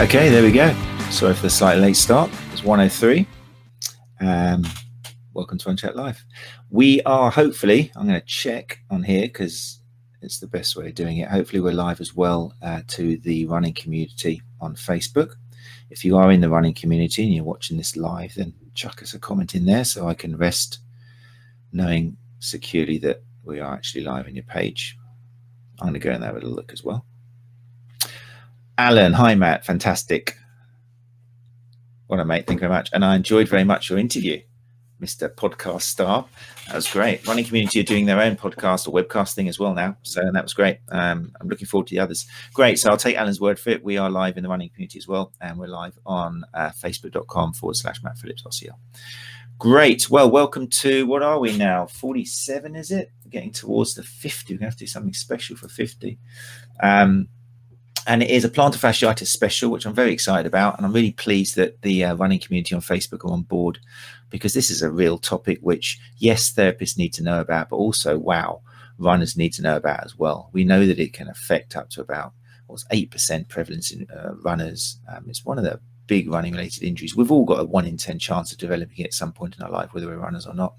Okay, 0.00 0.28
there 0.28 0.44
we 0.44 0.52
go. 0.52 0.72
Sorry 1.10 1.34
for 1.34 1.42
the 1.42 1.50
slightly 1.50 1.82
late 1.82 1.96
start. 1.96 2.30
It's 2.52 2.62
103. 2.62 3.26
Um, 4.20 4.64
welcome 5.34 5.58
to 5.58 5.68
Unchat 5.70 5.96
Live. 5.96 6.24
We 6.70 7.02
are 7.02 7.32
hopefully, 7.32 7.90
I'm 7.96 8.06
going 8.06 8.20
to 8.20 8.24
check 8.24 8.78
on 8.90 9.02
here 9.02 9.22
because 9.22 9.80
it's 10.22 10.38
the 10.38 10.46
best 10.46 10.76
way 10.76 10.86
of 10.86 10.94
doing 10.94 11.16
it. 11.16 11.28
Hopefully, 11.28 11.60
we're 11.60 11.72
live 11.72 12.00
as 12.00 12.14
well 12.14 12.54
uh, 12.62 12.82
to 12.86 13.16
the 13.18 13.46
running 13.46 13.74
community 13.74 14.40
on 14.60 14.76
Facebook. 14.76 15.34
If 15.90 16.04
you 16.04 16.16
are 16.16 16.30
in 16.30 16.42
the 16.42 16.48
running 16.48 16.74
community 16.74 17.24
and 17.24 17.34
you're 17.34 17.42
watching 17.42 17.76
this 17.76 17.96
live, 17.96 18.36
then 18.36 18.54
chuck 18.74 19.02
us 19.02 19.14
a 19.14 19.18
comment 19.18 19.56
in 19.56 19.66
there 19.66 19.84
so 19.84 20.06
I 20.06 20.14
can 20.14 20.36
rest 20.36 20.78
knowing 21.72 22.16
securely 22.38 22.98
that 22.98 23.24
we 23.42 23.58
are 23.58 23.74
actually 23.74 24.04
live 24.04 24.26
on 24.26 24.36
your 24.36 24.44
page. 24.44 24.96
I'm 25.80 25.88
going 25.88 25.94
to 25.94 25.98
go 25.98 26.12
and 26.12 26.22
have 26.22 26.36
a 26.36 26.40
look 26.40 26.72
as 26.72 26.84
well. 26.84 27.04
Alan, 28.78 29.12
hi 29.12 29.34
Matt, 29.34 29.66
fantastic. 29.66 30.36
What 32.06 32.20
a 32.20 32.24
mate, 32.24 32.46
thank 32.46 32.58
you 32.58 32.60
very 32.60 32.72
much. 32.72 32.90
And 32.92 33.04
I 33.04 33.16
enjoyed 33.16 33.48
very 33.48 33.64
much 33.64 33.90
your 33.90 33.98
interview, 33.98 34.40
Mr. 35.02 35.28
Podcast 35.28 35.82
Star. 35.82 36.26
That 36.68 36.76
was 36.76 36.88
great. 36.88 37.26
Running 37.26 37.44
community 37.44 37.80
are 37.80 37.82
doing 37.82 38.06
their 38.06 38.20
own 38.20 38.36
podcast 38.36 38.86
or 38.86 38.92
webcast 38.92 39.34
thing 39.34 39.48
as 39.48 39.58
well 39.58 39.74
now. 39.74 39.96
So 40.02 40.22
that 40.32 40.44
was 40.44 40.54
great. 40.54 40.78
Um, 40.92 41.32
I'm 41.40 41.48
looking 41.48 41.66
forward 41.66 41.88
to 41.88 41.96
the 41.96 42.00
others. 42.00 42.28
Great. 42.54 42.78
So 42.78 42.88
I'll 42.88 42.96
take 42.96 43.16
Alan's 43.16 43.40
word 43.40 43.58
for 43.58 43.70
it. 43.70 43.82
We 43.82 43.98
are 43.98 44.10
live 44.10 44.36
in 44.36 44.44
the 44.44 44.48
running 44.48 44.68
community 44.68 45.00
as 45.00 45.08
well. 45.08 45.32
And 45.40 45.58
we're 45.58 45.66
live 45.66 45.98
on 46.06 46.44
uh, 46.54 46.70
facebook.com 46.70 47.54
forward 47.54 47.74
slash 47.74 48.00
Matt 48.04 48.16
Phillips 48.18 48.44
RCL. 48.44 48.76
Great. 49.58 50.08
Well, 50.08 50.30
welcome 50.30 50.68
to 50.68 51.04
what 51.04 51.24
are 51.24 51.40
we 51.40 51.56
now? 51.58 51.86
47, 51.86 52.76
is 52.76 52.92
it? 52.92 53.10
getting 53.28 53.52
towards 53.52 53.94
the 53.94 54.02
50. 54.02 54.54
We're 54.54 54.58
going 54.58 54.60
to 54.60 54.64
have 54.66 54.76
to 54.76 54.84
do 54.84 54.86
something 54.86 55.12
special 55.12 55.56
for 55.56 55.68
50. 55.68 56.18
Um, 56.82 57.28
and 58.08 58.22
it 58.22 58.30
is 58.30 58.44
a 58.44 58.48
plantar 58.48 58.78
fasciitis 58.78 59.26
special, 59.26 59.70
which 59.70 59.84
I'm 59.84 59.94
very 59.94 60.12
excited 60.12 60.46
about. 60.46 60.76
And 60.76 60.86
I'm 60.86 60.94
really 60.94 61.12
pleased 61.12 61.56
that 61.56 61.82
the 61.82 62.04
uh, 62.04 62.14
running 62.14 62.40
community 62.40 62.74
on 62.74 62.80
Facebook 62.80 63.24
are 63.24 63.32
on 63.32 63.42
board 63.42 63.78
because 64.30 64.54
this 64.54 64.70
is 64.70 64.80
a 64.80 64.90
real 64.90 65.18
topic 65.18 65.58
which, 65.60 66.00
yes, 66.16 66.50
therapists 66.50 66.96
need 66.96 67.12
to 67.14 67.22
know 67.22 67.40
about, 67.40 67.68
but 67.68 67.76
also, 67.76 68.18
wow, 68.18 68.62
runners 68.96 69.36
need 69.36 69.52
to 69.54 69.62
know 69.62 69.76
about 69.76 70.04
as 70.04 70.18
well. 70.18 70.48
We 70.52 70.64
know 70.64 70.86
that 70.86 70.98
it 70.98 71.12
can 71.12 71.28
affect 71.28 71.76
up 71.76 71.90
to 71.90 72.00
about 72.00 72.32
what's 72.66 72.84
8% 72.84 73.48
prevalence 73.48 73.90
in 73.90 74.06
uh, 74.10 74.34
runners. 74.42 74.98
Um, 75.08 75.26
it's 75.28 75.44
one 75.44 75.58
of 75.58 75.64
the 75.64 75.78
big 76.06 76.30
running 76.30 76.54
related 76.54 76.82
injuries. 76.82 77.14
We've 77.14 77.30
all 77.30 77.44
got 77.44 77.60
a 77.60 77.64
one 77.64 77.86
in 77.86 77.98
10 77.98 78.18
chance 78.18 78.50
of 78.50 78.58
developing 78.58 78.96
it 78.98 79.08
at 79.08 79.14
some 79.14 79.32
point 79.32 79.56
in 79.56 79.62
our 79.62 79.70
life, 79.70 79.92
whether 79.92 80.06
we're 80.06 80.16
runners 80.16 80.46
or 80.46 80.54
not. 80.54 80.74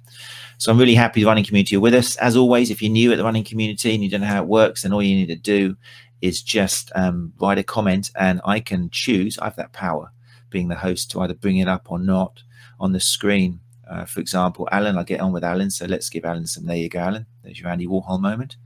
So 0.58 0.72
I'm 0.72 0.80
really 0.80 0.96
happy 0.96 1.22
the 1.22 1.28
running 1.28 1.46
community 1.46 1.76
are 1.76 1.80
with 1.80 1.94
us. 1.94 2.16
As 2.18 2.36
always, 2.36 2.72
if 2.72 2.82
you're 2.82 2.92
new 2.92 3.12
at 3.12 3.18
the 3.18 3.24
running 3.24 3.44
community 3.44 3.94
and 3.94 4.04
you 4.04 4.10
don't 4.10 4.22
know 4.22 4.28
how 4.28 4.42
it 4.42 4.50
works, 4.50 4.82
then 4.82 4.92
all 4.92 5.04
you 5.04 5.16
need 5.16 5.28
to 5.28 5.36
do 5.36 5.78
is 6.22 6.42
just 6.42 6.92
um, 6.95 7.34
write 7.39 7.58
a 7.58 7.64
comment 7.64 8.12
and 8.16 8.42
I 8.45 8.59
can 8.59 8.89
choose. 8.89 9.38
I 9.39 9.45
have 9.45 9.56
that 9.56 9.73
power 9.73 10.12
being 10.50 10.67
the 10.67 10.76
host 10.76 11.11
to 11.11 11.22
either 11.22 11.34
bring 11.34 11.58
it 11.58 11.67
up 11.67 11.92
or 11.92 12.00
not 12.00 12.44
on 12.80 12.92
the 12.92 13.00
screen. 13.00 13.59
Uh, 13.89 14.06
for 14.06 14.20
example, 14.20 14.67
Alan, 14.72 14.98
I'll 14.98 15.03
get 15.03 15.22
on 15.22 15.31
with 15.31 15.44
Alan. 15.44 15.70
So 15.70 15.86
let's 15.86 16.09
give 16.09 16.26
Alan 16.26 16.45
some. 16.45 16.66
There 16.66 16.76
you 16.76 16.89
go, 16.89 17.00
Alan. 17.00 17.26
There's 17.44 17.59
your 17.59 17.70
Andy 17.70 17.88
Warhol 17.88 18.22
moment. 18.22 18.58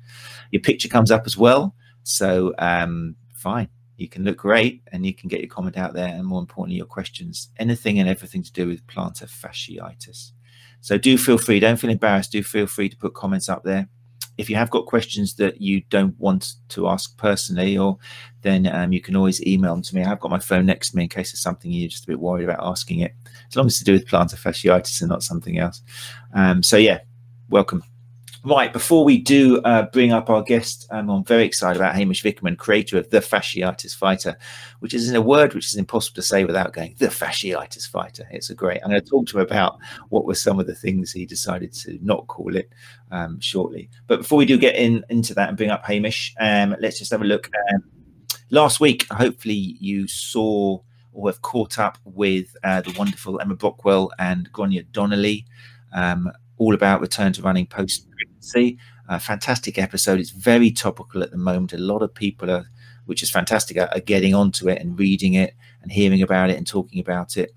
Your 0.51 0.61
picture 0.61 0.89
comes 0.89 1.11
up 1.11 1.23
as 1.25 1.37
well. 1.37 1.75
So 2.03 2.53
um, 2.57 3.15
fine 3.33 3.69
you 3.97 4.09
can 4.09 4.23
look 4.23 4.37
great 4.37 4.81
and 4.91 5.05
you 5.05 5.13
can 5.13 5.29
get 5.29 5.39
your 5.39 5.49
comment 5.49 5.77
out 5.77 5.93
there 5.93 6.07
and 6.07 6.25
more 6.25 6.39
importantly 6.39 6.77
your 6.77 6.85
questions 6.85 7.49
anything 7.57 7.99
and 7.99 8.09
everything 8.09 8.43
to 8.43 8.51
do 8.51 8.67
with 8.67 8.85
plantar 8.87 9.29
fasciitis 9.29 10.31
so 10.81 10.97
do 10.97 11.17
feel 11.17 11.37
free 11.37 11.59
don't 11.59 11.77
feel 11.77 11.89
embarrassed 11.89 12.31
do 12.31 12.43
feel 12.43 12.67
free 12.67 12.89
to 12.89 12.97
put 12.97 13.13
comments 13.13 13.49
up 13.49 13.63
there 13.63 13.87
if 14.37 14.49
you 14.49 14.55
have 14.55 14.69
got 14.69 14.85
questions 14.85 15.35
that 15.35 15.61
you 15.61 15.81
don't 15.89 16.17
want 16.19 16.53
to 16.69 16.87
ask 16.87 17.17
personally 17.17 17.77
or 17.77 17.97
then 18.41 18.67
um, 18.67 18.91
you 18.91 18.99
can 18.99 19.15
always 19.15 19.45
email 19.45 19.73
them 19.73 19.83
to 19.83 19.95
me. 19.95 20.03
I've 20.03 20.19
got 20.19 20.31
my 20.31 20.39
phone 20.39 20.65
next 20.65 20.91
to 20.91 20.97
me 20.97 21.03
in 21.03 21.09
case 21.09 21.31
there's 21.31 21.41
something 21.41 21.71
you're 21.71 21.89
just 21.89 22.05
a 22.05 22.07
bit 22.07 22.19
worried 22.19 22.45
about 22.45 22.65
asking 22.65 22.99
it. 22.99 23.13
As 23.47 23.55
long 23.55 23.67
as 23.67 23.73
it's 23.73 23.79
to 23.79 23.85
do 23.85 23.93
with 23.93 24.07
plantar 24.07 24.35
fasciitis 24.35 25.01
and 25.01 25.09
not 25.09 25.23
something 25.23 25.59
else. 25.59 25.81
Um, 26.33 26.63
so 26.63 26.77
yeah 26.77 26.99
welcome 27.49 27.83
Right, 28.45 28.73
before 28.73 29.05
we 29.05 29.19
do 29.19 29.61
uh, 29.61 29.83
bring 29.83 30.11
up 30.11 30.29
our 30.29 30.43
guest, 30.43 30.85
um, 30.91 31.09
I'm 31.09 31.23
very 31.23 31.45
excited 31.45 31.79
about 31.79 31.95
Hamish 31.95 32.21
Vickerman, 32.21 32.57
creator 32.57 32.97
of 32.97 33.09
The 33.09 33.19
Fasciitis 33.19 33.95
Fighter, 33.95 34.37
which 34.79 34.93
is 34.93 35.09
in 35.09 35.15
a 35.15 35.21
word 35.21 35.53
which 35.53 35.67
is 35.67 35.77
impossible 35.77 36.15
to 36.15 36.21
say 36.21 36.43
without 36.43 36.73
going, 36.73 36.93
The 36.97 37.07
Fasciitis 37.07 37.89
Fighter. 37.89 38.27
It's 38.31 38.49
a 38.49 38.55
great, 38.55 38.81
I'm 38.83 38.89
going 38.89 39.01
to 39.01 39.09
talk 39.09 39.27
to 39.27 39.39
him 39.39 39.45
about 39.45 39.77
what 40.09 40.25
were 40.25 40.35
some 40.35 40.59
of 40.59 40.67
the 40.67 40.75
things 40.75 41.13
he 41.13 41.25
decided 41.25 41.71
to 41.71 41.97
not 42.01 42.27
call 42.27 42.53
it 42.57 42.69
um, 43.11 43.39
shortly. 43.39 43.89
But 44.07 44.17
before 44.17 44.39
we 44.39 44.45
do 44.45 44.57
get 44.57 44.75
in 44.75 45.05
into 45.07 45.33
that 45.35 45.47
and 45.47 45.57
bring 45.57 45.71
up 45.71 45.85
Hamish, 45.85 46.35
um, 46.37 46.75
let's 46.81 46.99
just 46.99 47.11
have 47.11 47.21
a 47.21 47.25
look. 47.25 47.49
Um, 47.73 47.85
last 48.49 48.81
week, 48.81 49.07
hopefully 49.09 49.77
you 49.79 50.05
saw 50.09 50.79
or 51.13 51.29
have 51.29 51.41
caught 51.43 51.79
up 51.79 51.97
with 52.03 52.57
uh, 52.65 52.81
the 52.81 52.93
wonderful 52.97 53.39
Emma 53.39 53.55
Brockwell 53.55 54.09
and 54.19 54.51
Gráinne 54.51 54.85
Donnelly. 54.91 55.45
Um, 55.95 56.29
all 56.57 56.73
about 56.73 57.01
return 57.01 57.33
to 57.33 57.41
running 57.41 57.65
post 57.65 58.07
pregnancy. 58.43 58.77
A 59.09 59.19
fantastic 59.19 59.77
episode. 59.77 60.19
It's 60.19 60.29
very 60.29 60.71
topical 60.71 61.23
at 61.23 61.31
the 61.31 61.37
moment. 61.37 61.73
A 61.73 61.77
lot 61.77 62.01
of 62.01 62.13
people 62.13 62.49
are, 62.49 62.65
which 63.05 63.23
is 63.23 63.29
fantastic, 63.29 63.77
are, 63.77 63.89
are 63.93 63.99
getting 63.99 64.33
onto 64.33 64.69
it 64.69 64.81
and 64.81 64.97
reading 64.97 65.33
it 65.33 65.55
and 65.81 65.91
hearing 65.91 66.21
about 66.21 66.49
it 66.49 66.57
and 66.57 66.65
talking 66.65 66.99
about 66.99 67.37
it. 67.37 67.53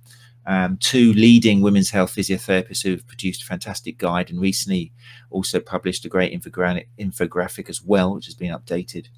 Um, 0.47 0.77
two 0.79 1.13
leading 1.15 1.61
women's 1.61 1.91
health 1.91 2.15
physiotherapists 2.15 2.83
who 2.83 2.93
have 2.93 3.07
produced 3.07 3.43
a 3.43 3.47
fantastic 3.47 3.99
guide 3.99 4.31
and 4.31 4.41
recently 4.41 4.93
also 5.31 5.59
published 5.59 6.05
a 6.05 6.09
great 6.09 6.33
infographic, 6.33 6.87
infographic 6.99 7.69
as 7.69 7.83
well, 7.83 8.15
which 8.15 8.27
has 8.27 8.35
been 8.35 8.53
updated. 8.53 9.09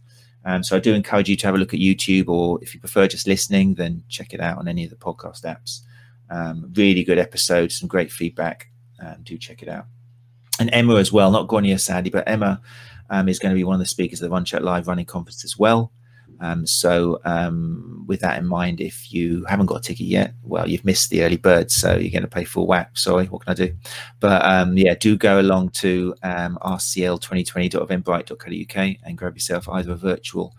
Um, 0.44 0.62
so 0.62 0.76
I 0.76 0.80
do 0.80 0.94
encourage 0.94 1.28
you 1.28 1.36
to 1.36 1.46
have 1.46 1.54
a 1.54 1.58
look 1.58 1.74
at 1.74 1.80
YouTube, 1.80 2.28
or 2.28 2.58
if 2.62 2.72
you 2.72 2.80
prefer 2.80 3.06
just 3.06 3.26
listening, 3.26 3.74
then 3.74 4.04
check 4.08 4.32
it 4.32 4.40
out 4.40 4.56
on 4.56 4.68
any 4.68 4.84
of 4.84 4.90
the 4.90 4.96
podcast 4.96 5.44
apps. 5.44 5.80
Um, 6.30 6.72
really 6.74 7.04
good 7.04 7.18
episode, 7.18 7.72
some 7.72 7.88
great 7.88 8.10
feedback 8.10 8.68
do 9.22 9.38
check 9.38 9.62
it 9.62 9.68
out. 9.68 9.86
And 10.58 10.70
Emma 10.72 10.96
as 10.96 11.12
well, 11.12 11.30
not 11.30 11.48
Gráinne 11.48 11.78
sadly, 11.78 12.10
but 12.10 12.28
Emma 12.28 12.60
um, 13.10 13.28
is 13.28 13.38
going 13.38 13.54
to 13.54 13.58
be 13.58 13.64
one 13.64 13.74
of 13.74 13.80
the 13.80 13.86
speakers 13.86 14.22
of 14.22 14.30
the 14.30 14.36
Unchat 14.36 14.62
Live 14.62 14.88
running 14.88 15.06
conference 15.06 15.44
as 15.44 15.58
well. 15.58 15.92
Um, 16.41 16.66
so, 16.66 17.20
um, 17.24 18.04
with 18.06 18.20
that 18.20 18.38
in 18.38 18.46
mind, 18.46 18.80
if 18.80 19.12
you 19.12 19.44
haven't 19.47 19.66
got 19.66 19.78
a 19.78 19.80
ticket 19.80 20.06
yet, 20.06 20.34
well, 20.42 20.68
you've 20.68 20.84
missed 20.84 21.10
the 21.10 21.24
early 21.24 21.36
bird, 21.36 21.72
so 21.72 21.97
you're 21.97 22.12
going 22.12 22.22
to 22.22 22.28
pay 22.28 22.44
full 22.44 22.68
whack. 22.68 22.97
Sorry, 22.97 23.26
what 23.26 23.44
can 23.44 23.50
I 23.50 23.54
do? 23.54 23.74
But 24.20 24.44
um, 24.44 24.76
yeah, 24.76 24.94
do 24.94 25.16
go 25.16 25.41
along 25.41 25.70
to 25.70 26.14
um, 26.22 26.56
rcl2020.eventbrite.co.uk 26.62 28.97
and 29.02 29.18
grab 29.18 29.34
yourself 29.34 29.68
either 29.68 29.91
a 29.92 29.97
virtual 29.97 30.54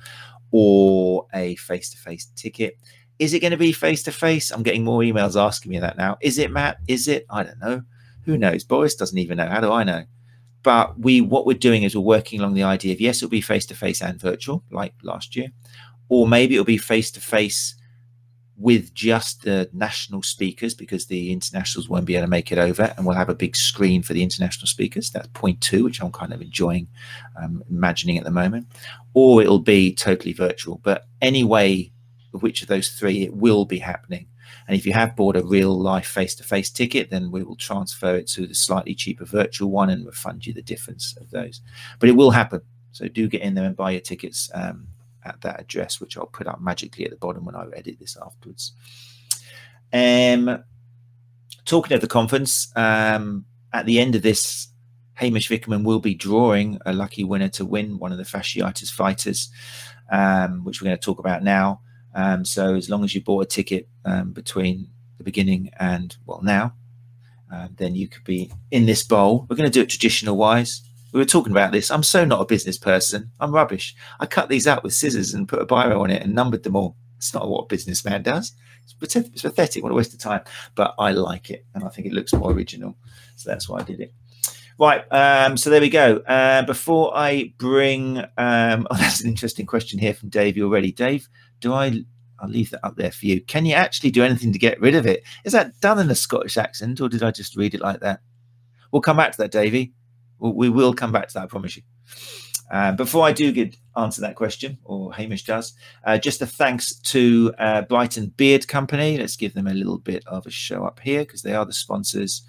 or 0.51 1.27
a 1.33 1.55
face 1.55 1.89
to 1.91 1.97
face 1.97 2.25
ticket. 2.35 2.77
Is 3.17 3.33
it 3.33 3.39
going 3.39 3.51
to 3.51 3.57
be 3.57 3.71
face 3.71 4.03
to 4.03 4.11
face? 4.11 4.51
I'm 4.51 4.63
getting 4.63 4.83
more 4.83 4.99
emails 5.01 5.39
asking 5.39 5.71
me 5.71 5.79
that 5.79 5.97
now. 5.97 6.17
Is 6.21 6.37
it, 6.37 6.51
Matt? 6.51 6.79
Is 6.87 7.07
it? 7.07 7.25
I 7.29 7.43
don't 7.43 7.59
know. 7.59 7.83
Who 8.29 8.37
knows? 8.37 8.63
Boris 8.63 8.93
doesn't 8.93 9.17
even 9.17 9.37
know. 9.37 9.47
How 9.47 9.59
do 9.59 9.71
I 9.71 9.83
know? 9.83 10.03
But 10.61 10.99
we, 10.99 11.19
what 11.19 11.47
we're 11.47 11.57
doing 11.57 11.81
is 11.81 11.95
we're 11.95 12.01
working 12.01 12.39
along 12.39 12.53
the 12.53 12.61
idea 12.61 12.93
of 12.93 13.01
yes, 13.01 13.17
it'll 13.17 13.29
be 13.29 13.41
face 13.41 13.65
to 13.65 13.75
face 13.75 14.03
and 14.03 14.21
virtual, 14.21 14.63
like 14.69 14.93
last 15.01 15.35
year, 15.35 15.47
or 16.09 16.27
maybe 16.27 16.53
it'll 16.53 16.63
be 16.63 16.77
face 16.77 17.09
to 17.11 17.19
face 17.19 17.75
with 18.55 18.93
just 18.93 19.41
the 19.41 19.67
national 19.73 20.21
speakers 20.21 20.75
because 20.75 21.07
the 21.07 21.31
internationals 21.31 21.89
won't 21.89 22.05
be 22.05 22.15
able 22.15 22.27
to 22.27 22.29
make 22.29 22.51
it 22.51 22.59
over, 22.59 22.93
and 22.95 23.03
we'll 23.03 23.15
have 23.15 23.29
a 23.29 23.35
big 23.35 23.55
screen 23.55 24.03
for 24.03 24.13
the 24.13 24.21
international 24.21 24.67
speakers. 24.67 25.09
That's 25.09 25.29
point 25.29 25.59
two, 25.59 25.85
which 25.85 25.99
I'm 25.99 26.11
kind 26.11 26.31
of 26.31 26.39
enjoying 26.39 26.87
um, 27.35 27.63
imagining 27.67 28.19
at 28.19 28.25
the 28.25 28.31
moment, 28.31 28.67
or 29.15 29.41
it'll 29.41 29.57
be 29.57 29.95
totally 29.95 30.33
virtual. 30.33 30.79
But 30.83 31.07
anyway, 31.19 31.91
which 32.31 32.61
of 32.61 32.67
those 32.67 32.89
three, 32.89 33.23
it 33.23 33.33
will 33.33 33.65
be 33.65 33.79
happening. 33.79 34.27
And 34.69 34.77
if 34.77 34.85
you 34.85 34.93
have 34.93 35.15
bought 35.15 35.35
a 35.35 35.43
real 35.43 35.75
life 35.75 36.05
face 36.05 36.35
to 36.35 36.43
face 36.43 36.69
ticket, 36.69 37.09
then 37.09 37.31
we 37.31 37.41
will 37.41 37.55
transfer 37.55 38.15
it 38.15 38.27
to 38.27 38.45
the 38.45 38.53
slightly 38.53 38.93
cheaper 38.93 39.25
virtual 39.25 39.71
one 39.71 39.89
and 39.89 40.05
refund 40.05 40.45
you 40.45 40.53
the 40.53 40.61
difference 40.61 41.17
of 41.17 41.31
those. 41.31 41.61
But 41.97 42.07
it 42.07 42.15
will 42.15 42.29
happen. 42.29 42.61
So 42.91 43.07
do 43.07 43.27
get 43.27 43.41
in 43.41 43.55
there 43.55 43.65
and 43.65 43.75
buy 43.75 43.89
your 43.89 44.01
tickets 44.01 44.47
um, 44.53 44.89
at 45.25 45.41
that 45.41 45.59
address, 45.59 45.99
which 45.99 46.17
I'll 46.17 46.27
put 46.27 46.45
up 46.45 46.61
magically 46.61 47.03
at 47.03 47.09
the 47.09 47.17
bottom 47.17 47.45
when 47.45 47.55
I 47.55 47.65
edit 47.75 47.97
this 47.99 48.15
afterwards. 48.23 48.73
Um, 49.91 50.63
talking 51.65 51.95
of 51.95 52.01
the 52.01 52.07
conference, 52.07 52.71
um, 52.75 53.45
at 53.73 53.87
the 53.87 53.99
end 53.99 54.13
of 54.13 54.21
this, 54.21 54.67
Hamish 55.15 55.49
Vickerman 55.49 55.83
will 55.83 55.99
be 55.99 56.13
drawing 56.13 56.77
a 56.85 56.93
lucky 56.93 57.23
winner 57.23 57.49
to 57.49 57.65
win 57.65 57.97
one 57.97 58.11
of 58.11 58.19
the 58.19 58.23
fasciitis 58.23 58.91
fighters, 58.91 59.49
um, 60.11 60.63
which 60.63 60.79
we're 60.79 60.89
going 60.89 60.97
to 60.97 61.03
talk 61.03 61.17
about 61.17 61.41
now. 61.41 61.81
Um, 62.19 62.43
so 62.43 62.75
as 62.75 62.89
long 62.89 63.05
as 63.05 63.15
you 63.15 63.21
bought 63.21 63.45
a 63.45 63.47
ticket 63.47 63.87
um, 64.03 64.31
between 64.33 64.89
the 65.17 65.23
beginning 65.23 65.71
and 65.79 66.17
well 66.25 66.41
now, 66.43 66.73
uh, 67.51 67.69
then 67.77 67.95
you 67.95 68.09
could 68.09 68.25
be 68.25 68.51
in 68.71 68.85
this 68.85 69.03
bowl. 69.03 69.45
We're 69.49 69.55
going 69.55 69.71
to 69.71 69.73
do 69.73 69.81
it 69.81 69.89
traditional 69.89 70.35
wise. 70.35 70.81
We 71.13 71.19
were 71.19 71.25
talking 71.25 71.53
about 71.53 71.71
this. 71.71 71.89
I'm 71.89 72.03
so 72.03 72.25
not 72.25 72.41
a 72.41 72.45
business 72.45 72.77
person. 72.77 73.31
I'm 73.39 73.53
rubbish. 73.53 73.95
I 74.19 74.25
cut 74.25 74.49
these 74.49 74.67
out 74.67 74.83
with 74.83 74.93
scissors 74.93 75.33
and 75.33 75.47
put 75.47 75.61
a 75.61 75.65
biro 75.65 76.01
on 76.01 76.11
it 76.11 76.21
and 76.21 76.35
numbered 76.35 76.63
them 76.63 76.75
all. 76.75 76.97
It's 77.17 77.33
not 77.33 77.47
what 77.47 77.63
a 77.63 77.67
businessman 77.67 78.21
does. 78.21 78.51
It's, 79.01 79.15
it's 79.15 79.41
pathetic. 79.41 79.81
What 79.81 79.93
a 79.93 79.95
waste 79.95 80.13
of 80.13 80.19
time. 80.19 80.41
But 80.75 80.95
I 80.99 81.11
like 81.11 81.49
it, 81.49 81.65
and 81.73 81.85
I 81.85 81.89
think 81.89 82.05
it 82.05 82.13
looks 82.13 82.33
more 82.33 82.51
original. 82.51 82.97
So 83.37 83.49
that's 83.49 83.69
why 83.69 83.79
I 83.79 83.83
did 83.83 84.01
it. 84.01 84.13
Right. 84.77 85.03
Um, 85.11 85.57
so 85.57 85.69
there 85.69 85.81
we 85.81 85.89
go. 85.89 86.17
Uh, 86.17 86.63
before 86.63 87.11
I 87.15 87.53
bring, 87.57 88.19
um, 88.37 88.87
oh, 88.91 88.97
that's 88.97 89.21
an 89.21 89.29
interesting 89.29 89.65
question 89.65 89.99
here 89.99 90.13
from 90.13 90.29
Dave 90.29 90.57
already. 90.57 90.91
Dave, 90.91 91.27
do 91.59 91.73
I 91.73 92.03
I'll 92.41 92.49
leave 92.49 92.69
that 92.71 92.85
up 92.85 92.95
there 92.95 93.11
for 93.11 93.25
you. 93.25 93.41
Can 93.41 93.65
you 93.65 93.73
actually 93.73 94.11
do 94.11 94.23
anything 94.23 94.53
to 94.53 94.59
get 94.59 94.79
rid 94.79 94.95
of 94.95 95.05
it? 95.05 95.23
Is 95.43 95.53
that 95.53 95.79
done 95.81 95.99
in 95.99 96.09
a 96.09 96.15
Scottish 96.15 96.57
accent, 96.57 97.01
or 97.01 97.09
did 97.09 97.23
I 97.23 97.31
just 97.31 97.55
read 97.55 97.73
it 97.73 97.81
like 97.81 97.99
that? 97.99 98.21
We'll 98.91 99.01
come 99.01 99.17
back 99.17 99.31
to 99.33 99.37
that, 99.39 99.51
Davy. 99.51 99.93
we 100.39 100.69
will 100.69 100.93
come 100.93 101.11
back 101.11 101.27
to 101.27 101.33
that, 101.35 101.43
I 101.43 101.47
promise 101.47 101.77
you. 101.77 101.83
Uh, 102.71 102.91
before 102.91 103.25
I 103.25 103.31
do 103.31 103.51
get 103.51 103.75
answer 103.97 104.21
that 104.21 104.35
question, 104.35 104.77
or 104.83 105.13
Hamish 105.13 105.43
does, 105.43 105.73
uh, 106.05 106.17
just 106.17 106.41
a 106.41 106.45
thanks 106.45 106.95
to 106.99 107.53
uh, 107.57 107.81
Brighton 107.81 108.27
Beard 108.37 108.67
Company. 108.67 109.17
Let's 109.17 109.35
give 109.35 109.53
them 109.53 109.67
a 109.67 109.73
little 109.73 109.97
bit 109.97 110.25
of 110.27 110.45
a 110.45 110.51
show 110.51 110.85
up 110.85 110.99
here 110.99 111.21
because 111.21 111.41
they 111.41 111.55
are 111.55 111.65
the 111.65 111.73
sponsors, 111.73 112.43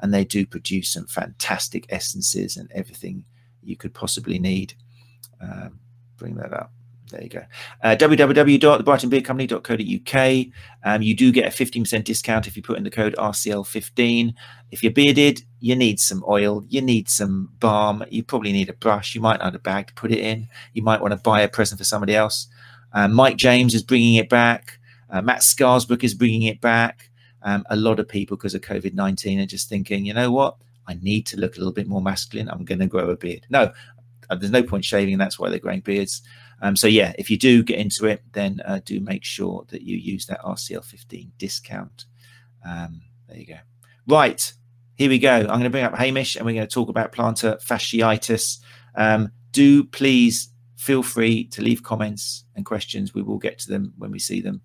and 0.00 0.12
they 0.12 0.24
do 0.24 0.46
produce 0.46 0.92
some 0.92 1.06
fantastic 1.06 1.86
essences 1.90 2.56
and 2.56 2.70
everything 2.72 3.24
you 3.62 3.76
could 3.76 3.92
possibly 3.92 4.38
need. 4.38 4.74
Um, 5.40 5.80
bring 6.16 6.36
that 6.36 6.54
up. 6.54 6.72
There 7.10 7.22
you 7.22 7.28
go. 7.28 7.42
Uh. 7.82 7.96
Um, 10.84 11.02
you 11.02 11.14
do 11.14 11.32
get 11.32 11.46
a 11.46 11.50
15% 11.50 12.04
discount 12.04 12.46
if 12.46 12.56
you 12.56 12.62
put 12.62 12.78
in 12.78 12.84
the 12.84 12.90
code 12.90 13.14
RCL15. 13.16 14.34
If 14.70 14.82
you're 14.82 14.92
bearded, 14.92 15.42
you 15.60 15.76
need 15.76 16.00
some 16.00 16.24
oil, 16.28 16.64
you 16.68 16.80
need 16.82 17.08
some 17.08 17.50
balm, 17.60 18.04
you 18.10 18.24
probably 18.24 18.52
need 18.52 18.68
a 18.68 18.72
brush, 18.72 19.14
you 19.14 19.20
might 19.20 19.42
need 19.42 19.54
a 19.54 19.58
bag 19.60 19.88
to 19.88 19.94
put 19.94 20.10
it 20.10 20.18
in, 20.18 20.48
you 20.72 20.82
might 20.82 21.00
want 21.00 21.12
to 21.12 21.18
buy 21.18 21.40
a 21.40 21.48
present 21.48 21.78
for 21.78 21.84
somebody 21.84 22.14
else. 22.14 22.48
Uh, 22.92 23.08
Mike 23.08 23.36
James 23.36 23.74
is 23.74 23.82
bringing 23.82 24.14
it 24.16 24.28
back. 24.28 24.78
Uh, 25.10 25.22
Matt 25.22 25.40
Scarsbrook 25.40 26.02
is 26.02 26.14
bringing 26.14 26.42
it 26.42 26.60
back. 26.60 27.10
Um, 27.42 27.64
a 27.70 27.76
lot 27.76 28.00
of 28.00 28.08
people, 28.08 28.36
because 28.36 28.54
of 28.54 28.62
COVID 28.62 28.94
19, 28.94 29.38
are 29.40 29.46
just 29.46 29.68
thinking, 29.68 30.04
you 30.04 30.14
know 30.14 30.32
what? 30.32 30.56
I 30.88 30.94
need 30.94 31.26
to 31.26 31.36
look 31.36 31.56
a 31.56 31.58
little 31.58 31.72
bit 31.72 31.86
more 31.86 32.02
masculine. 32.02 32.48
I'm 32.48 32.64
going 32.64 32.78
to 32.80 32.86
grow 32.86 33.10
a 33.10 33.16
beard. 33.16 33.46
No, 33.50 33.72
uh, 34.30 34.34
there's 34.34 34.50
no 34.50 34.62
point 34.62 34.84
shaving. 34.84 35.18
That's 35.18 35.38
why 35.38 35.50
they're 35.50 35.58
growing 35.58 35.80
beards. 35.80 36.22
Um, 36.62 36.76
so 36.76 36.86
yeah, 36.86 37.12
if 37.18 37.30
you 37.30 37.36
do 37.38 37.62
get 37.62 37.78
into 37.78 38.06
it, 38.06 38.22
then 38.32 38.60
uh, 38.64 38.80
do 38.84 39.00
make 39.00 39.24
sure 39.24 39.64
that 39.68 39.82
you 39.82 39.96
use 39.96 40.26
that 40.26 40.40
RCL15 40.42 41.30
discount. 41.38 42.06
Um, 42.66 43.02
there 43.28 43.38
you 43.38 43.46
go. 43.46 43.58
Right, 44.06 44.52
here 44.94 45.10
we 45.10 45.18
go. 45.18 45.32
I'm 45.32 45.46
going 45.46 45.62
to 45.62 45.70
bring 45.70 45.84
up 45.84 45.94
Hamish 45.94 46.36
and 46.36 46.46
we're 46.46 46.54
going 46.54 46.66
to 46.66 46.72
talk 46.72 46.88
about 46.88 47.12
plantar 47.12 47.62
fasciitis. 47.62 48.58
Um, 48.94 49.32
do 49.52 49.84
please 49.84 50.50
feel 50.76 51.02
free 51.02 51.46
to 51.48 51.62
leave 51.62 51.82
comments 51.82 52.44
and 52.54 52.64
questions. 52.64 53.14
We 53.14 53.22
will 53.22 53.38
get 53.38 53.58
to 53.60 53.68
them 53.68 53.92
when 53.98 54.10
we 54.10 54.18
see 54.18 54.40
them. 54.40 54.62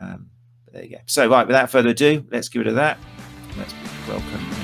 Um, 0.00 0.30
there 0.72 0.84
you 0.84 0.90
go. 0.96 1.02
So, 1.06 1.28
right, 1.28 1.46
without 1.46 1.70
further 1.70 1.90
ado, 1.90 2.26
let's 2.30 2.48
give 2.48 2.62
it 2.62 2.68
a 2.68 2.72
that. 2.72 2.98
Let's 3.56 3.74
welcome 4.08 4.59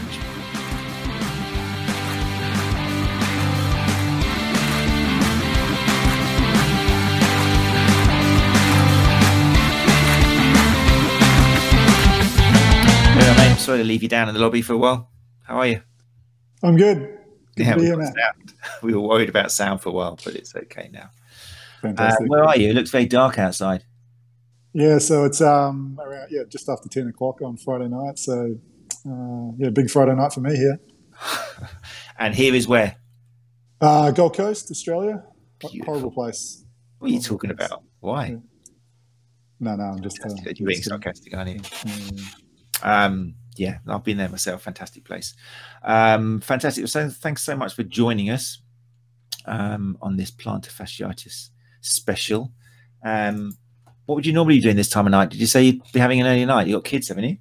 sorry 13.66 13.78
to 13.78 13.84
leave 13.84 14.02
you 14.02 14.08
down 14.08 14.28
in 14.28 14.34
the 14.34 14.40
lobby 14.40 14.62
for 14.62 14.74
a 14.74 14.78
while. 14.78 15.10
How 15.42 15.58
are 15.58 15.66
you? 15.66 15.82
I'm 16.62 16.76
good. 16.76 17.18
good 17.56 17.66
yeah, 17.66 17.76
we, 17.76 17.92
we, 18.82 18.94
were 18.94 19.00
worried 19.00 19.28
about 19.28 19.50
sound 19.50 19.80
for 19.80 19.88
a 19.88 19.92
while, 19.92 20.18
but 20.24 20.34
it's 20.36 20.54
okay 20.54 20.88
now. 20.92 21.10
Uh, 21.82 22.14
where 22.26 22.44
are 22.44 22.56
you? 22.56 22.70
It 22.70 22.74
looks 22.74 22.90
very 22.90 23.06
dark 23.06 23.38
outside. 23.38 23.84
Yeah, 24.72 24.98
so 24.98 25.24
it's 25.24 25.40
um 25.40 25.98
around 26.02 26.28
yeah 26.30 26.42
just 26.48 26.68
after 26.68 26.88
ten 26.88 27.08
o'clock 27.08 27.40
on 27.42 27.56
Friday 27.56 27.88
night. 27.88 28.18
So 28.18 28.56
uh, 29.08 29.52
yeah, 29.58 29.70
big 29.70 29.90
Friday 29.90 30.14
night 30.14 30.32
for 30.32 30.40
me 30.40 30.56
here. 30.56 30.80
and 32.18 32.34
here 32.34 32.54
is 32.54 32.68
where? 32.68 32.96
Uh, 33.80 34.10
Gold 34.10 34.36
Coast, 34.36 34.70
Australia. 34.70 35.24
Beautiful. 35.58 35.86
Horrible 35.86 36.10
place. 36.12 36.64
What 36.98 37.10
are 37.10 37.14
you 37.14 37.20
talking 37.20 37.50
about? 37.50 37.82
Why? 38.00 38.26
Yeah. 38.26 38.36
No, 39.60 39.76
no, 39.76 39.84
I'm 39.84 40.02
just. 40.02 40.20
Uh, 40.24 40.28
You're 40.56 40.68
being 40.68 40.82
sarcastic, 40.82 41.34
aren't 41.34 41.50
you? 41.50 41.60
Mm. 41.60 42.34
Um, 42.82 43.34
yeah, 43.58 43.78
I've 43.86 44.04
been 44.04 44.16
there 44.16 44.28
myself. 44.28 44.62
Fantastic 44.62 45.04
place. 45.04 45.34
Um, 45.82 46.40
fantastic. 46.40 46.86
So 46.88 47.08
thanks 47.08 47.42
so 47.42 47.56
much 47.56 47.74
for 47.74 47.82
joining 47.82 48.30
us 48.30 48.60
um, 49.46 49.98
on 50.00 50.16
this 50.16 50.30
plantar 50.30 50.70
fasciitis 50.70 51.50
special. 51.80 52.52
Um, 53.04 53.56
what 54.06 54.16
would 54.16 54.26
you 54.26 54.32
normally 54.32 54.56
be 54.56 54.62
doing 54.62 54.76
this 54.76 54.88
time 54.88 55.06
of 55.06 55.10
night? 55.10 55.30
Did 55.30 55.40
you 55.40 55.46
say 55.46 55.64
you'd 55.64 55.92
be 55.92 56.00
having 56.00 56.20
an 56.20 56.26
early 56.26 56.44
night? 56.44 56.66
You 56.66 56.74
got 56.76 56.84
kids, 56.84 57.08
haven't 57.08 57.24
you? 57.24 57.36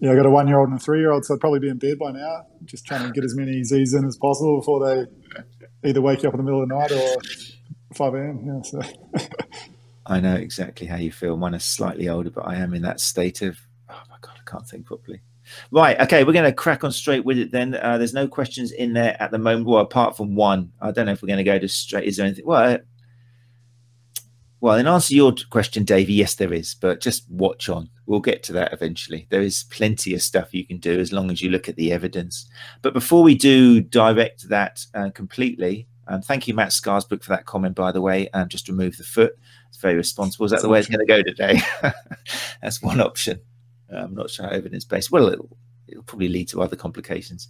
Yeah, 0.00 0.12
I 0.12 0.16
got 0.16 0.26
a 0.26 0.30
one 0.30 0.48
year 0.48 0.58
old 0.58 0.68
and 0.68 0.78
a 0.78 0.82
three 0.82 0.98
year 0.98 1.12
old, 1.12 1.24
so 1.24 1.34
I'd 1.34 1.40
probably 1.40 1.60
be 1.60 1.68
in 1.68 1.78
bed 1.78 1.98
by 1.98 2.10
now. 2.10 2.46
Just 2.64 2.86
trying 2.86 3.06
to 3.06 3.12
get 3.12 3.24
as 3.24 3.36
many 3.36 3.62
Z's 3.62 3.94
in 3.94 4.04
as 4.04 4.16
possible 4.16 4.58
before 4.58 4.84
they 4.84 5.88
either 5.88 6.00
wake 6.00 6.22
you 6.22 6.28
up 6.28 6.34
in 6.34 6.38
the 6.38 6.44
middle 6.44 6.62
of 6.62 6.68
the 6.68 6.74
night 6.74 6.90
or 6.90 7.16
5 7.94 8.14
a.m. 8.14 8.44
Yeah, 8.46 8.62
so. 8.62 8.82
I 10.06 10.20
know 10.20 10.34
exactly 10.34 10.88
how 10.88 10.96
you 10.96 11.12
feel. 11.12 11.36
Mine 11.36 11.54
is 11.54 11.64
slightly 11.64 12.08
older, 12.08 12.30
but 12.30 12.42
I 12.42 12.56
am 12.56 12.74
in 12.74 12.82
that 12.82 13.00
state 13.00 13.42
of, 13.42 13.58
oh 13.88 14.02
my 14.10 14.16
God, 14.20 14.34
I 14.36 14.50
can't 14.50 14.66
think 14.66 14.86
properly. 14.86 15.20
Right. 15.70 15.98
Okay. 16.00 16.24
We're 16.24 16.32
going 16.32 16.44
to 16.44 16.52
crack 16.52 16.84
on 16.84 16.92
straight 16.92 17.24
with 17.24 17.38
it 17.38 17.52
then. 17.52 17.74
Uh, 17.74 17.98
there's 17.98 18.14
no 18.14 18.28
questions 18.28 18.72
in 18.72 18.92
there 18.92 19.16
at 19.20 19.30
the 19.30 19.38
moment. 19.38 19.66
Well, 19.66 19.80
apart 19.80 20.16
from 20.16 20.34
one. 20.34 20.72
I 20.80 20.90
don't 20.90 21.06
know 21.06 21.12
if 21.12 21.22
we're 21.22 21.28
going 21.28 21.38
to 21.38 21.44
go 21.44 21.58
to 21.58 21.68
straight. 21.68 22.04
Is 22.04 22.16
there 22.16 22.26
anything? 22.26 22.46
Well, 22.46 22.74
uh, 22.74 22.78
well, 24.62 24.76
in 24.76 24.86
answer 24.86 25.08
to 25.08 25.16
your 25.16 25.34
question, 25.50 25.82
Davey, 25.82 26.12
yes, 26.12 26.36
there 26.36 26.52
is, 26.52 26.76
but 26.76 27.00
just 27.00 27.28
watch 27.28 27.68
on. 27.68 27.90
We'll 28.06 28.20
get 28.20 28.44
to 28.44 28.52
that 28.52 28.72
eventually. 28.72 29.26
There 29.28 29.40
is 29.40 29.64
plenty 29.64 30.14
of 30.14 30.22
stuff 30.22 30.54
you 30.54 30.64
can 30.64 30.78
do 30.78 31.00
as 31.00 31.12
long 31.12 31.32
as 31.32 31.42
you 31.42 31.50
look 31.50 31.68
at 31.68 31.74
the 31.74 31.90
evidence. 31.90 32.48
But 32.80 32.94
before 32.94 33.24
we 33.24 33.34
do 33.34 33.80
direct 33.80 34.48
that 34.50 34.86
uh, 34.94 35.10
completely, 35.10 35.88
um, 36.06 36.22
thank 36.22 36.46
you, 36.46 36.54
Matt 36.54 36.68
Scarsbrook, 36.68 37.24
for 37.24 37.30
that 37.30 37.44
comment, 37.44 37.74
by 37.74 37.90
the 37.90 38.00
way. 38.00 38.28
Um, 38.34 38.48
just 38.48 38.68
remove 38.68 38.96
the 38.96 39.02
foot. 39.02 39.36
It's 39.68 39.78
very 39.78 39.96
responsible. 39.96 40.46
Is 40.46 40.52
that 40.52 40.62
the 40.62 40.68
way 40.68 40.78
it's 40.78 40.88
going 40.88 41.04
to 41.04 41.06
go 41.06 41.22
today? 41.22 41.60
That's 42.62 42.80
one 42.80 43.00
option. 43.00 43.40
I'm 43.94 44.14
not 44.14 44.30
sure 44.30 44.46
how 44.46 44.52
evidence 44.52 44.84
based. 44.84 45.10
Well, 45.10 45.28
it'll, 45.28 45.56
it'll 45.88 46.02
probably 46.02 46.28
lead 46.28 46.48
to 46.48 46.62
other 46.62 46.76
complications. 46.76 47.48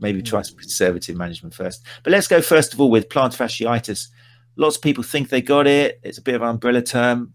Maybe 0.00 0.22
try 0.22 0.42
some 0.42 0.56
conservative 0.56 1.16
management 1.16 1.54
first. 1.54 1.84
But 2.02 2.12
let's 2.12 2.28
go 2.28 2.40
first 2.40 2.72
of 2.72 2.80
all 2.80 2.90
with 2.90 3.08
plantar 3.08 3.36
fasciitis. 3.36 4.08
Lots 4.56 4.76
of 4.76 4.82
people 4.82 5.02
think 5.02 5.28
they 5.28 5.42
got 5.42 5.66
it. 5.66 6.00
It's 6.02 6.18
a 6.18 6.22
bit 6.22 6.34
of 6.34 6.42
an 6.42 6.48
umbrella 6.48 6.82
term. 6.82 7.34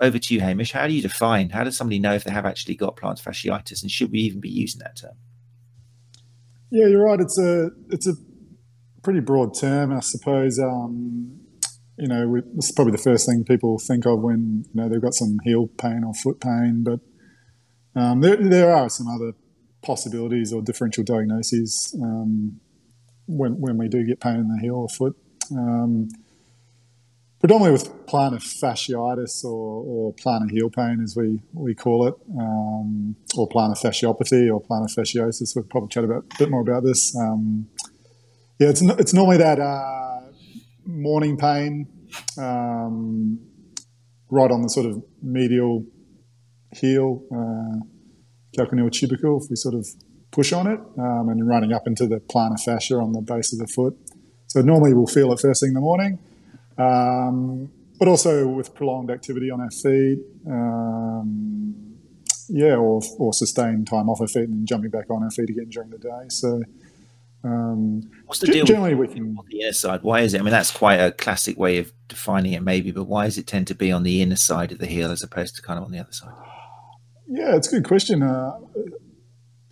Over 0.00 0.18
to 0.18 0.34
you, 0.34 0.40
Hamish. 0.40 0.72
How 0.72 0.88
do 0.88 0.94
you 0.94 1.02
define? 1.02 1.50
How 1.50 1.62
does 1.62 1.76
somebody 1.76 2.00
know 2.00 2.14
if 2.14 2.24
they 2.24 2.32
have 2.32 2.44
actually 2.44 2.74
got 2.74 2.96
plantar 2.96 3.22
fasciitis, 3.22 3.82
and 3.82 3.90
should 3.90 4.10
we 4.10 4.18
even 4.20 4.40
be 4.40 4.48
using 4.48 4.80
that 4.80 4.96
term? 4.96 5.14
Yeah, 6.70 6.86
you're 6.88 7.04
right. 7.04 7.20
It's 7.20 7.38
a 7.38 7.70
it's 7.90 8.08
a 8.08 8.14
pretty 9.02 9.20
broad 9.20 9.54
term, 9.54 9.92
I 9.92 10.00
suppose. 10.00 10.58
Um, 10.58 11.38
you 11.98 12.08
know, 12.08 12.26
we, 12.26 12.40
this 12.54 12.70
is 12.70 12.72
probably 12.72 12.92
the 12.92 12.98
first 12.98 13.26
thing 13.26 13.44
people 13.44 13.78
think 13.78 14.06
of 14.06 14.20
when 14.20 14.64
you 14.72 14.80
know 14.80 14.88
they've 14.88 15.00
got 15.00 15.14
some 15.14 15.38
heel 15.44 15.68
pain 15.78 16.02
or 16.04 16.14
foot 16.14 16.40
pain, 16.40 16.82
but 16.82 17.00
um, 17.94 18.20
there, 18.20 18.36
there 18.36 18.74
are 18.74 18.88
some 18.88 19.08
other 19.08 19.32
possibilities 19.82 20.52
or 20.52 20.62
differential 20.62 21.04
diagnoses 21.04 21.94
um, 22.02 22.60
when, 23.26 23.60
when 23.60 23.76
we 23.76 23.88
do 23.88 24.04
get 24.04 24.20
pain 24.20 24.36
in 24.36 24.48
the 24.48 24.58
heel 24.60 24.76
or 24.76 24.88
foot. 24.88 25.16
Um, 25.50 26.08
predominantly 27.40 27.72
with 27.72 28.06
plantar 28.06 28.40
fasciitis 28.40 29.44
or, 29.44 29.82
or, 29.84 30.14
plantar 30.14 30.48
heel 30.50 30.70
pain, 30.70 31.00
as 31.02 31.16
we, 31.16 31.42
we 31.52 31.74
call 31.74 32.06
it, 32.06 32.14
um, 32.38 33.16
or 33.36 33.48
plantar 33.48 33.76
fasciopathy 33.76 34.52
or 34.52 34.62
plantar 34.62 34.94
fasciosis. 34.94 35.56
We'll 35.56 35.64
probably 35.64 35.88
chat 35.88 36.04
about, 36.04 36.24
a 36.34 36.38
bit 36.38 36.50
more 36.50 36.60
about 36.60 36.84
this. 36.84 37.16
Um, 37.16 37.66
yeah, 38.60 38.68
it's, 38.68 38.80
it's 38.80 39.12
normally 39.12 39.38
that 39.38 39.58
uh, 39.58 40.20
morning 40.86 41.36
pain 41.36 41.88
um, 42.38 43.40
right 44.30 44.50
on 44.50 44.62
the 44.62 44.68
sort 44.68 44.86
of 44.86 45.02
medial 45.20 45.84
heel, 46.72 47.22
uh, 47.30 47.84
calcaneal 48.56 48.90
tubercle, 48.90 49.42
if 49.42 49.50
we 49.50 49.56
sort 49.56 49.74
of 49.74 49.86
push 50.30 50.52
on 50.52 50.66
it, 50.66 50.80
um, 50.98 51.28
and 51.28 51.46
running 51.46 51.72
up 51.72 51.86
into 51.86 52.06
the 52.06 52.18
plantar 52.20 52.60
fascia 52.60 52.96
on 52.96 53.12
the 53.12 53.20
base 53.20 53.52
of 53.52 53.58
the 53.58 53.66
foot. 53.66 53.96
So 54.46 54.60
normally 54.60 54.94
we'll 54.94 55.06
feel 55.06 55.32
it 55.32 55.40
first 55.40 55.60
thing 55.60 55.68
in 55.68 55.74
the 55.74 55.80
morning, 55.80 56.18
um, 56.78 57.70
but 57.98 58.08
also 58.08 58.46
with 58.48 58.74
prolonged 58.74 59.10
activity 59.10 59.50
on 59.50 59.60
our 59.60 59.70
feet, 59.70 60.18
um, 60.46 61.74
yeah, 62.48 62.76
or, 62.76 63.00
or 63.18 63.32
sustained 63.32 63.86
time 63.86 64.08
off 64.08 64.20
our 64.20 64.26
feet 64.26 64.48
and 64.48 64.66
jumping 64.66 64.90
back 64.90 65.08
on 65.10 65.22
our 65.22 65.30
feet 65.30 65.50
again 65.50 65.68
during 65.70 65.90
the 65.90 65.98
day. 65.98 66.24
So. 66.28 66.62
Um, 67.44 68.08
What's 68.26 68.38
the 68.38 68.46
deal 68.46 68.64
generally 68.64 68.94
with 68.94 69.16
on 69.16 69.36
the 69.50 69.62
inner 69.62 69.72
side? 69.72 70.04
Why 70.04 70.20
is 70.20 70.32
it? 70.32 70.38
I 70.38 70.42
mean, 70.44 70.52
that's 70.52 70.70
quite 70.70 71.00
a 71.00 71.10
classic 71.10 71.58
way 71.58 71.78
of 71.78 71.92
defining 72.06 72.52
it, 72.52 72.62
maybe, 72.62 72.92
but 72.92 73.04
why 73.04 73.24
does 73.24 73.36
it 73.36 73.48
tend 73.48 73.66
to 73.66 73.74
be 73.74 73.90
on 73.90 74.04
the 74.04 74.22
inner 74.22 74.36
side 74.36 74.70
of 74.70 74.78
the 74.78 74.86
heel 74.86 75.10
as 75.10 75.24
opposed 75.24 75.56
to 75.56 75.62
kind 75.62 75.76
of 75.76 75.84
on 75.84 75.90
the 75.90 75.98
other 75.98 76.12
side? 76.12 76.32
Yeah, 77.28 77.56
it's 77.56 77.72
a 77.72 77.76
good 77.76 77.84
question. 77.84 78.22
Uh, 78.22 78.58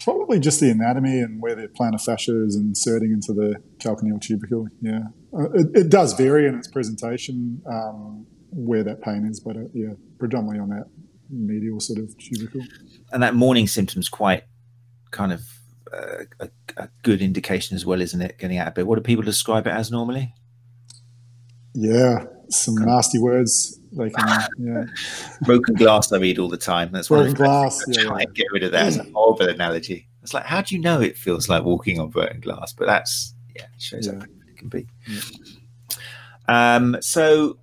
probably 0.00 0.40
just 0.40 0.60
the 0.60 0.70
anatomy 0.70 1.20
and 1.20 1.40
where 1.40 1.54
the 1.54 1.68
plantar 1.68 2.02
fascia 2.02 2.44
is 2.44 2.56
inserting 2.56 3.12
into 3.12 3.32
the 3.32 3.56
calcaneal 3.78 4.20
tubercle. 4.20 4.68
Yeah, 4.80 5.08
uh, 5.32 5.50
it, 5.52 5.66
it, 5.74 5.90
does 5.90 6.14
vary 6.14 6.46
in 6.46 6.54
its 6.54 6.68
presentation 6.68 7.62
um, 7.70 8.26
where 8.50 8.82
that 8.82 9.02
pain 9.02 9.26
is, 9.26 9.40
but 9.40 9.56
uh, 9.56 9.64
yeah, 9.72 9.92
predominantly 10.18 10.60
on 10.60 10.68
that 10.70 10.86
medial 11.28 11.80
sort 11.80 11.98
of 11.98 12.16
tubercle. 12.18 12.62
And 13.12 13.22
that 13.22 13.34
morning 13.34 13.66
symptom's 13.66 14.08
quite 14.08 14.44
kind 15.10 15.32
of 15.32 15.42
uh, 15.92 16.24
a, 16.40 16.48
a, 16.76 16.88
good 17.02 17.20
indication 17.20 17.74
as 17.74 17.84
well, 17.84 18.00
isn't 18.00 18.20
it? 18.20 18.38
Getting 18.38 18.58
out 18.58 18.68
of 18.68 18.74
bed. 18.74 18.84
What 18.84 18.96
do 18.96 19.02
people 19.02 19.24
describe 19.24 19.66
it 19.66 19.70
as 19.70 19.90
normally? 19.90 20.34
Yeah, 21.74 22.24
some 22.48 22.76
nasty 22.76 23.18
words. 23.18 23.79
They 23.92 24.10
can, 24.10 24.48
yeah. 24.58 24.84
Broken 25.42 25.74
glass, 25.74 26.12
I 26.12 26.18
read 26.18 26.38
all 26.38 26.48
the 26.48 26.56
time. 26.56 26.92
That's 26.92 27.08
broken 27.08 27.34
glass. 27.34 27.82
Yeah, 27.88 28.02
try 28.02 28.20
and 28.22 28.34
get 28.34 28.46
rid 28.52 28.62
of 28.62 28.72
that. 28.72 28.86
It's 28.86 28.96
a 28.96 29.10
horrible 29.12 29.48
analogy. 29.48 30.06
It's 30.22 30.32
like, 30.32 30.44
how 30.44 30.62
do 30.62 30.74
you 30.74 30.80
know 30.80 31.00
it 31.00 31.16
feels 31.16 31.48
like 31.48 31.64
walking 31.64 31.98
on 31.98 32.10
broken 32.10 32.40
glass? 32.40 32.72
But 32.72 32.86
that's 32.86 33.34
yeah, 33.56 33.64
it 33.64 33.82
shows 33.82 34.06
yeah. 34.06 34.14
how 34.14 34.20
it 34.20 34.56
can 34.56 34.68
be. 34.68 34.86
Um, 36.46 36.96
so, 37.00 37.58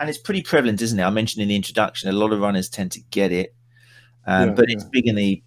and 0.00 0.08
it's 0.08 0.18
pretty 0.18 0.42
prevalent, 0.42 0.82
isn't 0.82 0.98
it? 0.98 1.04
I 1.04 1.10
mentioned 1.10 1.42
in 1.42 1.48
the 1.48 1.56
introduction, 1.56 2.08
a 2.08 2.12
lot 2.12 2.32
of 2.32 2.40
runners 2.40 2.68
tend 2.68 2.90
to 2.92 3.00
get 3.10 3.30
it, 3.30 3.54
um, 4.26 4.54
but 4.54 4.70
it's 4.70 4.84
big 4.84 5.06
in 5.06 5.14
the 5.14 5.42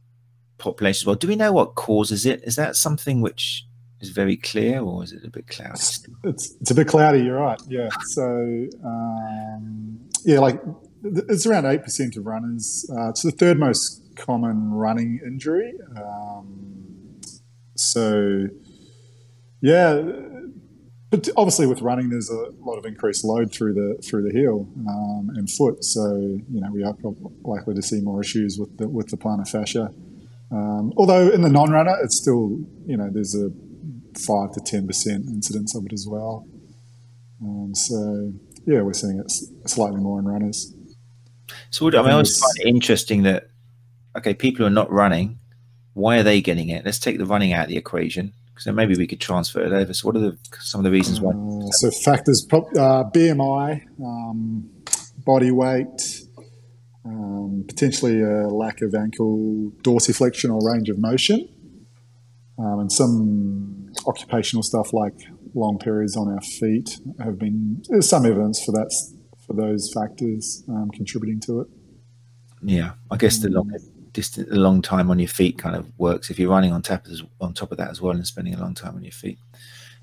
population 0.57 1.03
as 1.03 1.07
well. 1.07 1.15
Do 1.15 1.27
we 1.27 1.35
know 1.35 1.51
what 1.51 1.75
causes 1.75 2.25
it? 2.25 2.43
Is 2.43 2.55
that 2.55 2.75
something 2.75 3.19
which 3.19 3.65
is 4.03 4.09
very 4.09 4.37
clear, 4.37 4.81
or 4.81 5.03
is 5.03 5.11
it 5.11 5.23
a 5.25 5.29
bit 5.29 5.47
cloudy? 5.47 5.79
It's 6.23 6.55
it's 6.61 6.71
a 6.71 6.75
bit 6.75 6.87
cloudy. 6.87 7.19
You're 7.19 7.39
right. 7.39 7.61
Yeah. 7.67 7.89
So 8.07 8.67
um, 8.83 9.99
yeah, 10.25 10.39
like 10.39 10.61
it's 11.03 11.45
around 11.45 11.65
eight 11.65 11.83
percent 11.83 12.15
of 12.17 12.25
runners. 12.25 12.89
Uh, 12.91 13.09
it's 13.09 13.23
the 13.23 13.31
third 13.31 13.59
most 13.59 14.01
common 14.15 14.71
running 14.71 15.19
injury. 15.25 15.73
Um, 15.97 17.19
so 17.75 18.47
yeah, 19.61 20.01
but 21.09 21.29
obviously 21.37 21.67
with 21.67 21.81
running, 21.81 22.09
there's 22.09 22.29
a 22.29 22.49
lot 22.59 22.77
of 22.77 22.85
increased 22.85 23.23
load 23.23 23.51
through 23.51 23.73
the 23.73 24.01
through 24.03 24.23
the 24.23 24.31
heel 24.31 24.67
um, 24.89 25.29
and 25.35 25.49
foot. 25.49 25.83
So 25.83 26.15
you 26.17 26.61
know 26.61 26.71
we 26.71 26.83
are 26.83 26.95
likely 27.43 27.75
to 27.75 27.81
see 27.81 28.01
more 28.01 28.21
issues 28.21 28.57
with 28.59 28.77
the 28.77 28.87
with 28.87 29.09
the 29.09 29.17
plantar 29.17 29.47
fascia. 29.47 29.93
Um, 30.51 30.93
although 30.97 31.29
in 31.29 31.41
the 31.41 31.49
non-runner, 31.49 31.97
it's 32.03 32.17
still 32.17 32.59
you 32.85 32.97
know 32.97 33.09
there's 33.11 33.35
a 33.35 33.49
five 34.17 34.51
to 34.53 34.61
ten 34.65 34.87
percent 34.87 35.25
incidence 35.27 35.75
of 35.75 35.85
it 35.85 35.93
as 35.93 36.05
well. 36.09 36.47
Um, 37.41 37.75
so 37.75 38.33
yeah, 38.65 38.81
we're 38.81 38.93
seeing 38.93 39.19
it 39.19 39.31
slightly 39.69 39.99
more 39.99 40.19
in 40.19 40.25
runners. 40.25 40.73
So 41.69 41.87
I, 41.87 41.91
mean, 41.91 42.05
I 42.05 42.11
always 42.11 42.37
find 42.37 42.53
it 42.59 42.67
interesting 42.67 43.23
that 43.23 43.49
okay, 44.17 44.33
people 44.33 44.59
who 44.59 44.67
are 44.67 44.73
not 44.73 44.91
running, 44.91 45.39
why 45.93 46.17
are 46.17 46.23
they 46.23 46.41
getting 46.41 46.69
it? 46.69 46.85
Let's 46.85 46.99
take 46.99 47.17
the 47.17 47.25
running 47.25 47.53
out 47.53 47.63
of 47.63 47.69
the 47.69 47.77
equation. 47.77 48.33
So 48.57 48.71
maybe 48.71 48.95
we 48.95 49.07
could 49.07 49.19
transfer 49.19 49.61
it 49.61 49.73
over. 49.73 49.93
So 49.93 50.07
what 50.07 50.15
are 50.15 50.19
the 50.19 50.37
some 50.59 50.79
of 50.79 50.83
the 50.83 50.91
reasons 50.91 51.19
why? 51.19 51.31
Uh, 51.31 51.67
so 51.71 51.91
factors: 52.05 52.45
uh, 52.51 53.03
BMI, 53.09 53.81
um, 53.99 54.69
body 55.25 55.51
weight, 55.51 56.21
um, 57.03 57.65
potentially 57.67 58.21
a 58.21 58.47
lack 58.47 58.81
of 58.81 58.93
ankle 58.93 59.71
dorsiflexion 59.81 60.53
or 60.53 60.71
range 60.71 60.89
of 60.89 60.99
motion, 60.99 61.49
um, 62.57 62.79
and 62.79 62.91
some 62.91 63.91
occupational 64.07 64.63
stuff 64.63 64.93
like 64.93 65.15
long 65.55 65.77
periods 65.77 66.15
on 66.15 66.27
our 66.27 66.41
feet 66.41 66.99
have 67.19 67.37
been. 67.37 67.83
There's 67.89 68.09
some 68.09 68.25
evidence 68.25 68.63
for 68.63 68.71
that 68.73 68.91
for 69.45 69.53
those 69.53 69.91
factors 69.93 70.63
um, 70.69 70.89
contributing 70.91 71.39
to 71.41 71.61
it. 71.61 71.67
Yeah, 72.61 72.93
I 73.11 73.17
guess 73.17 73.39
the 73.39 73.49
long 73.49 73.71
distant 74.13 74.51
a 74.51 74.55
long 74.55 74.81
time 74.81 75.09
on 75.09 75.19
your 75.19 75.27
feet 75.27 75.57
kind 75.57 75.75
of 75.75 75.87
works 75.97 76.29
if 76.29 76.37
you're 76.37 76.49
running 76.49 76.71
on 76.71 76.81
top 76.81 77.05
of, 77.07 77.21
on 77.41 77.53
top 77.53 77.71
of 77.71 77.77
that 77.79 77.89
as 77.89 77.99
well 77.99 78.13
and 78.13 78.25
spending 78.25 78.53
a 78.53 78.59
long 78.59 78.75
time 78.75 78.95
on 78.95 79.03
your 79.03 79.11
feet. 79.11 79.39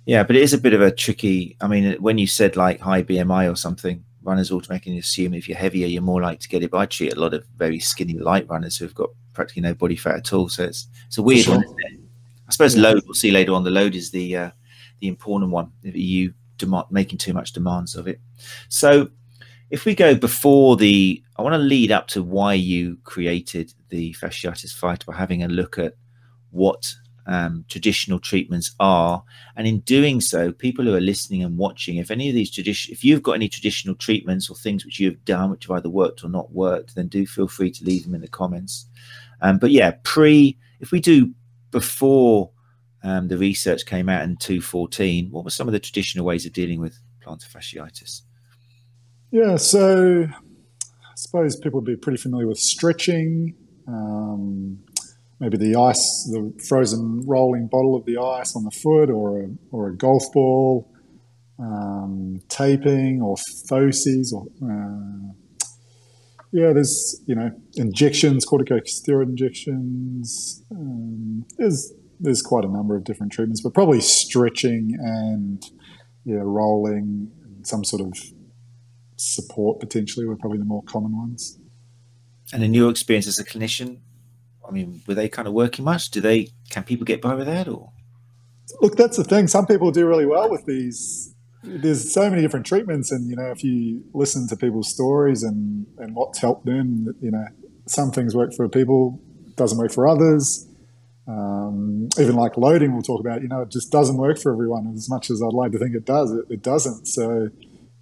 Yeah, 0.05 0.25
but 0.25 0.37
it 0.37 0.43
is 0.43 0.53
a 0.53 0.59
bit 0.59 0.73
of 0.73 0.81
a 0.81 0.91
tricky. 0.91 1.57
I 1.61 1.69
mean, 1.69 1.95
when 2.01 2.19
you 2.19 2.27
said 2.27 2.57
like 2.57 2.81
high 2.81 3.03
BMI 3.03 3.51
or 3.51 3.57
something, 3.57 4.05
runners 4.23 4.51
automatically 4.51 4.99
assume 4.99 5.35
if 5.35 5.49
you're 5.49 5.59
heavier, 5.59 5.87
you're 5.87 6.03
more 6.03 6.21
likely 6.21 6.39
to 6.39 6.49
get 6.49 6.63
it. 6.63 6.71
But 6.71 6.79
I 6.79 6.87
treat 6.87 7.15
a 7.15 7.21
lot 7.21 7.35
of 7.35 7.47
very 7.57 7.79
skinny 7.79 8.15
light 8.15 8.49
runners 8.49 8.77
who've 8.77 8.95
got 8.95 9.11
practically 9.33 9.63
no 9.63 9.75
body 9.75 9.97
fat 9.97 10.17
at 10.17 10.33
all. 10.33 10.49
So 10.49 10.65
it's 10.65 10.89
it's 11.07 11.19
a 11.19 11.23
weird 11.23 11.45
sure. 11.45 11.57
one. 11.57 12.00
I 12.51 12.53
suppose 12.53 12.77
yeah. 12.77 12.83
load. 12.83 13.03
We'll 13.07 13.15
see 13.15 13.31
later 13.31 13.53
on. 13.53 13.63
The 13.63 13.71
load 13.71 13.95
is 13.95 14.11
the 14.11 14.37
uh, 14.37 14.51
the 14.99 15.07
important 15.07 15.53
one. 15.53 15.71
If 15.85 15.95
you 15.95 16.35
demand 16.59 16.87
making 16.91 17.19
too 17.19 17.33
much 17.33 17.53
demands 17.53 17.95
of 17.95 18.09
it. 18.09 18.21
So 18.69 19.09
if 19.71 19.85
we 19.85 19.95
go 19.95 20.17
before 20.17 20.77
the, 20.77 21.23
I 21.37 21.43
want 21.43 21.55
to 21.55 21.59
lead 21.59 21.93
up 21.93 22.09
to 22.09 22.23
why 22.25 22.55
you 22.55 22.99
created 23.05 23.73
the 23.89 24.15
fasciitis 24.15 24.73
fight 24.73 25.07
by 25.07 25.15
having 25.15 25.45
a 25.45 25.49
look 25.49 25.79
at 25.79 25.95
what 26.51 26.93
um, 27.27 27.65
traditional 27.69 28.19
treatments 28.19 28.75
are. 28.81 29.23
And 29.55 29.69
in 29.69 29.81
doing 29.81 30.21
so, 30.21 30.51
people 30.51 30.85
who 30.85 30.95
are 30.95 31.01
listening 31.01 31.45
and 31.45 31.57
watching, 31.57 31.97
if 31.97 32.11
any 32.11 32.29
of 32.29 32.35
these 32.35 32.51
tradition, 32.51 32.93
if 32.93 33.05
you've 33.05 33.23
got 33.23 33.33
any 33.33 33.49
traditional 33.49 33.95
treatments 33.95 34.51
or 34.51 34.57
things 34.57 34.85
which 34.85 34.99
you've 34.99 35.25
done 35.25 35.51
which 35.51 35.67
have 35.67 35.79
either 35.79 35.89
worked 35.89 36.25
or 36.25 36.29
not 36.29 36.53
worked, 36.53 36.97
then 36.97 37.07
do 37.07 37.25
feel 37.25 37.47
free 37.49 37.71
to 37.71 37.85
leave 37.85 38.05
them 38.05 38.15
in 38.15 38.21
the 38.21 38.29
comments. 38.29 38.87
Um, 39.41 39.59
but 39.59 39.71
yeah, 39.71 39.93
pre, 40.03 40.59
if 40.81 40.91
we 40.91 41.01
do 41.01 41.33
before 41.71 42.51
um, 43.03 43.29
the 43.29 43.39
research 43.39 43.87
came 43.87 44.09
out 44.09 44.23
in 44.23 44.37
214, 44.37 45.31
what 45.31 45.45
were 45.45 45.51
some 45.51 45.69
of 45.69 45.73
the 45.73 45.81
traditional 45.81 46.25
ways 46.25 46.45
of 46.47 46.53
dealing 46.53 46.81
with 46.81 46.99
plantar 47.25 47.51
fasciitis? 47.51 48.23
Yeah, 49.31 49.57
so 49.57 50.27
I 50.31 51.15
suppose 51.15 51.57
people 51.57 51.81
would 51.81 51.87
be 51.87 51.97
pretty 51.97 52.19
familiar 52.19 52.47
with 52.47 52.59
stretching, 52.59 53.55
um, 53.87 54.81
maybe 55.39 55.57
the 55.57 55.77
ice, 55.77 56.29
the 56.31 56.53
frozen 56.69 57.23
rolling 57.27 57.69
bottle 57.69 57.95
of 57.95 58.05
the 58.05 58.19
ice 58.19 58.55
on 58.57 58.65
the 58.65 58.71
foot, 58.71 59.09
or 59.09 59.43
a, 59.43 59.49
or 59.71 59.89
a 59.89 59.97
golf 59.97 60.25
ball, 60.33 60.93
um, 61.59 62.41
taping, 62.49 63.23
or 63.23 63.37
orthoses, 63.37 64.33
or 64.33 64.47
uh, 64.63 65.33
yeah, 66.53 66.73
there's 66.73 67.21
you 67.27 67.35
know 67.35 67.51
injections, 67.75 68.47
corticosteroid 68.47 69.25
injections. 69.25 70.65
Um, 70.71 71.45
there's 71.59 71.93
there's 72.19 72.43
quite 72.43 72.65
a 72.65 72.69
number 72.69 72.97
of 72.97 73.05
different 73.05 73.33
treatments, 73.33 73.61
but 73.63 73.73
probably 73.73 74.01
stretching 74.01 74.97
and 74.99 75.65
yeah, 76.25 76.41
rolling, 76.43 77.31
some 77.63 77.85
sort 77.85 78.03
of 78.03 78.13
support 79.17 79.81
potentially 79.81 80.27
were 80.27 80.37
probably 80.37 80.59
the 80.59 80.65
more 80.65 80.83
common 80.83 81.17
ones. 81.17 81.59
And 82.53 82.65
in 82.65 82.75
your 82.75 82.91
experience 82.91 83.27
as 83.27 83.39
a 83.39 83.45
clinician, 83.45 83.99
I 84.67 84.73
mean, 84.73 85.03
were 85.07 85.15
they 85.15 85.29
kind 85.29 85.47
of 85.47 85.55
working 85.55 85.85
much? 85.85 86.11
Do 86.11 86.21
they 86.21 86.49
can 86.69 86.83
people 86.85 87.05
get 87.05 87.23
by 87.23 87.35
with 87.35 87.47
that 87.47 87.69
or? 87.69 87.93
Look, 88.81 88.97
that's 88.97 89.17
the 89.17 89.25
thing. 89.25 89.49
Some 89.49 89.67
people 89.67 89.91
do 89.91 90.07
really 90.07 90.27
well 90.27 90.51
with 90.51 90.65
these. 90.65 91.35
There's 91.63 92.13
so 92.13 92.31
many 92.31 92.43
different 92.43 92.67
treatments, 92.67 93.13
and 93.13 93.29
you 93.29 93.37
know, 93.37 93.51
if 93.51 93.63
you 93.63 94.03
listen 94.15 94.49
to 94.49 94.57
people's 94.57 94.91
stories 94.91 95.43
and 95.43 95.87
and 95.99 96.15
what's 96.15 96.39
helped 96.39 96.65
them, 96.65 97.15
you 97.21 97.31
know, 97.31 97.47
some 97.87 98.11
things 98.11 98.35
work 98.35 98.55
for 98.55 98.69
people, 98.69 99.21
doesn't 99.57 99.79
work 99.79 99.93
for 99.93 100.09
others. 100.09 100.67
Um, 101.29 102.09
even 102.19 102.35
like 102.35 102.57
loading, 102.57 102.93
we'll 102.93 103.03
talk 103.03 103.21
about. 103.21 103.43
You 103.43 103.49
know, 103.49 103.61
it 103.61 103.71
just 103.71 103.93
doesn't 103.93 104.17
work 104.17 104.39
for 104.39 104.53
everyone 104.53 104.93
as 104.97 105.09
much 105.09 105.31
as 105.31 105.43
I'd 105.43 105.53
like 105.53 105.73
to 105.73 105.79
think 105.79 105.95
it 105.95 106.05
does. 106.05 106.33
It, 106.33 106.47
it 106.49 106.63
doesn't. 106.63 107.07
So 107.07 107.51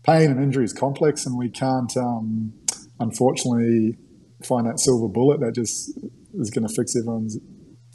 pain 0.05 0.31
and 0.31 0.43
injury 0.43 0.65
is 0.65 0.73
complex, 0.73 1.27
and 1.27 1.37
we 1.37 1.50
can't, 1.50 1.95
um, 1.97 2.53
unfortunately, 3.00 3.99
find 4.43 4.67
that 4.67 4.81
silver 4.81 5.09
bullet 5.09 5.41
that 5.41 5.53
just 5.53 5.99
is 6.38 6.50
going 6.50 6.67
to 6.67 6.73
fix 6.73 6.97
everyone's, 6.97 7.38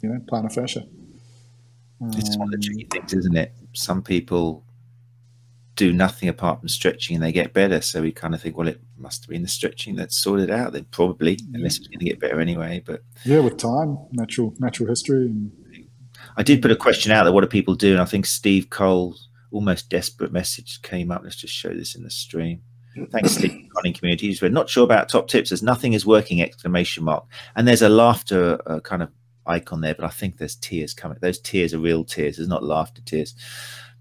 you 0.02 0.08
know, 0.08 0.20
plantar 0.30 0.52
fascia. 0.52 0.84
Um, 2.00 2.10
it's 2.14 2.36
one 2.36 2.52
of 2.52 2.60
the 2.60 2.64
tricky 2.64 2.86
things, 2.90 3.14
isn't 3.14 3.36
it? 3.36 3.52
Some 3.72 4.02
people 4.02 4.62
do 5.76 5.92
nothing 5.92 6.28
apart 6.28 6.60
from 6.60 6.68
stretching 6.68 7.16
and 7.16 7.24
they 7.24 7.32
get 7.32 7.52
better. 7.52 7.80
So 7.80 8.02
we 8.02 8.12
kind 8.12 8.34
of 8.34 8.40
think, 8.40 8.56
well, 8.56 8.68
it 8.68 8.80
must 8.96 9.24
have 9.24 9.30
been 9.30 9.42
the 9.42 9.48
stretching 9.48 9.96
that 9.96 10.12
sorted 10.12 10.50
out. 10.50 10.72
Then 10.72 10.86
probably, 10.90 11.38
unless 11.52 11.78
it's 11.78 11.88
going 11.88 11.98
to 11.98 12.04
get 12.04 12.20
better 12.20 12.40
anyway. 12.40 12.82
But 12.84 13.02
yeah, 13.24 13.40
with 13.40 13.56
time, 13.56 13.98
natural 14.12 14.54
natural 14.58 14.88
history. 14.88 15.26
And... 15.26 15.52
I 16.36 16.42
did 16.42 16.62
put 16.62 16.70
a 16.70 16.76
question 16.76 17.12
out 17.12 17.24
there. 17.24 17.32
What 17.32 17.42
do 17.42 17.48
people 17.48 17.74
do? 17.74 17.92
And 17.92 18.00
I 18.00 18.04
think 18.04 18.26
Steve 18.26 18.70
Cole's 18.70 19.28
almost 19.50 19.88
desperate 19.88 20.32
message 20.32 20.82
came 20.82 21.10
up. 21.10 21.22
Let's 21.22 21.36
just 21.36 21.54
show 21.54 21.70
this 21.70 21.94
in 21.94 22.02
the 22.02 22.10
stream. 22.10 22.62
Thanks, 23.10 23.32
Steve, 23.32 23.68
running 23.74 23.92
communities. 23.92 24.40
We're 24.40 24.50
not 24.50 24.70
sure 24.70 24.84
about 24.84 25.08
top 25.08 25.26
tips. 25.26 25.50
There's 25.50 25.64
nothing 25.64 25.94
is 25.94 26.06
working! 26.06 26.40
Exclamation 26.40 27.02
mark. 27.02 27.24
And 27.56 27.66
there's 27.66 27.82
a 27.82 27.88
laughter 27.88 28.60
uh, 28.66 28.78
kind 28.80 29.02
of 29.02 29.10
icon 29.46 29.80
there, 29.80 29.96
but 29.96 30.04
I 30.04 30.10
think 30.10 30.38
there's 30.38 30.54
tears 30.54 30.94
coming. 30.94 31.18
Those 31.20 31.40
tears 31.40 31.74
are 31.74 31.80
real 31.80 32.04
tears. 32.04 32.36
There's 32.36 32.48
not 32.48 32.62
laughter 32.62 33.02
tears 33.02 33.34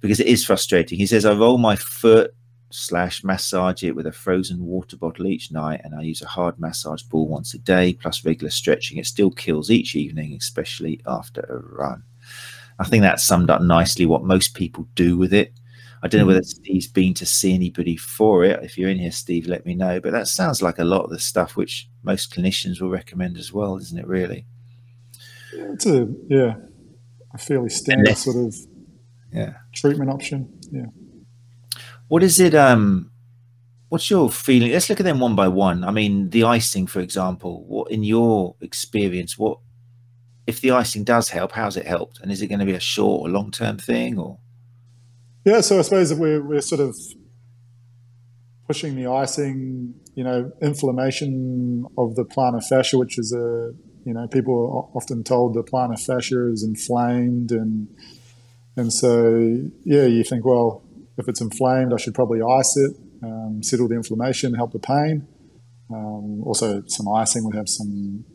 because 0.04 0.20
it 0.20 0.28
is 0.28 0.44
frustrating. 0.44 1.00
He 1.00 1.08
says, 1.08 1.24
I 1.24 1.34
roll 1.34 1.58
my 1.58 1.78
foot 1.78 2.36
slash 2.72 3.24
massage 3.24 3.84
it 3.84 3.96
with 3.96 4.06
a 4.06 4.12
frozen 4.12 4.66
water 4.66 4.98
bottle 4.98 5.28
each 5.28 5.50
night, 5.50 5.80
and 5.82 5.96
I 5.96 6.02
use 6.02 6.22
a 6.22 6.28
hard 6.28 6.60
massage 6.60 7.04
ball 7.04 7.30
once 7.30 7.54
a 7.54 7.58
day 7.58 7.94
plus 7.94 8.26
regular 8.26 8.52
stretching. 8.52 8.98
It 8.98 9.06
still 9.06 9.32
kills 9.32 9.72
each 9.72 9.96
evening, 9.96 10.36
especially 10.38 11.00
after 11.08 11.40
a 11.40 11.74
run. 11.74 12.04
I 12.78 12.84
think 12.84 13.04
that 13.04 13.22
summed 13.22 13.50
up 13.50 13.62
nicely 13.62 14.06
what 14.06 14.26
most 14.26 14.56
people 14.56 14.90
do 14.94 15.16
with 15.16 15.34
it. 15.34 15.54
I 16.02 16.10
don't 16.10 16.20
know 16.20 16.28
whether 16.28 16.42
mm. 16.42 16.48
Steve's 16.48 16.88
been 16.88 17.14
to 17.14 17.26
see 17.26 17.54
anybody 17.54 17.96
for 17.96 18.44
it. 18.44 18.62
If 18.62 18.78
you're 18.78 18.90
in 18.90 19.00
here, 19.00 19.10
Steve, 19.10 19.48
let 19.48 19.66
me 19.66 19.74
know. 19.74 20.02
But 20.02 20.12
that 20.12 20.28
sounds 20.28 20.62
like 20.62 20.80
a 20.80 20.84
lot 20.84 21.06
of 21.06 21.12
the 21.12 21.20
stuff 21.20 21.56
which 21.56 21.88
most 22.04 22.36
clinicians 22.36 22.82
will 22.82 22.90
recommend 22.90 23.38
as 23.38 23.54
well, 23.54 23.78
isn't 23.78 23.98
it? 23.98 24.06
Really? 24.06 24.46
It's 25.54 25.86
a 25.86 26.14
yeah, 26.28 26.56
a 27.34 27.38
fairly 27.38 27.70
standard 27.70 28.08
Unless, 28.08 28.26
sort 28.26 28.36
of 28.36 28.54
yeah 29.34 29.54
treatment 29.74 30.10
option. 30.12 30.60
Yeah. 30.72 30.86
What 32.08 32.24
is 32.24 32.40
it? 32.40 32.54
Um, 32.54 33.12
what's 33.90 34.10
your 34.10 34.30
feeling? 34.30 34.72
Let's 34.72 34.90
look 34.90 35.00
at 35.00 35.06
them 35.06 35.20
one 35.20 35.36
by 35.36 35.48
one. 35.48 35.84
I 35.84 35.92
mean, 35.92 36.30
the 36.30 36.44
icing, 36.44 36.88
for 36.88 37.00
example. 37.00 37.66
What 37.66 37.92
in 37.92 38.04
your 38.04 38.56
experience? 38.62 39.38
What 39.38 39.60
if 40.46 40.62
the 40.62 40.72
icing 40.72 41.04
does 41.04 41.30
help, 41.30 41.54
how's 41.54 41.78
it 41.78 41.88
helped? 41.88 42.20
And 42.20 42.32
is 42.32 42.42
it 42.42 42.48
going 42.48 42.60
to 42.60 42.66
be 42.66 42.74
a 42.74 42.80
short 42.80 43.22
or 43.22 43.30
long 43.30 43.52
term 43.52 43.78
thing 43.78 44.20
or? 44.20 44.40
Yeah, 45.46 45.62
so 45.62 45.80
I 45.80 45.82
suppose 45.82 46.14
we're, 46.14 46.42
we're 46.42 46.62
sort 46.62 46.82
of 46.82 46.96
pushing 48.68 48.96
the 48.96 49.08
icing, 49.08 49.94
you 50.16 50.24
know, 50.24 50.52
inflammation 50.62 51.86
of 51.98 52.16
the 52.16 52.24
plantar 52.24 52.64
fascia, 52.64 52.98
which 52.98 53.18
is 53.18 53.34
a, 53.34 53.74
you 54.06 54.14
know, 54.14 54.28
people 54.28 54.54
are 54.54 54.98
often 54.98 55.24
told 55.24 55.54
the 55.54 55.64
plantar 55.64 56.00
fascia 56.00 56.50
is 56.50 56.64
inflamed, 56.64 57.52
and 57.52 57.88
and 58.76 58.92
so 58.92 59.38
yeah, 59.84 60.06
you 60.06 60.24
think, 60.24 60.46
well, 60.46 60.84
if 61.18 61.28
it's 61.28 61.42
inflamed, 61.42 61.94
I 61.94 61.98
should 61.98 62.16
probably 62.16 62.42
ice 62.42 62.76
it, 62.78 62.96
um, 63.24 63.62
settle 63.62 63.88
the 63.88 63.96
inflammation, 63.96 64.54
help 64.54 64.72
the 64.72 64.80
pain. 64.80 65.28
Um, 65.90 66.44
also, 66.44 66.84
some 66.88 67.08
icing 67.08 67.46
would 67.46 67.56
have 67.56 67.70
some 67.70 68.26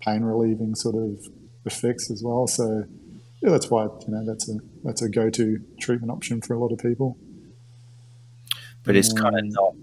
pain 0.00 0.22
relieving 0.22 0.74
sort 0.74 0.94
of 0.94 1.18
effects 1.64 2.10
as 2.10 2.22
well. 2.24 2.46
So 2.46 2.84
yeah, 3.42 3.50
that's 3.50 3.70
why 3.70 3.84
you 3.84 4.08
know 4.08 4.24
that's 4.24 4.48
a 4.48 4.54
that's 4.84 5.02
a 5.02 5.08
go 5.08 5.30
to 5.30 5.60
treatment 5.80 6.10
option 6.10 6.40
for 6.40 6.54
a 6.54 6.58
lot 6.58 6.72
of 6.72 6.78
people 6.78 7.18
but 8.86 8.94
it's 8.94 9.12
kind 9.12 9.36
of 9.36 9.44
not 9.46 9.74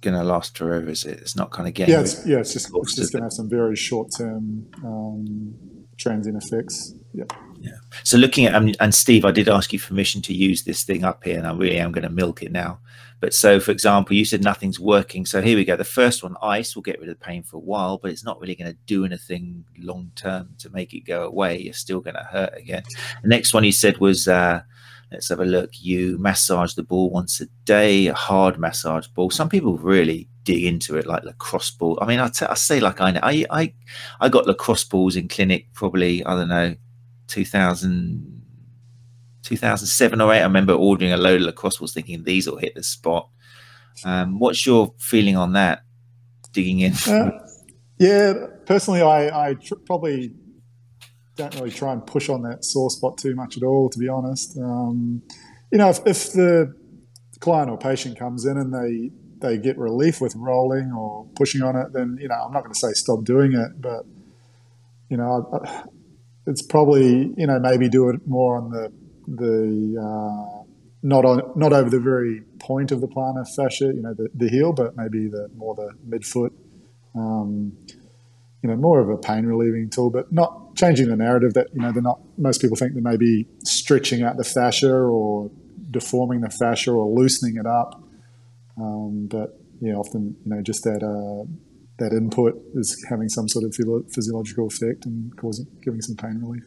going 0.00 0.14
to 0.14 0.22
last 0.22 0.56
forever, 0.56 0.88
is 0.88 1.04
it? 1.04 1.18
It's 1.18 1.36
not 1.36 1.50
kind 1.50 1.66
of 1.66 1.74
getting. 1.74 1.92
Yeah, 1.92 2.00
it's, 2.02 2.24
yeah, 2.24 2.38
it's 2.38 2.52
just, 2.52 2.70
it's 2.72 2.94
just 2.94 3.12
going 3.12 3.22
to 3.22 3.26
have 3.26 3.32
some 3.32 3.50
very 3.50 3.74
short 3.74 4.10
term 4.16 4.68
um, 4.84 5.54
transient 5.98 6.40
effects. 6.42 6.94
Yeah. 7.12 7.24
Yeah. 7.64 7.78
So 8.02 8.18
looking 8.18 8.44
at 8.44 8.54
um, 8.54 8.74
and 8.78 8.94
Steve, 8.94 9.24
I 9.24 9.30
did 9.30 9.48
ask 9.48 9.72
you 9.72 9.80
permission 9.80 10.20
to 10.22 10.34
use 10.34 10.64
this 10.64 10.84
thing 10.84 11.02
up 11.02 11.24
here, 11.24 11.38
and 11.38 11.46
I 11.46 11.52
really 11.52 11.78
am 11.78 11.92
going 11.92 12.04
to 12.04 12.10
milk 12.10 12.42
it 12.42 12.52
now. 12.52 12.78
But 13.20 13.32
so, 13.32 13.58
for 13.58 13.70
example, 13.70 14.14
you 14.14 14.26
said 14.26 14.44
nothing's 14.44 14.78
working. 14.78 15.24
So 15.24 15.40
here 15.40 15.56
we 15.56 15.64
go. 15.64 15.76
The 15.76 15.84
first 15.84 16.22
one, 16.22 16.36
ice, 16.42 16.74
will 16.74 16.82
get 16.82 17.00
rid 17.00 17.08
of 17.08 17.18
the 17.18 17.24
pain 17.24 17.42
for 17.42 17.56
a 17.56 17.60
while, 17.60 17.96
but 17.96 18.10
it's 18.10 18.24
not 18.24 18.38
really 18.38 18.54
going 18.54 18.70
to 18.70 18.78
do 18.84 19.06
anything 19.06 19.64
long 19.78 20.10
term 20.14 20.50
to 20.58 20.68
make 20.70 20.92
it 20.92 21.06
go 21.06 21.24
away. 21.24 21.58
You're 21.58 21.72
still 21.72 22.00
going 22.00 22.16
to 22.16 22.24
hurt 22.24 22.54
again. 22.54 22.82
The 23.22 23.28
next 23.28 23.54
one 23.54 23.64
you 23.64 23.72
said 23.72 23.96
was 23.96 24.28
uh, 24.28 24.60
Let's 25.14 25.28
have 25.28 25.40
a 25.40 25.44
look. 25.44 25.70
You 25.80 26.18
massage 26.18 26.74
the 26.74 26.82
ball 26.82 27.08
once 27.08 27.40
a 27.40 27.46
day, 27.64 28.08
a 28.08 28.14
hard 28.14 28.58
massage 28.58 29.06
ball. 29.06 29.30
Some 29.30 29.48
people 29.48 29.78
really 29.78 30.28
dig 30.42 30.64
into 30.64 30.96
it, 30.96 31.06
like 31.06 31.22
lacrosse 31.22 31.70
ball. 31.70 31.98
I 32.02 32.06
mean, 32.06 32.18
I, 32.18 32.28
t- 32.28 32.46
I 32.46 32.54
say 32.54 32.80
like 32.80 33.00
I 33.00 33.12
know. 33.12 33.20
I, 33.22 33.46
I 33.50 33.72
I 34.20 34.28
got 34.28 34.46
lacrosse 34.46 34.82
balls 34.82 35.14
in 35.14 35.28
clinic 35.28 35.72
probably 35.72 36.24
I 36.24 36.34
don't 36.34 36.48
know, 36.48 36.74
2000, 37.28 38.42
2007 39.42 40.20
or 40.20 40.32
eight. 40.32 40.40
I 40.40 40.44
remember 40.44 40.72
ordering 40.72 41.12
a 41.12 41.16
load 41.16 41.40
of 41.40 41.46
lacrosse 41.46 41.78
balls, 41.78 41.92
thinking 41.92 42.24
these 42.24 42.48
will 42.48 42.58
hit 42.58 42.74
the 42.74 42.82
spot. 42.82 43.28
Um, 44.04 44.38
what's 44.38 44.66
your 44.66 44.94
feeling 44.98 45.36
on 45.36 45.52
that? 45.52 45.82
Digging 46.52 46.80
in. 46.80 46.94
Uh, 47.06 47.30
yeah, 47.98 48.34
personally, 48.66 49.02
I, 49.02 49.50
I 49.50 49.54
tr- 49.54 49.74
probably 49.86 50.34
don't 51.36 51.54
really 51.56 51.70
try 51.70 51.92
and 51.92 52.06
push 52.06 52.28
on 52.28 52.42
that 52.42 52.64
sore 52.64 52.90
spot 52.90 53.18
too 53.18 53.34
much 53.34 53.56
at 53.56 53.62
all, 53.62 53.88
to 53.90 53.98
be 53.98 54.08
honest. 54.08 54.56
Um, 54.58 55.22
you 55.70 55.78
know, 55.78 55.90
if, 55.90 56.00
if, 56.06 56.32
the 56.32 56.74
client 57.40 57.70
or 57.70 57.76
patient 57.76 58.18
comes 58.18 58.46
in 58.46 58.56
and 58.56 58.72
they 58.72 59.10
they 59.40 59.58
get 59.58 59.76
relief 59.76 60.20
with 60.20 60.34
rolling 60.36 60.92
or 60.92 61.26
pushing 61.36 61.62
on 61.62 61.76
it, 61.76 61.92
then 61.92 62.16
you 62.20 62.28
know 62.28 62.34
I'm 62.34 62.52
not 62.52 62.62
going 62.62 62.72
to 62.72 62.78
say 62.78 62.92
stop 62.92 63.24
doing 63.24 63.52
it, 63.52 63.80
but 63.80 64.06
you 65.08 65.16
know 65.16 65.50
it's 66.46 66.62
probably 66.62 67.32
you 67.36 67.46
know 67.46 67.58
maybe 67.58 67.88
do 67.88 68.08
it 68.10 68.26
more 68.26 68.56
on 68.56 68.70
the 68.70 68.92
the 69.26 69.98
uh, 70.00 70.64
not 71.02 71.24
on 71.24 71.52
not 71.56 71.72
over 71.72 71.90
the 71.90 72.00
very 72.00 72.42
point 72.58 72.92
of 72.92 73.00
the 73.00 73.08
plantar 73.08 73.46
fascia, 73.54 73.86
you 73.86 74.02
know, 74.02 74.14
the, 74.14 74.28
the 74.34 74.48
heel, 74.48 74.72
but 74.72 74.96
maybe 74.96 75.28
the 75.28 75.48
more 75.56 75.74
the 75.74 75.90
midfoot. 76.08 76.50
Um, 77.14 77.76
you 78.64 78.70
know, 78.70 78.76
more 78.76 78.98
of 78.98 79.10
a 79.10 79.18
pain 79.18 79.44
relieving 79.44 79.90
tool, 79.90 80.08
but 80.08 80.32
not 80.32 80.74
changing 80.74 81.08
the 81.08 81.16
narrative 81.16 81.52
that, 81.52 81.66
you 81.74 81.82
know, 81.82 81.92
they're 81.92 82.00
not, 82.00 82.18
most 82.38 82.62
people 82.62 82.78
think 82.78 82.94
they 82.94 83.00
may 83.02 83.18
be 83.18 83.46
stretching 83.62 84.22
out 84.22 84.38
the 84.38 84.42
fascia 84.42 84.90
or 84.90 85.50
deforming 85.90 86.40
the 86.40 86.48
fascia 86.48 86.90
or 86.90 87.06
loosening 87.06 87.58
it 87.58 87.66
up. 87.66 88.02
Um, 88.78 89.28
but, 89.30 89.60
yeah, 89.82 89.92
often, 89.92 90.36
you 90.46 90.54
know, 90.54 90.62
just 90.62 90.82
that, 90.84 91.02
uh, 91.02 91.44
that 91.98 92.12
input 92.12 92.60
is 92.74 93.04
having 93.08 93.28
some 93.28 93.48
sort 93.48 93.64
of 93.64 93.74
physiological 93.74 94.66
effect 94.66 95.06
and 95.06 95.36
causing, 95.36 95.66
giving 95.82 96.00
some 96.00 96.16
pain 96.16 96.40
relief. 96.42 96.64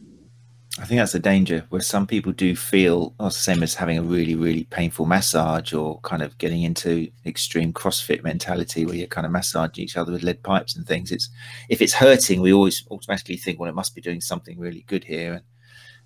I 0.80 0.84
think 0.84 1.00
that's 1.00 1.14
a 1.14 1.18
danger 1.18 1.64
where 1.70 1.80
some 1.80 2.06
people 2.06 2.30
do 2.30 2.54
feel 2.54 3.12
oh, 3.18 3.26
it's 3.26 3.36
the 3.36 3.42
same 3.42 3.64
as 3.64 3.74
having 3.74 3.98
a 3.98 4.02
really, 4.02 4.36
really 4.36 4.64
painful 4.64 5.06
massage 5.06 5.72
or 5.72 5.98
kind 6.00 6.22
of 6.22 6.38
getting 6.38 6.62
into 6.62 7.10
extreme 7.26 7.72
CrossFit 7.72 8.22
mentality 8.22 8.86
where 8.86 8.94
you're 8.94 9.08
kind 9.08 9.26
of 9.26 9.32
massaging 9.32 9.82
each 9.82 9.96
other 9.96 10.12
with 10.12 10.22
lead 10.22 10.42
pipes 10.44 10.76
and 10.76 10.86
things. 10.86 11.10
It's 11.10 11.30
if 11.68 11.82
it's 11.82 11.94
hurting, 11.94 12.40
we 12.40 12.52
always 12.52 12.86
automatically 12.92 13.36
think, 13.36 13.58
well, 13.58 13.68
it 13.68 13.74
must 13.74 13.94
be 13.94 14.00
doing 14.00 14.20
something 14.20 14.56
really 14.56 14.84
good 14.86 15.02
here. 15.02 15.32
And, 15.32 15.42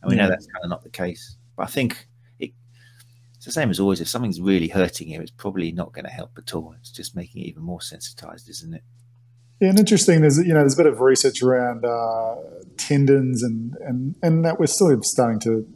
and 0.01 0.11
we 0.11 0.17
know 0.17 0.29
that's 0.29 0.47
kind 0.47 0.65
of 0.65 0.71
not 0.71 0.83
the 0.83 0.91
case. 0.91 1.37
But 1.55 1.65
I 1.65 1.67
think 1.67 2.09
it, 2.39 2.53
it's 3.37 3.45
the 3.45 3.53
same 3.53 3.69
as 3.69 3.79
always. 3.79 4.01
If 4.01 4.09
something's 4.09 4.41
really 4.41 4.69
hurting 4.69 5.09
you, 5.09 5.21
it's 5.21 5.33
probably 5.33 5.71
not 5.73 5.93
going 5.93 6.07
to 6.07 6.11
help 6.11 6.31
at 6.39 6.55
all. 6.55 6.75
It's 6.81 6.91
just 6.91 7.15
making 7.15 7.43
it 7.43 7.49
even 7.49 7.63
more 7.63 7.83
sensitized, 7.83 8.49
isn't 8.49 8.73
it? 8.75 8.85
Yeah, 9.61 9.69
and 9.69 9.79
interesting. 9.79 10.21
There's 10.21 10.39
you 10.39 10.55
know 10.55 10.61
there's 10.61 10.75
a 10.75 10.83
bit 10.83 10.87
of 10.87 11.01
research 11.01 11.43
around 11.43 11.85
uh, 11.85 12.37
tendons 12.77 13.43
and 13.43 13.77
and 13.81 14.17
and 14.23 14.45
that 14.45 14.59
we're 14.59 14.67
still 14.67 15.03
starting 15.03 15.41
to 15.41 15.67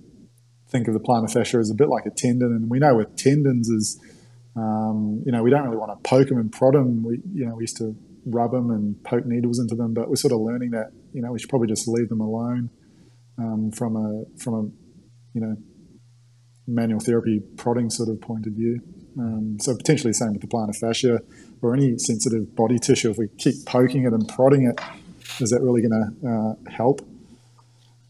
think 0.69 0.89
of 0.89 0.95
the 0.95 1.01
plantar 1.01 1.33
fascia 1.33 1.59
as 1.59 1.71
a 1.71 1.75
bit 1.75 1.89
like 1.89 2.07
a 2.07 2.11
tendon, 2.11 2.49
and 2.49 2.69
we 2.71 2.79
know 2.79 2.97
with 2.97 3.17
tendons 3.17 3.69
is 3.69 4.01
um, 4.57 5.23
you 5.25 5.33
know 5.33 5.43
we 5.43 5.51
don't 5.51 5.65
really 5.65 5.77
want 5.77 5.93
to 5.93 6.09
poke 6.09 6.29
them 6.29 6.39
and 6.39 6.53
prod 6.53 6.75
them. 6.75 7.05
We 7.05 7.21
you 7.33 7.47
know 7.47 7.55
we 7.55 7.63
used 7.63 7.77
to 7.79 7.97
rub 8.25 8.51
them 8.51 8.71
and 8.71 9.03
poke 9.05 9.25
needles 9.25 9.61
into 9.61 9.77
them, 9.77 9.95
but 9.95 10.09
we're 10.09 10.17
sort 10.17 10.33
of 10.33 10.41
learning 10.41 10.73
that 10.73 10.91
you 11.13 11.23
know 11.23 11.31
we 11.31 11.39
should 11.39 11.49
probably 11.51 11.69
just 11.69 11.87
leave 11.87 12.09
them 12.09 12.21
alone 12.21 12.71
um, 13.39 13.71
from 13.71 13.97
a 13.97 14.25
from 14.39 14.55
a 14.55 14.63
you 15.35 15.41
know 15.41 15.57
manual 16.67 17.01
therapy 17.01 17.41
prodding 17.57 17.89
sort 17.91 18.09
of 18.09 18.21
point 18.21 18.47
of 18.47 18.53
view. 18.53 18.81
Um, 19.19 19.59
so 19.61 19.75
potentially 19.77 20.13
same 20.13 20.33
with 20.33 20.43
the 20.43 20.49
plantar 20.49 20.77
fascia 20.77 21.21
or 21.67 21.75
any 21.75 21.99
sensitive 21.99 22.55
body 22.55 22.79
tissue. 22.79 23.11
If 23.11 23.19
we 23.19 23.29
keep 23.39 23.67
poking 23.67 24.05
it 24.05 24.13
and 24.13 24.27
prodding 24.29 24.67
it, 24.67 24.81
is 25.41 25.51
that 25.51 25.61
really 25.61 25.83
going 25.83 26.15
to 26.23 26.29
uh, 26.29 26.71
help? 26.71 27.07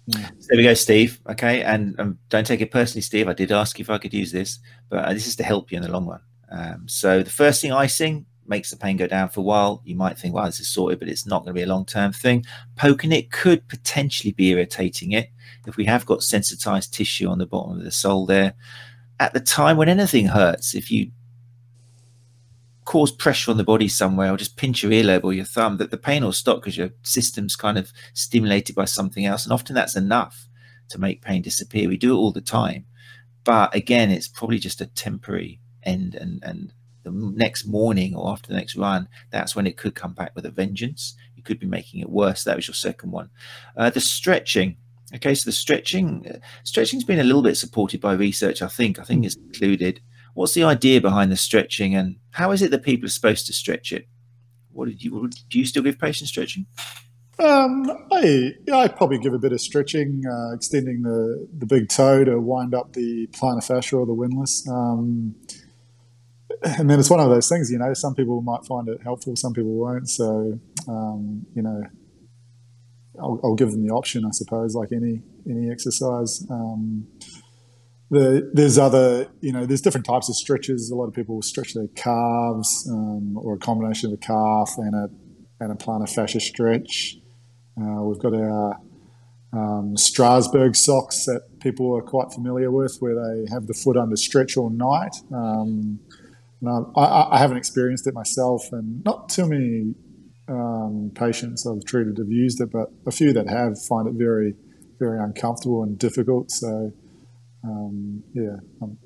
Yeah. 0.06 0.30
There 0.48 0.56
we 0.56 0.62
go, 0.62 0.74
Steve. 0.74 1.18
Okay, 1.28 1.62
and 1.62 1.98
um, 1.98 2.18
don't 2.28 2.46
take 2.46 2.60
it 2.60 2.70
personally, 2.70 3.02
Steve. 3.02 3.28
I 3.28 3.32
did 3.32 3.50
ask 3.50 3.80
if 3.80 3.90
I 3.90 3.98
could 3.98 4.14
use 4.14 4.30
this, 4.30 4.60
but 4.88 5.04
uh, 5.04 5.12
this 5.12 5.26
is 5.26 5.34
to 5.36 5.42
help 5.42 5.72
you 5.72 5.76
in 5.76 5.82
the 5.82 5.90
long 5.90 6.06
run. 6.06 6.20
Um, 6.50 6.86
so 6.86 7.22
the 7.22 7.30
first 7.30 7.60
thing, 7.60 7.72
icing 7.72 8.26
makes 8.46 8.70
the 8.70 8.76
pain 8.76 8.96
go 8.96 9.08
down 9.08 9.30
for 9.30 9.40
a 9.40 9.42
while. 9.42 9.82
You 9.84 9.96
might 9.96 10.16
think, 10.16 10.32
"Wow, 10.32 10.46
this 10.46 10.60
is 10.60 10.68
sorted," 10.68 11.00
but 11.00 11.08
it's 11.08 11.26
not 11.26 11.42
going 11.42 11.54
to 11.54 11.58
be 11.58 11.64
a 11.64 11.66
long-term 11.66 12.12
thing. 12.12 12.44
Poking 12.76 13.10
it 13.10 13.32
could 13.32 13.66
potentially 13.66 14.32
be 14.32 14.50
irritating 14.50 15.10
it 15.10 15.30
if 15.66 15.76
we 15.76 15.86
have 15.86 16.06
got 16.06 16.22
sensitized 16.22 16.94
tissue 16.94 17.26
on 17.26 17.38
the 17.38 17.46
bottom 17.46 17.78
of 17.78 17.84
the 17.84 17.90
sole 17.90 18.26
there 18.26 18.54
at 19.18 19.32
the 19.32 19.40
time 19.40 19.76
when 19.76 19.88
anything 19.88 20.26
hurts, 20.26 20.74
if 20.74 20.90
you 20.90 21.10
cause 22.86 23.12
pressure 23.12 23.50
on 23.50 23.58
the 23.58 23.64
body 23.64 23.88
somewhere 23.88 24.32
or 24.32 24.38
just 24.38 24.56
pinch 24.56 24.82
your 24.82 24.92
earlobe 24.92 25.24
or 25.24 25.34
your 25.34 25.44
thumb, 25.44 25.76
that 25.76 25.90
the 25.90 25.98
pain 25.98 26.24
will 26.24 26.32
stop 26.32 26.60
because 26.60 26.78
your 26.78 26.90
system's 27.02 27.56
kind 27.56 27.76
of 27.76 27.92
stimulated 28.14 28.74
by 28.74 28.86
something 28.86 29.26
else. 29.26 29.44
And 29.44 29.52
often 29.52 29.74
that's 29.74 29.96
enough 29.96 30.48
to 30.88 30.98
make 30.98 31.20
pain 31.20 31.42
disappear. 31.42 31.88
We 31.88 31.98
do 31.98 32.14
it 32.14 32.18
all 32.18 32.32
the 32.32 32.40
time. 32.40 32.86
But 33.44 33.74
again, 33.74 34.10
it's 34.10 34.28
probably 34.28 34.58
just 34.58 34.80
a 34.80 34.86
temporary 34.86 35.60
end 35.82 36.14
and, 36.14 36.42
and 36.42 36.72
the 37.02 37.10
next 37.10 37.66
morning 37.66 38.14
or 38.14 38.30
after 38.30 38.48
the 38.48 38.56
next 38.56 38.76
run, 38.76 39.08
that's 39.30 39.54
when 39.54 39.66
it 39.66 39.76
could 39.76 39.94
come 39.94 40.14
back 40.14 40.32
with 40.34 40.46
a 40.46 40.50
vengeance. 40.50 41.14
You 41.34 41.42
could 41.42 41.58
be 41.58 41.66
making 41.66 42.00
it 42.00 42.08
worse. 42.08 42.44
That 42.44 42.56
was 42.56 42.66
your 42.66 42.74
second 42.74 43.10
one. 43.10 43.30
Uh, 43.76 43.90
the 43.90 44.00
stretching, 44.00 44.76
Okay, 45.14 45.36
so 45.36 45.48
the 45.48 45.52
stretching, 45.52 46.26
uh, 46.28 46.38
stretching's 46.64 47.04
been 47.04 47.20
a 47.20 47.24
little 47.24 47.42
bit 47.42 47.56
supported 47.56 48.00
by 48.00 48.14
research. 48.14 48.60
I 48.60 48.66
think. 48.66 48.98
I 48.98 49.04
think 49.04 49.24
it's 49.24 49.36
included. 49.36 50.00
What's 50.36 50.52
the 50.52 50.64
idea 50.64 51.00
behind 51.00 51.32
the 51.32 51.36
stretching, 51.36 51.94
and 51.94 52.16
how 52.32 52.50
is 52.50 52.60
it 52.60 52.70
that 52.70 52.82
people 52.82 53.06
are 53.06 53.10
supposed 53.10 53.46
to 53.46 53.54
stretch 53.54 53.90
it? 53.90 54.06
What 54.70 54.86
did 54.86 55.02
you 55.02 55.30
do? 55.48 55.58
You 55.58 55.64
still 55.64 55.82
give 55.82 55.98
patients 55.98 56.28
stretching? 56.28 56.66
Um, 57.38 57.86
I 58.12 58.52
I 58.70 58.88
probably 58.88 59.18
give 59.18 59.32
a 59.32 59.38
bit 59.38 59.52
of 59.52 59.62
stretching, 59.62 60.24
uh, 60.30 60.54
extending 60.54 61.00
the 61.00 61.48
the 61.56 61.64
big 61.64 61.88
toe 61.88 62.22
to 62.22 62.38
wind 62.38 62.74
up 62.74 62.92
the 62.92 63.28
plantar 63.28 63.66
fascia 63.66 63.96
or 63.96 64.04
the 64.04 64.12
windlass. 64.12 64.68
Um, 64.68 65.36
and 66.62 66.90
then 66.90 67.00
it's 67.00 67.08
one 67.08 67.20
of 67.20 67.30
those 67.30 67.48
things, 67.48 67.70
you 67.70 67.78
know. 67.78 67.94
Some 67.94 68.14
people 68.14 68.42
might 68.42 68.66
find 68.66 68.88
it 68.88 69.00
helpful, 69.02 69.36
some 69.36 69.54
people 69.54 69.72
won't. 69.72 70.10
So, 70.10 70.60
um, 70.86 71.46
you 71.54 71.62
know, 71.62 71.82
I'll, 73.18 73.40
I'll, 73.42 73.54
give 73.54 73.70
them 73.70 73.86
the 73.86 73.94
option, 73.94 74.26
I 74.26 74.32
suppose, 74.32 74.74
like 74.74 74.92
any 74.92 75.22
any 75.48 75.70
exercise. 75.70 76.44
Um, 76.50 77.06
the, 78.10 78.50
there's 78.52 78.78
other, 78.78 79.28
you 79.40 79.52
know, 79.52 79.66
there's 79.66 79.80
different 79.80 80.06
types 80.06 80.28
of 80.28 80.36
stretches. 80.36 80.90
A 80.90 80.94
lot 80.94 81.06
of 81.06 81.14
people 81.14 81.36
will 81.36 81.42
stretch 81.42 81.74
their 81.74 81.88
calves, 81.88 82.88
um, 82.90 83.36
or 83.38 83.54
a 83.54 83.58
combination 83.58 84.12
of 84.12 84.14
a 84.14 84.22
calf 84.22 84.74
and 84.78 84.94
a 84.94 85.08
and 85.58 85.72
a 85.72 85.74
plantar 85.74 86.08
fascia 86.08 86.40
stretch. 86.40 87.16
Uh, 87.80 88.02
we've 88.02 88.18
got 88.18 88.34
our 88.34 88.78
um, 89.52 89.94
Strassburg 89.96 90.76
socks 90.76 91.24
that 91.24 91.60
people 91.60 91.96
are 91.96 92.02
quite 92.02 92.32
familiar 92.32 92.70
with, 92.70 92.96
where 93.00 93.14
they 93.14 93.50
have 93.50 93.66
the 93.66 93.74
foot 93.74 93.96
under 93.96 94.16
stretch 94.16 94.56
all 94.56 94.70
night. 94.70 95.16
Um, 95.34 96.00
I, 96.66 97.28
I, 97.32 97.38
haven't 97.38 97.58
experienced 97.58 98.06
it 98.06 98.14
myself, 98.14 98.72
and 98.72 99.04
not 99.04 99.28
too 99.28 99.46
many 99.46 99.94
um, 100.48 101.12
patients 101.14 101.66
I've 101.66 101.84
treated 101.84 102.18
have 102.18 102.30
used 102.30 102.60
it, 102.60 102.70
but 102.70 102.90
a 103.06 103.10
few 103.10 103.32
that 103.34 103.48
have 103.48 103.80
find 103.84 104.08
it 104.08 104.14
very, 104.14 104.54
very 104.98 105.18
uncomfortable 105.18 105.82
and 105.82 105.98
difficult. 105.98 106.50
So, 106.50 106.92
um, 107.66 108.22
yeah, 108.32 108.56
um, 108.80 108.96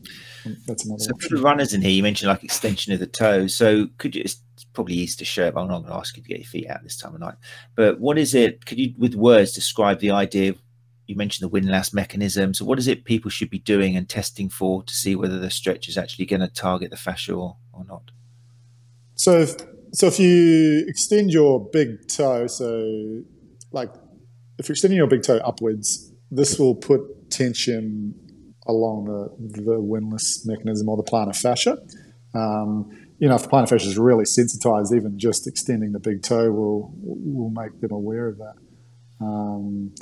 um, 0.45 0.57
that's 0.67 0.85
another. 0.85 1.03
So 1.03 1.13
for 1.19 1.37
the 1.37 1.43
runners 1.43 1.73
in 1.73 1.81
here, 1.81 1.91
you 1.91 2.03
mentioned 2.03 2.29
like 2.29 2.45
extension 2.45 2.93
of 2.93 3.01
the 3.01 3.07
toe. 3.07 3.47
So 3.47 3.89
could 3.99 4.15
you? 4.15 4.23
It's 4.23 4.43
probably 4.75 4.95
easy 4.95 5.17
to 5.19 5.25
show, 5.25 5.51
but 5.51 5.63
I'm 5.63 5.69
not 5.69 5.81
going 5.81 5.93
to 5.93 5.99
ask 5.99 6.17
you 6.17 6.23
to 6.23 6.29
get 6.29 6.39
your 6.39 6.47
feet 6.47 6.69
out 6.69 6.83
this 6.83 6.99
time 6.99 7.15
of 7.15 7.21
night. 7.21 7.37
But 7.75 8.01
what 8.01 8.19
is 8.19 8.35
it? 8.35 8.67
Could 8.67 8.79
you, 8.79 8.95
with 8.99 9.15
words, 9.15 9.53
describe 9.53 10.01
the 10.01 10.11
idea? 10.11 10.55
You 11.07 11.17
mentioned 11.17 11.45
the 11.45 11.53
windlass 11.53 11.93
mechanism. 11.95 12.55
So 12.55 12.65
what 12.65 12.79
is 12.79 12.87
it 12.87 13.05
people 13.05 13.31
should 13.31 13.51
be 13.51 13.59
doing 13.59 13.97
and 13.97 14.09
testing 14.09 14.49
for 14.49 14.83
to 14.85 14.95
see 14.95 15.17
whether 15.17 15.39
the 15.39 15.51
stretch 15.51 15.89
is 15.89 15.97
actually 15.97 16.27
going 16.27 16.41
to 16.41 16.49
target 16.49 16.91
the 16.91 16.97
fascia 16.97 17.33
or, 17.33 17.57
or 17.73 17.85
not? 17.85 18.11
So, 19.15 19.41
if, 19.41 19.57
so 19.93 20.07
if 20.07 20.21
you 20.21 20.85
extend 20.87 21.31
your 21.31 21.69
big 21.73 22.07
toe, 22.09 22.47
so 22.47 23.23
like 23.73 23.93
if 24.59 24.69
you're 24.69 24.75
extending 24.75 24.99
your 24.99 25.09
big 25.09 25.23
toe 25.23 25.39
upwards, 25.39 26.13
this 26.31 26.59
will 26.59 26.75
put 26.75 27.31
tension 27.31 28.15
along 28.67 29.05
the, 29.05 29.63
the 29.63 29.81
windlass 29.81 30.45
mechanism 30.47 30.89
or 30.89 30.97
the 30.97 31.03
plantar 31.03 31.37
fascia. 31.37 31.79
Um, 32.35 32.91
you 33.19 33.29
know, 33.29 33.35
if 33.35 33.43
the 33.43 33.49
plantar 33.49 33.69
fascia 33.69 33.89
is 33.89 33.99
really 33.99 34.25
sensitized, 34.25 34.95
even 34.95 35.19
just 35.19 35.47
extending 35.47 35.93
the 35.93 36.01
big 36.01 36.23
toe 36.23 36.51
will 36.51 36.93
will 37.03 37.51
make 37.51 37.81
them 37.81 37.93
aware 37.93 38.29
of 38.29 38.39
that. 38.39 38.55
Um, 39.21 39.95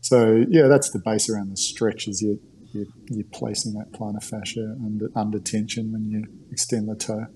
so 0.00 0.44
yeah, 0.48 0.68
that's 0.68 0.90
the 0.90 1.00
base 1.00 1.28
around 1.28 1.50
the 1.50 1.56
stretch. 1.56 2.06
Is 2.06 2.22
you 2.22 2.40
you're, 2.72 2.86
you're 3.08 3.26
placing 3.32 3.74
that 3.74 3.92
plantar 3.92 4.22
fascia 4.22 4.76
under 4.84 5.08
under 5.16 5.38
tension 5.40 5.92
when 5.92 6.08
you 6.08 6.26
extend 6.52 6.88
the 6.88 6.96
toe. 6.96 7.26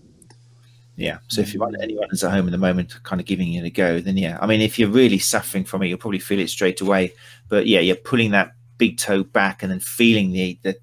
Yeah. 0.96 1.18
So 1.26 1.40
if 1.40 1.52
you 1.52 1.58
want 1.58 1.74
anyone 1.82 2.06
who's 2.08 2.22
at 2.22 2.30
home 2.30 2.46
at 2.46 2.52
the 2.52 2.58
moment, 2.58 3.02
kind 3.02 3.20
of 3.20 3.26
giving 3.26 3.52
it 3.54 3.64
a 3.64 3.70
go, 3.70 4.00
then 4.00 4.16
yeah. 4.16 4.38
I 4.40 4.46
mean, 4.46 4.60
if 4.60 4.78
you're 4.78 4.88
really 4.88 5.18
suffering 5.18 5.64
from 5.64 5.82
it, 5.82 5.88
you'll 5.88 5.98
probably 5.98 6.20
feel 6.20 6.38
it 6.38 6.48
straight 6.48 6.80
away. 6.80 7.12
But 7.48 7.66
yeah, 7.66 7.80
you're 7.80 7.96
pulling 7.96 8.30
that 8.30 8.52
big 8.78 8.98
toe 8.98 9.22
back 9.22 9.62
and 9.62 9.70
then 9.72 9.80
feeling 9.80 10.32
the, 10.32 10.58
the 10.62 10.76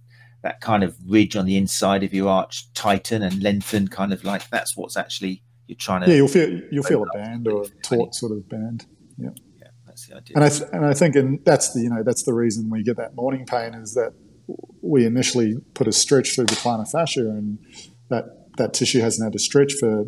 that 0.44 0.60
kind 0.60 0.84
of 0.84 0.98
ridge 1.06 1.36
on 1.36 1.46
the 1.46 1.56
inside 1.56 2.04
of 2.04 2.14
your 2.14 2.28
arch 2.28 2.72
tighten 2.74 3.22
and 3.22 3.44
lengthen, 3.44 3.88
kind 3.88 4.12
of 4.12 4.24
like 4.24 4.50
that's 4.50 4.76
what's 4.76 4.98
actually 4.98 5.44
you're 5.68 5.78
trying 5.78 6.02
to. 6.02 6.10
Yeah, 6.10 6.16
you'll 6.18 6.28
feel 6.28 6.62
you'll 6.72 6.84
feel 6.84 7.04
a 7.04 7.18
band 7.18 7.48
or 7.48 7.64
a 7.64 7.70
taut 7.84 8.16
sort 8.16 8.32
of 8.32 8.48
band. 8.50 8.86
Yeah. 9.18 9.30
Yeah, 9.60 9.68
that's 9.86 10.08
the 10.08 10.16
idea. 10.18 10.36
And 10.36 10.44
I 10.44 10.50
th- 10.50 10.70
and 10.74 10.86
I 10.86 10.94
think 10.94 11.16
and 11.16 11.44
that's 11.46 11.74
the 11.74 11.82
you 11.82 11.90
know 11.90 12.04
that's 12.04 12.24
the 12.24 12.34
reason 12.34 12.70
we 12.70 12.84
get 12.84 12.98
that 12.98 13.16
morning 13.16 13.46
pain 13.46 13.74
is 13.74 13.94
that 13.94 14.14
we 14.82 15.06
initially 15.06 15.56
put 15.74 15.88
a 15.88 15.92
stretch 15.92 16.36
through 16.36 16.46
the 16.46 16.56
plantar 16.56 16.90
fascia 16.90 17.22
and 17.22 17.60
that 18.10 18.26
that 18.58 18.74
tissue 18.74 19.00
hasn't 19.00 19.26
had 19.26 19.34
to 19.34 19.40
stretch 19.40 19.74
for 19.80 20.06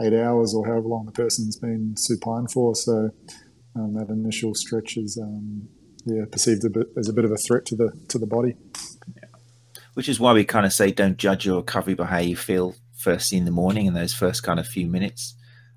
eight 0.00 0.14
hours 0.14 0.54
or 0.54 0.66
however 0.66 0.88
long 0.88 1.06
the 1.06 1.12
person's 1.12 1.56
been 1.56 1.94
supine 1.96 2.46
for. 2.46 2.74
So 2.74 3.10
um, 3.76 3.94
that 3.94 4.08
initial 4.08 4.54
stretch 4.54 4.96
is 4.96 5.18
um, 5.20 5.68
yeah 6.06 6.24
perceived 6.30 6.64
a 6.64 6.70
bit 6.70 6.88
as 6.96 7.08
a 7.08 7.12
bit 7.12 7.24
of 7.24 7.32
a 7.32 7.36
threat 7.36 7.64
to 7.66 7.76
the 7.76 7.92
to 8.08 8.18
the 8.18 8.26
body. 8.26 8.56
Yeah. 9.16 9.24
Which 9.94 10.08
is 10.08 10.18
why 10.18 10.32
we 10.32 10.44
kind 10.44 10.66
of 10.66 10.72
say 10.72 10.90
don't 10.90 11.16
judge 11.16 11.46
your 11.46 11.56
recovery 11.56 11.94
by 11.94 12.06
how 12.06 12.18
you 12.18 12.36
feel 12.36 12.74
first 12.94 13.30
thing 13.30 13.40
in 13.40 13.44
the 13.44 13.50
morning 13.50 13.86
in 13.86 13.94
those 13.94 14.14
first 14.14 14.42
kind 14.42 14.58
of 14.58 14.66
few 14.66 14.86
minutes. 14.86 15.34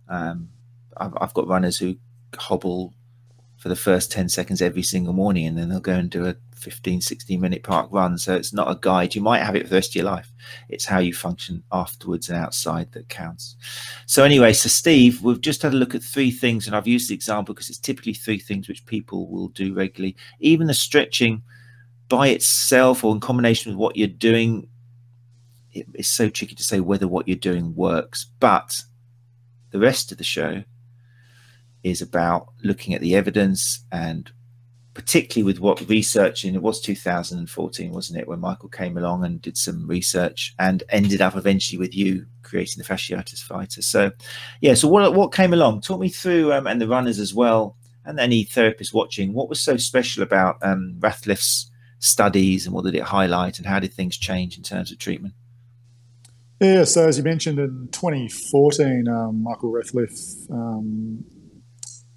Um, 0.08 0.50
I've, 0.96 1.14
I've 1.20 1.34
got 1.34 1.48
runners 1.48 1.78
who 1.78 1.98
hobble 2.38 2.94
for 3.58 3.70
the 3.70 3.76
first 3.76 4.12
10 4.12 4.30
seconds 4.30 4.62
every 4.62 4.84
single 4.84 5.14
morning 5.14 5.46
and 5.46 5.58
then 5.58 5.70
they'll 5.70 5.80
go 5.80 5.94
and 5.96 6.10
do 6.10 6.26
a 6.26 6.36
15 6.58 7.02
16 7.02 7.40
minute 7.40 7.64
park 7.64 7.88
run. 7.92 8.18
So 8.18 8.36
it's 8.36 8.54
not 8.54 8.70
a 8.70 8.80
guide. 8.80 9.16
You 9.16 9.22
might 9.22 9.44
have 9.44 9.56
it 9.56 9.64
for 9.64 9.70
the 9.70 9.76
rest 9.76 9.92
of 9.92 9.96
your 9.96 10.06
life. 10.06 10.32
It's 10.70 10.86
how 10.86 11.00
you 11.00 11.14
function 11.14 11.64
afterwards 11.72 12.30
and 12.30 12.38
outside 12.38 12.92
that 12.92 13.10
counts. 13.10 13.56
So 14.06 14.24
anyway 14.24 14.54
so 14.54 14.70
steve 14.70 15.22
we've 15.22 15.42
just 15.42 15.62
had 15.62 15.74
a 15.74 15.78
look 15.78 15.96
at 15.96 16.04
three 16.04 16.32
things 16.32 16.68
and 16.68 16.76
i've 16.76 16.88
used 16.88 17.10
the 17.10 17.16
example 17.16 17.54
because 17.54 17.70
it's 17.70 17.80
typically 17.80 18.14
three 18.14 18.40
things 18.40 18.68
which 18.68 18.86
people 18.86 19.28
will 19.28 19.50
do 19.50 19.74
regularly. 19.74 20.16
Even 20.40 20.68
the 20.68 20.74
stretching 20.74 21.42
by 22.10 22.30
itself 22.30 23.04
or 23.04 23.14
in 23.14 23.20
combination 23.20 23.72
with 23.72 23.80
what 23.80 23.98
you're 23.98 24.08
doing 24.08 24.68
it's 25.94 26.08
so 26.08 26.30
tricky 26.30 26.56
to 26.56 26.64
say 26.64 26.80
whether 26.80 27.08
what 27.08 27.28
you're 27.28 27.38
doing 27.38 27.76
works. 27.76 28.26
But 28.40 28.82
the 29.72 29.80
rest 29.80 30.12
of 30.12 30.18
the 30.18 30.24
show 30.24 30.64
is 31.84 32.02
about 32.02 32.50
looking 32.64 32.94
at 32.94 33.02
the 33.02 33.16
evidence 33.16 33.86
and 33.92 34.32
particularly 34.98 35.44
with 35.44 35.60
what 35.60 35.88
research 35.88 36.44
in 36.44 36.56
it 36.56 36.62
was 36.62 36.82
2014 36.82 37.92
wasn't 37.92 38.20
it 38.20 38.28
when 38.28 38.40
michael 38.40 38.68
came 38.68 38.98
along 38.98 39.24
and 39.24 39.42
did 39.42 39.56
some 39.56 39.86
research 39.88 40.56
and 40.58 40.84
ended 40.90 41.22
up 41.22 41.36
eventually 41.36 41.78
with 41.78 41.96
you 41.96 42.26
creating 42.48 42.82
the 42.82 42.88
fasciitis 42.88 43.44
fighter. 43.44 43.82
So 43.82 44.12
yeah 44.62 44.74
so 44.74 44.88
what, 44.88 45.14
what 45.14 45.34
came 45.34 45.54
along? 45.54 45.82
Talk 45.82 46.00
me 46.00 46.10
through 46.10 46.54
um, 46.54 46.66
and 46.66 46.82
the 46.82 46.88
runners 46.88 47.20
as 47.20 47.34
well 47.34 47.78
and 48.06 48.20
any 48.20 48.46
therapists 48.46 48.94
watching 48.94 49.34
what 49.34 49.50
was 49.50 49.62
so 49.62 49.78
special 49.78 50.24
about 50.24 50.58
um, 50.62 50.96
Rathleff's 51.00 51.70
studies 52.00 52.66
and 52.66 52.74
what 52.74 52.86
did 52.86 52.96
it 52.96 53.04
highlight 53.04 53.58
and 53.58 53.68
how 53.68 53.80
did 53.80 53.94
things 53.94 54.18
change 54.18 54.58
in 54.58 54.64
terms 54.64 54.92
of 54.92 54.98
treatment? 54.98 55.34
Yeah, 56.60 56.86
so 56.86 57.08
as 57.08 57.18
you 57.18 57.24
mentioned 57.24 57.60
in 57.60 57.90
2014, 57.92 59.08
um, 59.08 59.44
Michael 59.44 59.72
Rathleff 59.72 60.50
um, 60.50 61.24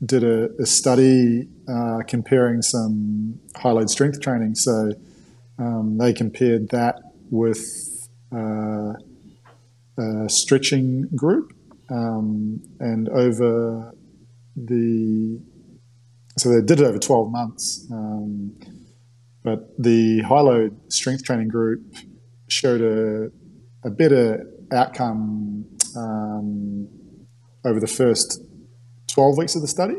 did 0.05 0.25
a, 0.25 0.49
a 0.61 0.67
study 0.67 1.49
uh, 1.69 1.99
comparing 2.07 2.63
some 2.63 3.39
high 3.57 3.71
load 3.71 3.91
strength 3.91 4.21
training. 4.21 4.55
So 4.55 4.93
um, 5.59 5.99
they 5.99 6.13
compared 6.13 6.71
that 6.71 7.01
with 7.31 8.09
uh, 8.35 8.95
a 9.99 10.29
stretching 10.29 11.09
group, 11.15 11.53
um, 11.91 12.63
and 12.79 13.09
over 13.11 13.93
the 14.57 15.41
so 16.39 16.49
they 16.49 16.65
did 16.65 16.81
it 16.81 16.87
over 16.87 16.99
12 16.99 17.31
months. 17.31 17.87
Um, 17.93 18.59
but 19.43 19.71
the 19.79 20.23
high 20.23 20.41
load 20.41 20.93
strength 20.93 21.25
training 21.25 21.49
group 21.49 21.83
showed 22.49 22.81
a, 22.81 23.31
a 23.87 23.91
better 23.91 24.47
outcome 24.73 25.67
um, 25.97 26.89
over 27.65 27.81
the 27.81 27.87
first 27.87 28.41
12 29.11 29.39
weeks 29.39 29.55
of 29.55 29.63
the 29.63 29.69
study 29.69 29.97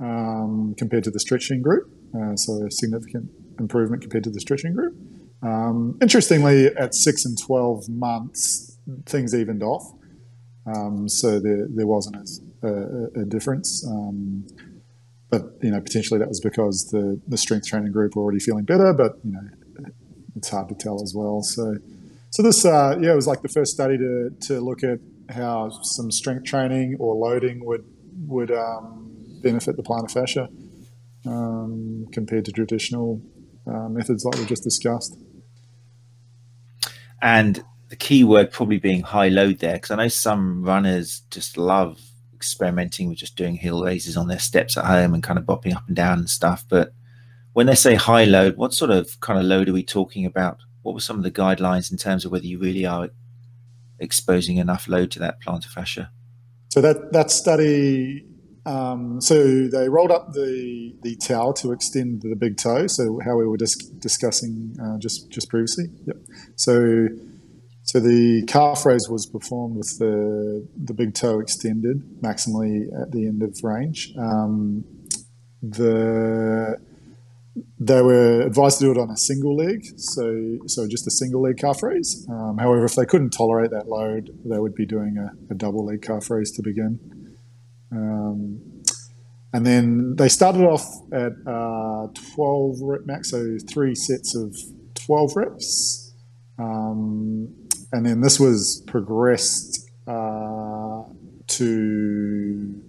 um, 0.00 0.74
compared 0.76 1.04
to 1.04 1.10
the 1.10 1.20
stretching 1.20 1.62
group. 1.62 1.90
Uh, 2.14 2.34
so 2.36 2.66
a 2.66 2.70
significant 2.70 3.30
improvement 3.58 4.02
compared 4.02 4.24
to 4.24 4.30
the 4.30 4.40
stretching 4.40 4.74
group. 4.74 4.94
Um, 5.42 5.98
interestingly, 6.02 6.66
at 6.66 6.94
six 6.94 7.24
and 7.24 7.38
12 7.38 7.88
months, 7.88 8.78
things 9.06 9.34
evened 9.34 9.62
off. 9.62 9.92
Um, 10.66 11.08
so 11.08 11.40
there, 11.40 11.66
there 11.68 11.86
wasn't 11.86 12.16
a, 12.62 13.20
a 13.20 13.24
difference. 13.24 13.86
Um, 13.86 14.46
but, 15.30 15.42
you 15.62 15.70
know, 15.70 15.80
potentially 15.80 16.18
that 16.18 16.28
was 16.28 16.40
because 16.40 16.90
the, 16.90 17.20
the 17.28 17.36
strength 17.36 17.66
training 17.66 17.92
group 17.92 18.16
were 18.16 18.22
already 18.22 18.40
feeling 18.40 18.64
better, 18.64 18.92
but, 18.92 19.18
you 19.24 19.32
know, 19.32 19.40
it's 20.36 20.48
hard 20.48 20.68
to 20.68 20.74
tell 20.74 21.02
as 21.02 21.14
well. 21.14 21.42
So, 21.42 21.76
so 22.30 22.42
this, 22.42 22.64
uh, 22.64 22.98
yeah, 23.00 23.12
it 23.12 23.16
was 23.16 23.26
like 23.26 23.42
the 23.42 23.48
first 23.48 23.72
study 23.72 23.96
to, 23.96 24.30
to 24.48 24.60
look 24.60 24.82
at 24.82 24.98
how 25.30 25.70
some 25.82 26.10
strength 26.10 26.44
training 26.44 26.96
or 26.98 27.14
loading 27.14 27.64
would 27.64 27.84
would 28.26 28.50
um, 28.50 29.10
benefit 29.42 29.76
the 29.76 29.82
plantar 29.82 30.10
fascia 30.10 30.48
um, 31.26 32.06
compared 32.12 32.44
to 32.44 32.52
traditional 32.52 33.20
uh, 33.66 33.88
methods 33.88 34.24
like 34.24 34.36
we 34.38 34.46
just 34.46 34.64
discussed. 34.64 35.16
And 37.22 37.62
the 37.88 37.96
key 37.96 38.24
word 38.24 38.50
probably 38.50 38.78
being 38.78 39.02
high 39.02 39.28
load 39.28 39.58
there, 39.58 39.74
because 39.74 39.90
I 39.90 39.96
know 39.96 40.08
some 40.08 40.62
runners 40.62 41.22
just 41.30 41.56
love 41.56 42.00
experimenting 42.34 43.08
with 43.08 43.18
just 43.18 43.36
doing 43.36 43.56
hill 43.56 43.82
raises 43.82 44.16
on 44.16 44.28
their 44.28 44.38
steps 44.38 44.76
at 44.78 44.86
home 44.86 45.12
and 45.12 45.22
kind 45.22 45.38
of 45.38 45.44
bopping 45.44 45.74
up 45.74 45.86
and 45.86 45.96
down 45.96 46.18
and 46.18 46.30
stuff. 46.30 46.64
But 46.68 46.94
when 47.52 47.66
they 47.66 47.74
say 47.74 47.96
high 47.96 48.24
load, 48.24 48.56
what 48.56 48.72
sort 48.72 48.90
of 48.90 49.20
kind 49.20 49.38
of 49.38 49.44
load 49.44 49.68
are 49.68 49.74
we 49.74 49.82
talking 49.82 50.24
about? 50.24 50.58
What 50.82 50.94
were 50.94 51.00
some 51.00 51.18
of 51.18 51.22
the 51.22 51.30
guidelines 51.30 51.90
in 51.90 51.98
terms 51.98 52.24
of 52.24 52.32
whether 52.32 52.46
you 52.46 52.58
really 52.58 52.86
are 52.86 53.10
exposing 53.98 54.56
enough 54.56 54.88
load 54.88 55.10
to 55.10 55.18
that 55.18 55.42
plantar 55.42 55.66
fascia? 55.66 56.10
So 56.70 56.80
that 56.80 57.12
that 57.12 57.30
study, 57.30 58.24
um, 58.64 59.20
so 59.20 59.66
they 59.68 59.88
rolled 59.88 60.12
up 60.12 60.32
the 60.32 60.94
the 61.02 61.16
towel 61.16 61.52
to 61.54 61.72
extend 61.72 62.22
the 62.22 62.36
big 62.36 62.56
toe. 62.56 62.86
So 62.86 63.20
how 63.24 63.36
we 63.36 63.46
were 63.46 63.56
dis- 63.56 63.88
discussing 63.98 64.76
uh, 64.82 64.98
just 64.98 65.30
just 65.30 65.48
previously. 65.48 65.86
Yep. 66.06 66.16
So 66.56 67.08
so 67.82 67.98
the 67.98 68.44
calf 68.46 68.86
raise 68.86 69.08
was 69.08 69.26
performed 69.26 69.76
with 69.76 69.98
the 69.98 70.66
the 70.76 70.94
big 70.94 71.14
toe 71.14 71.40
extended 71.40 72.22
maximally 72.22 72.86
at 73.02 73.10
the 73.10 73.26
end 73.26 73.42
of 73.42 73.58
range. 73.64 74.12
Um, 74.16 74.84
the 75.62 76.78
they 77.78 78.00
were 78.00 78.42
advised 78.42 78.78
to 78.78 78.84
do 78.84 78.90
it 78.92 78.98
on 78.98 79.10
a 79.10 79.16
single 79.16 79.56
leg, 79.56 79.84
so 79.96 80.58
so 80.66 80.86
just 80.86 81.06
a 81.06 81.10
single 81.10 81.42
leg 81.42 81.56
calf 81.58 81.82
raise. 81.82 82.26
Um, 82.30 82.58
however, 82.58 82.84
if 82.84 82.94
they 82.94 83.06
couldn't 83.06 83.30
tolerate 83.30 83.70
that 83.70 83.88
load, 83.88 84.30
they 84.44 84.58
would 84.58 84.74
be 84.74 84.86
doing 84.86 85.16
a, 85.18 85.52
a 85.52 85.56
double 85.56 85.84
leg 85.84 86.02
calf 86.02 86.30
raise 86.30 86.52
to 86.52 86.62
begin. 86.62 86.98
Um, 87.92 88.82
and 89.52 89.66
then 89.66 90.14
they 90.16 90.28
started 90.28 90.62
off 90.62 90.84
at 91.12 91.32
uh, 91.46 92.06
12 92.34 92.76
rep 92.82 93.00
max, 93.04 93.30
so 93.30 93.56
three 93.68 93.94
sets 93.94 94.36
of 94.36 94.56
12 94.94 95.36
reps. 95.36 96.14
Um, 96.58 97.52
and 97.92 98.06
then 98.06 98.20
this 98.20 98.38
was 98.38 98.84
progressed 98.86 99.90
uh, 100.06 101.02
to 101.48 102.82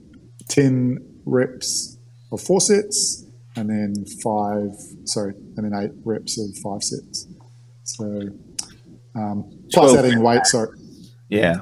10 0.49 1.21
reps 1.25 1.97
of 2.31 2.41
four 2.41 2.61
sets 2.61 3.25
and 3.55 3.69
then 3.69 4.05
five, 4.23 4.71
sorry, 5.05 5.33
and 5.57 5.65
then 5.65 5.73
eight 5.73 5.91
reps 6.03 6.39
of 6.39 6.55
five 6.57 6.83
sets. 6.83 7.27
So 7.83 8.29
um, 9.15 9.51
plus 9.71 9.95
adding 9.95 10.21
weight, 10.21 10.45
sorry. 10.45 10.77
Yeah. 11.29 11.61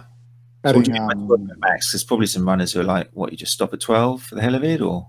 Adding, 0.63 0.97
um, 0.97 1.51
max. 1.59 1.91
There's 1.91 2.03
probably 2.03 2.27
some 2.27 2.45
runners 2.45 2.73
who 2.73 2.81
are 2.81 2.83
like, 2.83 3.09
what, 3.13 3.31
you 3.31 3.37
just 3.37 3.53
stop 3.53 3.73
at 3.73 3.79
12 3.79 4.21
for 4.21 4.35
the 4.35 4.41
hell 4.41 4.55
of 4.55 4.63
it, 4.63 4.81
or? 4.81 5.07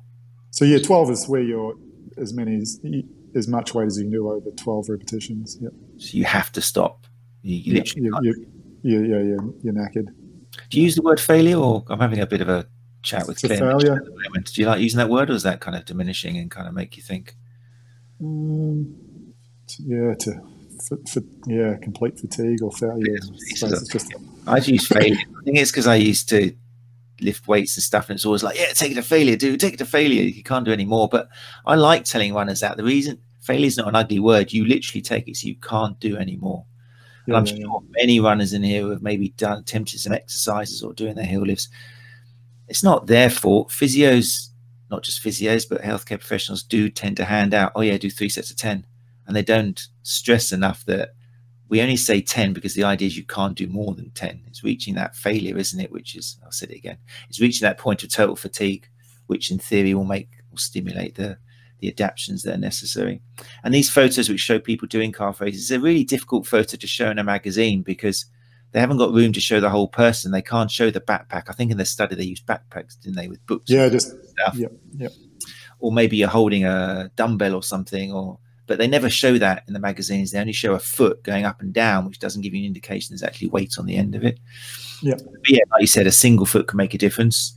So 0.50 0.64
yeah, 0.64 0.78
12 0.78 1.10
is 1.10 1.28
where 1.28 1.42
you're 1.42 1.74
as 2.16 2.32
many 2.32 2.56
as 2.56 2.80
as 3.34 3.46
much 3.46 3.74
weight 3.74 3.86
as 3.86 3.96
you 3.96 4.04
can 4.04 4.12
do 4.12 4.30
over 4.30 4.50
12 4.50 4.88
repetitions. 4.88 5.56
Yep. 5.60 5.72
So 5.98 6.16
you 6.16 6.24
have 6.24 6.50
to 6.52 6.60
stop. 6.60 7.06
You, 7.42 7.56
you 7.56 7.72
yeah, 7.72 7.80
literally. 7.80 8.08
You, 8.22 8.46
you, 8.82 9.00
yeah, 9.02 9.22
yeah, 9.22 9.36
you're 9.62 9.74
knackered. 9.74 10.08
Do 10.68 10.78
you 10.78 10.84
use 10.84 10.96
the 10.96 11.02
word 11.02 11.20
failure, 11.20 11.56
or 11.56 11.84
I'm 11.88 12.00
having 12.00 12.20
a 12.20 12.26
bit 12.26 12.40
of 12.40 12.48
a 12.48 12.66
chat 13.02 13.26
with 13.26 13.42
It's 13.42 13.44
a 13.44 13.48
Claire? 13.48 13.78
failure. 13.78 14.00
Do 14.44 14.60
you 14.60 14.66
like 14.66 14.80
using 14.80 14.98
that 14.98 15.08
word, 15.08 15.30
or 15.30 15.34
is 15.34 15.42
that 15.42 15.60
kind 15.60 15.76
of 15.76 15.84
diminishing 15.84 16.36
and 16.36 16.50
kind 16.50 16.68
of 16.68 16.74
make 16.74 16.96
you 16.96 17.02
think? 17.02 17.36
Mm, 18.20 18.94
yeah, 19.78 20.14
to 20.14 20.40
for, 20.88 20.98
for, 21.08 21.22
yeah, 21.46 21.76
complete 21.76 22.18
fatigue 22.18 22.62
or 22.62 22.72
failure. 22.72 23.18
Yes, 23.20 23.62
I 23.62 23.68
it's 23.68 23.88
just 23.88 24.14
I 24.46 24.56
use 24.58 24.86
failure. 24.86 25.16
I 25.40 25.44
think 25.44 25.58
it's 25.58 25.70
because 25.70 25.86
I 25.86 25.96
used 25.96 26.28
to 26.30 26.54
lift 27.20 27.46
weights 27.48 27.76
and 27.76 27.84
stuff, 27.84 28.08
and 28.08 28.16
it's 28.16 28.24
always 28.24 28.42
like, 28.42 28.58
yeah, 28.58 28.72
take 28.72 28.92
it 28.92 28.96
to 28.96 29.02
failure, 29.02 29.36
dude, 29.36 29.60
take 29.60 29.74
it 29.74 29.78
to 29.78 29.86
failure. 29.86 30.22
You 30.22 30.42
can't 30.42 30.64
do 30.64 30.72
any 30.72 30.84
more. 30.84 31.08
But 31.08 31.28
I 31.66 31.74
like 31.74 32.04
telling 32.04 32.34
runners 32.34 32.60
that 32.60 32.76
the 32.76 32.84
reason 32.84 33.18
failure 33.40 33.66
is 33.66 33.76
not 33.76 33.88
an 33.88 33.96
ugly 33.96 34.18
word. 34.18 34.52
You 34.52 34.64
literally 34.64 35.02
take 35.02 35.28
it 35.28 35.36
so 35.36 35.48
you 35.48 35.56
can't 35.56 35.98
do 36.00 36.16
any 36.16 36.36
more. 36.36 36.64
And 37.26 37.36
I'm 37.36 37.46
yeah, 37.46 37.56
sure 37.56 37.82
many 37.90 38.20
runners 38.20 38.52
in 38.52 38.62
here 38.62 38.82
who 38.82 38.90
have 38.90 39.02
maybe 39.02 39.30
done 39.30 39.58
attempted 39.58 40.00
some 40.00 40.12
exercises 40.12 40.82
or 40.82 40.92
doing 40.92 41.14
their 41.14 41.24
hill 41.24 41.42
lifts. 41.42 41.68
It's 42.70 42.82
not 42.82 43.06
their 43.06 43.28
fault. 43.28 43.68
Physios, 43.68 44.48
not 44.90 45.02
just 45.02 45.22
physios, 45.22 45.68
but 45.68 45.82
healthcare 45.82 46.18
professionals 46.18 46.62
do 46.62 46.88
tend 46.88 47.16
to 47.18 47.24
hand 47.24 47.52
out, 47.52 47.72
oh 47.74 47.82
yeah, 47.82 47.98
do 47.98 48.08
three 48.08 48.28
sets 48.28 48.50
of 48.50 48.56
ten, 48.56 48.86
and 49.26 49.36
they 49.36 49.42
don't 49.42 49.88
stress 50.02 50.52
enough 50.52 50.84
that 50.86 51.10
we 51.68 51.82
only 51.82 51.96
say 51.96 52.20
10 52.20 52.52
because 52.52 52.74
the 52.74 52.82
idea 52.82 53.06
is 53.06 53.16
you 53.16 53.22
can't 53.22 53.56
do 53.56 53.68
more 53.68 53.94
than 53.94 54.10
10 54.10 54.42
it's 54.48 54.64
reaching 54.64 54.96
that 54.96 55.14
failure 55.14 55.56
isn't 55.56 55.78
it? 55.78 55.92
Which 55.92 56.16
is 56.16 56.36
i'll 56.44 56.50
say 56.50 56.66
it 56.68 56.74
again 56.74 56.96
it's 57.28 57.40
reaching 57.40 57.64
that 57.64 57.78
point 57.78 58.02
of 58.02 58.10
total 58.10 58.34
fatigue 58.34 58.88
which 59.28 59.52
in 59.52 59.60
theory 59.60 59.94
will 59.94 60.02
make 60.02 60.30
will 60.50 60.58
stimulate 60.58 61.14
the 61.14 61.38
the 61.80 61.88
adaptations 61.88 62.42
that 62.42 62.54
are 62.54 62.58
necessary. 62.58 63.22
And 63.64 63.74
these 63.74 63.90
photos 63.90 64.28
which 64.28 64.40
show 64.40 64.58
people 64.58 64.86
doing 64.86 65.12
calf 65.12 65.40
raises 65.40 65.62
is 65.64 65.70
a 65.70 65.80
really 65.80 66.04
difficult 66.04 66.46
photo 66.46 66.76
to 66.76 66.86
show 66.86 67.10
in 67.10 67.18
a 67.18 67.24
magazine 67.24 67.82
because 67.82 68.26
they 68.72 68.80
haven't 68.80 68.98
got 68.98 69.12
room 69.12 69.32
to 69.32 69.40
show 69.40 69.60
the 69.60 69.70
whole 69.70 69.88
person. 69.88 70.32
They 70.32 70.42
can't 70.42 70.70
show 70.70 70.90
the 70.90 71.00
backpack. 71.00 71.44
I 71.48 71.52
think 71.52 71.70
in 71.70 71.78
the 71.78 71.84
study 71.84 72.14
they 72.14 72.24
used 72.24 72.46
backpacks 72.46 73.00
didn't 73.00 73.16
they 73.16 73.28
with 73.28 73.44
books 73.46 73.70
yeah, 73.70 73.88
just 73.88 74.08
stuff? 74.30 74.54
yep, 74.54 74.72
yep. 74.96 75.12
or 75.78 75.92
maybe 75.92 76.16
you're 76.16 76.28
holding 76.28 76.64
a 76.64 77.10
dumbbell 77.16 77.54
or 77.54 77.62
something 77.62 78.12
or 78.12 78.38
but 78.66 78.78
they 78.78 78.86
never 78.86 79.10
show 79.10 79.36
that 79.36 79.64
in 79.66 79.74
the 79.74 79.80
magazines. 79.80 80.30
They 80.30 80.38
only 80.38 80.52
show 80.52 80.74
a 80.74 80.78
foot 80.78 81.24
going 81.24 81.44
up 81.44 81.60
and 81.60 81.72
down 81.72 82.06
which 82.06 82.20
doesn't 82.20 82.42
give 82.42 82.54
you 82.54 82.60
an 82.60 82.66
indication 82.66 83.12
there's 83.12 83.24
actually 83.24 83.48
weight 83.48 83.74
on 83.78 83.86
the 83.86 83.96
end 83.96 84.14
of 84.14 84.24
it. 84.24 84.38
Yeah. 85.02 85.14
But 85.16 85.48
yeah 85.48 85.64
like 85.72 85.80
you 85.80 85.86
said 85.86 86.06
a 86.06 86.12
single 86.12 86.46
foot 86.46 86.68
can 86.68 86.76
make 86.76 86.94
a 86.94 86.98
difference. 86.98 87.56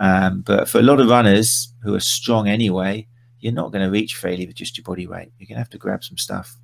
Um, 0.00 0.42
but 0.42 0.68
for 0.68 0.78
a 0.78 0.82
lot 0.82 1.00
of 1.00 1.08
runners 1.08 1.72
who 1.82 1.94
are 1.94 2.00
strong 2.00 2.48
anyway 2.48 3.06
you're 3.40 3.52
not 3.52 3.72
going 3.72 3.84
to 3.84 3.90
reach 3.90 4.14
failure 4.14 4.46
with 4.46 4.54
just 4.54 4.78
your 4.78 4.84
body 4.84 5.06
weight. 5.06 5.32
You're 5.36 5.48
going 5.48 5.56
to 5.56 5.60
have 5.60 5.70
to 5.70 5.78
grab 5.78 6.04
some 6.04 6.16
stuff 6.16 6.56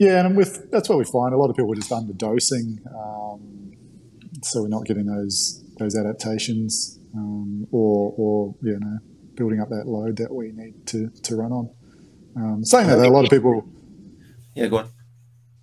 Yeah, 0.00 0.24
and 0.24 0.34
with 0.34 0.70
that's 0.70 0.88
what 0.88 0.96
we 0.96 1.04
find. 1.04 1.34
A 1.34 1.36
lot 1.36 1.50
of 1.50 1.56
people 1.56 1.70
are 1.72 1.76
just 1.76 1.90
underdosing, 1.90 2.78
um, 2.86 3.72
so 4.42 4.62
we're 4.62 4.68
not 4.68 4.86
getting 4.86 5.04
those 5.04 5.62
those 5.78 5.94
adaptations, 5.94 6.98
um, 7.14 7.66
or 7.70 8.14
or 8.16 8.54
you 8.62 8.78
know, 8.80 8.98
building 9.34 9.60
up 9.60 9.68
that 9.68 9.86
load 9.86 10.16
that 10.16 10.34
we 10.34 10.52
need 10.52 10.86
to 10.86 11.10
to 11.24 11.36
run 11.36 11.52
on. 11.52 11.70
Um, 12.34 12.64
saying 12.64 12.86
that, 12.86 12.98
a 12.98 13.10
lot 13.10 13.24
of 13.24 13.30
people, 13.30 13.68
yeah 14.54 14.68
go 14.68 14.78
on 14.78 14.88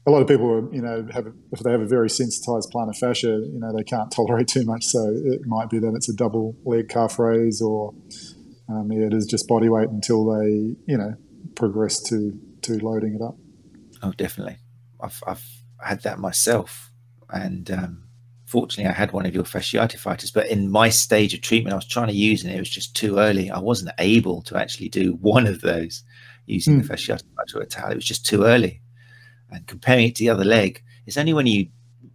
a 0.08 0.12
lot 0.12 0.22
of 0.22 0.28
people, 0.28 0.70
you 0.72 0.82
know, 0.82 1.06
have 1.12 1.28
if 1.52 1.60
they 1.60 1.72
have 1.72 1.82
a 1.82 1.88
very 1.88 2.10
sensitized 2.10 2.72
plantar 2.72 2.96
fascia, 2.96 3.42
you 3.52 3.60
know, 3.60 3.76
they 3.76 3.84
can't 3.84 4.10
tolerate 4.10 4.48
too 4.48 4.64
much. 4.64 4.86
So 4.86 5.00
it 5.10 5.42
might 5.46 5.70
be 5.70 5.80
that 5.80 5.94
it's 5.96 6.10
a 6.10 6.16
double 6.16 6.56
leg 6.64 6.88
calf 6.88 7.20
raise, 7.20 7.62
or 7.62 7.94
um, 8.70 8.90
yeah, 8.92 9.08
it 9.08 9.14
is 9.14 9.26
just 9.26 9.48
body 9.48 9.68
weight 9.68 9.90
until 9.90 10.26
they, 10.26 10.76
you 10.86 10.98
know, 10.98 11.16
progress 11.56 12.02
to 12.04 12.40
to 12.62 12.78
loading 12.78 13.16
it 13.16 13.22
up. 13.22 13.36
Oh, 14.04 14.12
definitely. 14.12 14.58
I've, 15.02 15.22
I've 15.28 15.46
had 15.84 16.04
that 16.04 16.20
myself. 16.20 16.92
And 17.30 17.70
um, 17.72 18.08
fortunately, 18.46 18.90
I 18.90 18.94
had 18.94 19.12
one 19.12 19.26
of 19.26 19.34
your 19.34 19.44
fasciitis 19.44 20.00
fighters. 20.00 20.32
But 20.32 20.48
in 20.48 20.72
my 20.72 20.90
stage 20.90 21.34
of 21.34 21.42
treatment, 21.42 21.74
I 21.74 21.78
was 21.78 21.88
trying 21.88 22.08
to 22.08 22.14
use 22.14 22.44
it. 22.44 22.48
And 22.48 22.56
it 22.56 22.60
was 22.60 22.70
just 22.70 22.96
too 22.96 23.18
early. 23.18 23.52
I 23.52 23.60
wasn't 23.60 23.92
able 24.00 24.42
to 24.44 24.58
actually 24.58 24.90
do 24.90 25.14
one 25.22 25.48
of 25.48 25.62
those 25.62 26.04
using 26.46 26.82
the 26.82 26.88
fasciitis 26.88 27.24
fighter 27.36 27.60
or 27.60 27.62
a 27.62 27.66
towel. 27.66 27.92
It 27.92 27.96
was 27.96 28.06
just 28.06 28.26
too 28.26 28.44
early. 28.44 28.82
And 29.52 29.66
comparing 29.68 30.08
it 30.08 30.16
to 30.16 30.24
the 30.24 30.30
other 30.30 30.46
leg, 30.46 30.84
it's 31.06 31.18
only 31.18 31.34
when 31.34 31.48
you 31.48 31.68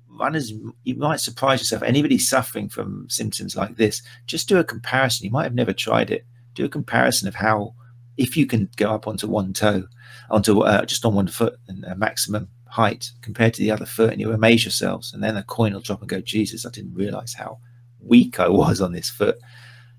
runners, 0.09 0.53
you 0.85 0.95
might 0.95 1.21
surprise 1.21 1.61
yourself. 1.61 1.83
Anybody 1.83 2.19
suffering 2.19 2.69
from 2.69 3.09
symptoms 3.09 3.57
like 3.57 3.77
this, 3.77 4.03
just 4.27 4.49
do 4.49 4.59
a 4.59 4.65
comparison. 4.65 5.25
You 5.25 5.31
might 5.31 5.45
have 5.45 5.55
never 5.55 5.73
tried 5.73 6.11
it. 6.11 6.25
Do 6.55 6.65
a 6.65 6.69
comparison 6.69 7.29
of 7.29 7.35
how, 7.35 7.75
if 8.23 8.37
you 8.37 8.47
can 8.47 8.69
go 8.77 8.91
up 8.93 9.07
onto 9.09 9.27
one 9.27 9.53
toe, 9.53 9.85
onto 10.31 10.61
uh, 10.61 10.85
just 10.85 11.05
on 11.05 11.15
one 11.15 11.27
foot 11.27 11.57
and 11.69 11.85
a 11.85 11.97
maximum 11.97 12.49
height 12.67 13.11
compared 13.21 13.53
to 13.55 13.61
the 13.61 13.71
other 13.71 13.85
foot, 13.85 14.13
and 14.13 14.21
you 14.21 14.31
amaze 14.33 14.65
yourselves. 14.65 15.13
And 15.13 15.23
then 15.23 15.35
the 15.35 15.43
coin 15.43 15.73
will 15.73 15.81
drop 15.81 16.01
and 16.01 16.09
go, 16.09 16.21
Jesus, 16.21 16.65
I 16.65 16.71
didn't 16.71 16.95
realize 16.95 17.35
how 17.35 17.59
weak 18.01 18.39
I 18.41 18.49
was 18.49 18.81
on 18.81 18.93
this 18.93 19.11
foot. 19.11 19.39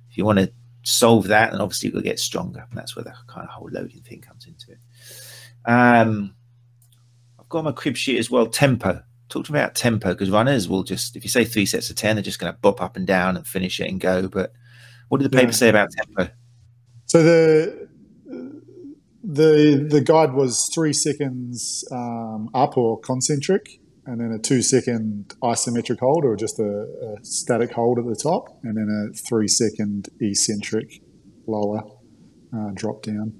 If 0.09 0.17
you 0.17 0.25
want 0.25 0.39
to 0.39 0.51
solve 0.83 1.27
that, 1.27 1.51
then 1.51 1.61
obviously 1.61 1.87
you've 1.87 1.95
got 1.95 1.99
to 2.01 2.09
get 2.09 2.19
stronger. 2.19 2.65
And 2.69 2.77
that's 2.77 2.95
where 2.95 3.03
the 3.03 3.13
kind 3.27 3.45
of 3.47 3.49
whole 3.53 3.69
loading 3.71 4.01
thing 4.01 4.21
comes 4.21 4.47
into 4.47 4.71
it. 4.71 4.79
Um, 5.69 6.35
I've 7.39 7.49
got 7.49 7.63
my 7.63 7.71
crib 7.71 7.95
sheet 7.97 8.19
as 8.19 8.31
well, 8.31 8.47
tempo. 8.47 9.01
Talk 9.29 9.45
to 9.45 9.53
me 9.53 9.59
about 9.59 9.75
tempo 9.75 10.09
because 10.13 10.29
runners 10.29 10.67
will 10.69 10.83
just, 10.83 11.15
if 11.15 11.23
you 11.23 11.29
say 11.29 11.43
three 11.45 11.65
sets 11.65 11.89
of 11.89 11.95
10, 11.95 12.15
they're 12.15 12.23
just 12.23 12.39
going 12.39 12.53
to 12.53 12.59
bop 12.59 12.81
up 12.81 12.95
and 12.95 13.05
down 13.07 13.35
and 13.37 13.45
finish 13.47 13.79
it 13.79 13.89
and 13.89 13.99
go. 13.99 14.27
But 14.27 14.53
what 15.09 15.19
did 15.21 15.29
the 15.31 15.35
paper 15.35 15.51
Yeah. 15.51 15.55
say 15.55 15.69
about 15.69 15.89
tempo? 15.91 16.31
So 17.05 17.21
the 17.23 17.89
the 19.33 19.85
the 19.89 20.01
guide 20.01 20.33
was 20.33 20.69
three 20.73 20.93
seconds 20.93 21.83
um, 21.91 22.49
up 22.53 22.77
or 22.77 22.99
concentric, 22.99 23.79
and 24.05 24.19
then 24.21 24.31
a 24.31 24.39
two 24.39 24.61
second 24.61 25.33
isometric 25.43 25.99
hold 25.99 26.25
or 26.25 26.35
just 26.35 26.59
a, 26.59 26.63
a 27.19 27.23
static 27.25 27.71
hold 27.71 27.99
at 27.99 28.05
the 28.05 28.15
top, 28.15 28.59
and 28.63 28.77
then 28.77 28.87
a 28.89 29.13
three 29.27 29.47
second 29.47 30.09
eccentric 30.19 31.01
lower 31.47 31.81
uh, 32.55 32.71
drop 32.73 33.01
down. 33.03 33.33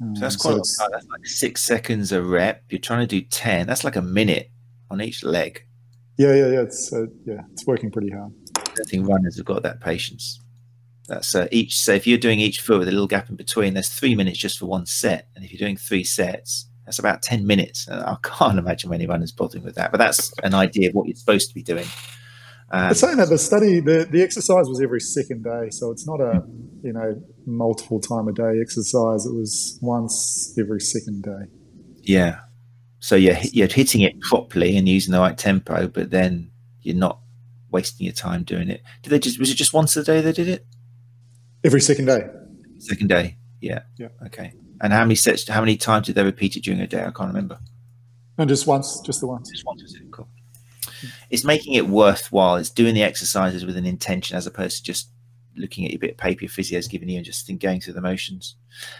Um, 0.00 0.14
So 0.16 0.20
that's 0.20 0.36
quite 0.36 0.50
a 0.50 0.54
long 0.54 0.60
it's- 0.60 0.76
time. 0.76 0.88
That's 0.92 1.06
like 1.08 1.26
six 1.26 1.62
seconds 1.62 2.12
a 2.12 2.22
rep. 2.22 2.62
You're 2.70 2.80
trying 2.80 3.06
to 3.06 3.20
do 3.20 3.24
10. 3.26 3.66
That's 3.66 3.84
like 3.84 3.96
a 3.96 4.02
minute 4.02 4.50
on 4.90 5.00
each 5.00 5.22
leg. 5.24 5.64
yeah, 6.18 6.34
yeah, 6.34 6.46
yeah. 6.48 6.60
It's 6.62 6.92
uh, 6.92 7.06
yeah, 7.24 7.40
it's 7.52 7.66
working 7.66 7.90
pretty 7.90 8.10
hard. 8.10 8.32
I 8.56 8.84
think 8.88 9.08
runners 9.08 9.36
have 9.36 9.46
got 9.46 9.62
that 9.62 9.80
patience. 9.80 10.40
That's 11.08 11.34
uh, 11.34 11.48
each. 11.50 11.78
So 11.78 11.92
if 11.92 12.06
you're 12.06 12.18
doing 12.18 12.40
each 12.40 12.60
foot 12.60 12.78
with 12.78 12.88
a 12.88 12.92
little 12.92 13.06
gap 13.06 13.28
in 13.28 13.36
between, 13.36 13.74
there's 13.74 13.88
three 13.88 14.14
minutes 14.14 14.38
just 14.38 14.58
for 14.58 14.66
one 14.66 14.86
set. 14.86 15.28
And 15.34 15.44
if 15.44 15.52
you're 15.52 15.58
doing 15.58 15.76
three 15.76 16.04
sets, 16.04 16.68
that's 16.86 16.98
about 16.98 17.22
10 17.22 17.46
minutes. 17.46 17.86
And 17.88 18.02
I 18.02 18.16
can't 18.22 18.58
imagine 18.64 18.90
many 18.90 19.06
runners 19.06 19.32
bothering 19.32 19.64
with 19.64 19.74
that. 19.74 19.90
But 19.90 19.98
that's 19.98 20.32
an 20.42 20.54
idea 20.54 20.88
of 20.88 20.94
what 20.94 21.06
you're 21.06 21.16
supposed 21.16 21.48
to 21.48 21.54
be 21.54 21.62
doing. 21.62 21.86
Um, 22.70 22.88
But 22.88 22.96
saying 22.96 23.16
that, 23.18 23.28
the 23.28 23.38
study, 23.38 23.80
the, 23.80 24.08
the 24.10 24.22
exercise 24.22 24.66
was 24.66 24.80
every 24.82 25.00
second 25.00 25.44
day, 25.44 25.68
so 25.70 25.90
it's 25.90 26.06
not 26.06 26.20
a 26.20 26.42
you 26.82 26.92
know 26.92 27.22
multiple 27.46 28.00
time 28.00 28.26
a 28.26 28.32
day 28.32 28.58
exercise. 28.60 29.26
It 29.26 29.34
was 29.34 29.78
once 29.82 30.54
every 30.58 30.80
second 30.80 31.22
day. 31.22 31.50
yeah. 32.02 32.40
So 33.00 33.16
you're, 33.16 33.36
you're 33.52 33.68
hitting 33.68 34.00
it 34.00 34.18
properly 34.22 34.78
and 34.78 34.88
using 34.88 35.12
the 35.12 35.18
right 35.20 35.36
tempo, 35.36 35.88
but 35.88 36.10
then 36.10 36.50
you're 36.80 36.96
not 36.96 37.20
wasting 37.70 38.06
your 38.06 38.14
time 38.14 38.44
doing 38.44 38.70
it. 38.70 38.80
Did 39.02 39.10
they 39.10 39.18
just, 39.18 39.38
was 39.38 39.50
it 39.50 39.56
just 39.56 39.74
once 39.74 39.94
a 39.98 40.02
day 40.02 40.22
they 40.22 40.32
did 40.32 40.48
it? 40.48 40.64
Every 41.64 41.80
second 41.80 42.06
day. 42.06 42.28
Second 42.78 43.08
day. 43.08 43.36
Yeah. 43.60 43.82
Yeah. 43.96 44.08
Okay. 44.26 44.52
And 44.80 44.92
how 44.92 45.02
many 45.02 45.14
sets, 45.14 45.48
how 45.48 45.60
many 45.60 45.76
times 45.76 46.06
did 46.06 46.16
they 46.16 46.24
repeat 46.24 46.56
it 46.56 46.64
during 46.64 46.80
a 46.80 46.86
day? 46.86 47.00
I 47.00 47.10
can't 47.10 47.28
remember. 47.28 47.58
And 48.36 48.48
just 48.48 48.66
once, 48.66 49.00
just 49.00 49.20
the 49.20 49.26
once. 49.26 49.50
Just 49.50 49.64
once, 49.64 49.82
was 49.82 49.94
it? 49.94 50.02
Cool. 50.10 50.28
It's 51.30 51.44
making 51.44 51.74
it 51.74 51.88
worthwhile. 51.88 52.56
It's 52.56 52.70
doing 52.70 52.94
the 52.94 53.02
exercises 53.02 53.64
with 53.64 53.76
an 53.76 53.86
intention 53.86 54.36
as 54.36 54.46
opposed 54.46 54.78
to 54.78 54.82
just 54.82 55.08
looking 55.56 55.84
at 55.84 55.92
your 55.92 56.00
bit 56.00 56.10
of 56.10 56.16
paper 56.16 56.42
your 56.42 56.50
physio's 56.50 56.88
giving 56.88 57.08
you 57.08 57.16
and 57.16 57.24
just 57.24 57.46
think, 57.46 57.62
going 57.62 57.80
through 57.80 57.94
the 57.94 58.00
motions. 58.00 58.56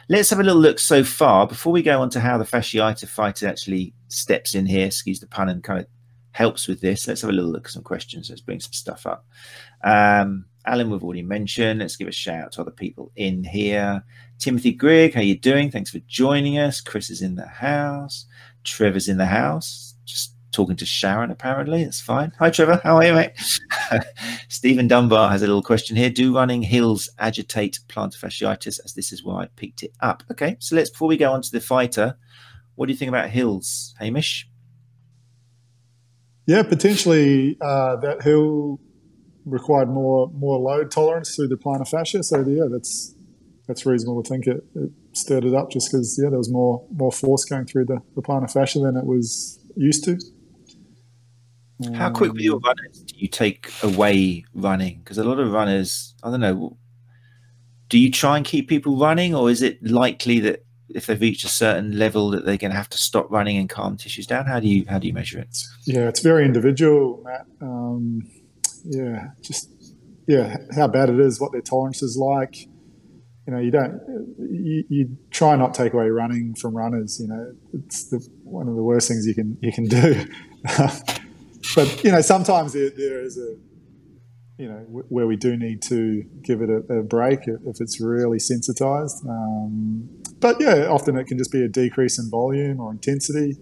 Let's 0.09 0.31
have 0.31 0.39
a 0.39 0.43
little 0.43 0.61
look 0.61 0.79
so 0.79 1.03
far 1.03 1.47
before 1.47 1.73
we 1.73 1.83
go 1.83 2.01
on 2.01 2.11
to 2.11 2.21
how 2.21 2.39
the 2.39 2.45
fasciitis 2.45 3.09
fighter 3.09 3.49
actually 3.49 3.93
steps 4.09 4.55
in 4.55 4.67
here, 4.67 4.87
excuse 4.87 5.21
the 5.21 5.27
pun, 5.27 5.49
and 5.49 5.65
kind 5.65 5.81
of 5.81 5.87
helps 6.31 6.69
with 6.69 6.81
this. 6.81 7.09
Let's 7.09 7.23
have 7.23 7.31
a 7.31 7.33
little 7.33 7.51
look 7.51 7.67
at 7.67 7.73
some 7.73 7.83
questions. 7.83 8.31
Let's 8.31 8.41
bring 8.41 8.61
some 8.61 8.73
stuff 8.73 9.07
up. 9.07 9.27
Um, 9.83 10.47
Alan, 10.67 10.91
we've 10.91 11.05
already 11.05 11.23
mentioned. 11.23 11.81
Let's 11.81 11.97
give 11.97 12.09
a 12.09 12.13
shout 12.13 12.45
out 12.45 12.53
to 12.53 12.63
other 12.63 12.71
people 12.71 13.13
in 13.17 13.45
here. 13.45 14.05
Timothy 14.39 14.73
Grigg, 14.73 15.15
how 15.15 15.21
you 15.21 15.39
doing? 15.39 15.71
Thanks 15.71 15.91
for 15.91 16.01
joining 16.01 16.59
us. 16.59 16.81
Chris 16.81 17.11
is 17.11 17.21
in 17.23 17.35
the 17.35 17.47
house. 17.47 18.27
Trevor's 18.65 19.09
in 19.09 19.19
the 19.19 19.27
house. 19.27 19.95
Just 20.05 20.35
talking 20.53 20.77
to 20.77 20.87
Sharon, 20.87 21.31
apparently. 21.31 21.85
That's 21.85 22.01
fine. 22.01 22.33
Hi, 22.39 22.49
Trevor. 22.49 22.81
How 22.83 22.97
are 22.97 23.05
you, 23.05 23.13
mate? 23.13 23.33
Stephen 24.49 24.89
Dunbar 24.89 25.31
has 25.31 25.43
a 25.43 25.47
little 25.47 25.63
question 25.63 25.97
here. 25.97 26.11
Do 26.11 26.35
running 26.35 26.63
hills 26.63 27.11
agitate 27.19 27.81
plantar 27.89 28.19
fasciitis? 28.19 28.81
As 28.85 28.95
this 28.95 29.13
is 29.13 29.23
why 29.23 29.43
I 29.43 29.47
picked 29.57 29.83
it 29.83 29.93
up. 30.01 30.23
Okay, 30.31 30.57
so 30.61 30.77
let's 30.77 30.91
before 30.91 31.09
we 31.09 31.17
go 31.17 31.33
on 31.33 31.43
to 31.43 31.51
the 31.51 31.61
fighter, 31.61 32.17
What 32.75 32.87
do 32.87 32.93
you 32.93 32.99
think 32.99 33.11
about 33.11 33.31
hills, 33.31 33.95
Hamish? 34.01 34.49
Yeah, 36.47 36.63
potentially 36.63 37.57
uh, 37.61 37.97
that 37.97 38.23
hill 38.23 38.79
required 39.45 39.89
more 39.89 40.31
more 40.35 40.59
load 40.59 40.91
tolerance 40.91 41.35
through 41.35 41.49
the 41.49 41.57
plantar 41.57 41.89
fascia. 41.89 42.23
So 42.23 42.41
yeah, 42.47 42.65
that's 42.71 43.15
that's 43.67 43.87
reasonable 43.87 44.23
to 44.23 44.29
think 44.29 44.47
it, 44.47 44.65
it 44.75 44.91
stirred 45.13 45.45
it 45.45 45.55
up 45.55 45.71
just 45.71 45.91
because 45.91 46.19
yeah, 46.23 46.31
there 46.31 46.39
was 46.39 46.51
more 46.51 46.87
more 46.97 47.13
force 47.13 47.45
going 47.45 47.67
through 47.67 47.87
the, 47.87 48.01
the 48.15 48.23
plantar 48.23 48.51
fascia 48.51 48.79
than 48.81 48.97
it 48.97 49.05
was 49.05 49.59
used 49.77 50.05
to. 50.05 50.19
How 51.93 52.11
quick 52.11 52.33
with 52.33 52.43
your 52.43 52.61
runners 52.61 53.03
do 53.05 53.15
you 53.17 53.29
take 53.29 53.71
away 53.83 54.45
running? 54.55 55.01
Because 55.01 55.19
a 55.19 55.25
lot 55.25 55.41
of 55.41 55.51
runners, 55.51 56.15
I 56.23 56.31
don't 56.31 56.41
know, 56.41 56.79
do 57.89 57.99
you 57.99 58.11
try 58.11 58.37
and 58.37 58.47
keep 58.47 58.69
people 58.69 58.97
running, 58.97 59.35
or 59.35 59.51
is 59.51 59.61
it 59.61 59.83
likely 59.83 60.39
that 60.41 60.65
if 60.89 61.07
they've 61.07 61.21
reached 61.21 61.45
a 61.45 61.49
certain 61.49 61.99
level 61.99 62.31
that 62.31 62.47
they're 62.47 62.57
going 62.57 62.71
to 62.71 62.77
have 62.77 62.89
to 62.91 62.99
stop 62.99 63.31
running 63.31 63.57
and 63.57 63.69
calm 63.69 63.97
tissues 63.97 64.27
down? 64.27 64.47
How 64.47 64.61
do 64.61 64.69
you 64.69 64.85
how 64.89 64.99
do 64.99 65.07
you 65.07 65.13
measure 65.13 65.41
it? 65.41 65.59
Yeah, 65.85 66.09
it's 66.09 66.21
very 66.21 66.45
individual, 66.45 67.23
Matt. 67.25 67.47
Um, 67.61 68.23
yeah, 68.85 69.29
just 69.41 69.71
yeah, 70.27 70.57
how 70.75 70.89
bad 70.89 71.11
it 71.11 71.21
is, 71.21 71.41
what 71.41 71.53
their 71.53 71.61
tolerance 71.61 72.03
is 72.03 72.17
like. 72.17 72.57
You 73.47 73.53
know, 73.53 73.59
you 73.59 73.71
don't 73.71 74.01
you, 74.39 74.85
you 74.89 75.17
try 75.31 75.55
not 75.57 75.75
take 75.75 75.93
away 75.93 76.09
running 76.09 76.55
from 76.55 76.77
runners. 76.77 77.19
You 77.21 77.29
know, 77.29 77.53
it's 77.75 78.09
the, 78.09 78.27
one 78.43 78.69
of 78.69 78.75
the 78.75 78.83
worst 78.83 79.09
things 79.09 79.27
you 79.27 79.35
can 79.35 79.59
you 79.61 79.73
can 79.73 79.85
do. 79.85 80.27
but 81.75 82.05
you 82.05 82.11
know, 82.11 82.23
sometimes 82.23 82.73
there, 82.73 82.91
there 82.91 83.21
is 83.23 83.37
a 83.37 83.57
you 84.57 84.69
know 84.69 84.79
where 85.09 85.27
we 85.27 85.37
do 85.37 85.57
need 85.57 85.83
to 85.83 86.23
give 86.43 86.63
it 86.63 86.71
a, 86.71 87.01
a 87.01 87.03
break 87.03 87.41
if 87.47 87.81
it's 87.81 88.01
really 88.01 88.39
sensitized. 88.39 89.27
Um, 89.29 90.09
but 90.41 90.61
yeah, 90.61 90.87
often 90.87 91.17
it 91.17 91.27
can 91.27 91.39
just 91.39 91.53
be 91.53 91.63
a 91.63 91.69
decrease 91.69 92.19
in 92.19 92.31
volume 92.31 92.81
or 92.81 92.93
intensity, 92.93 93.57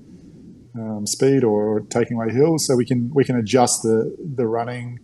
um, 0.76 1.06
speed, 1.06 1.44
or, 1.44 1.80
taking 1.90 2.16
away 2.16 2.30
hills. 2.30 2.66
So 2.66 2.76
we 2.76 2.84
can 2.84 3.10
we 3.14 3.24
can 3.24 3.36
adjust 3.36 3.82
the 3.82 4.16
the 4.36 4.46
running 4.46 5.00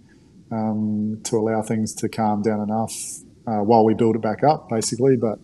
um, 0.51 1.21
to 1.25 1.37
allow 1.37 1.63
things 1.63 1.95
to 1.97 2.09
calm 2.09 2.43
down 2.43 2.61
enough 2.61 2.95
uh, 3.47 3.63
while 3.63 3.85
we 3.85 3.95
build 3.95 4.17
it 4.17 4.23
back 4.23 4.43
up, 4.45 4.69
basically. 4.69 5.17
But 5.17 5.39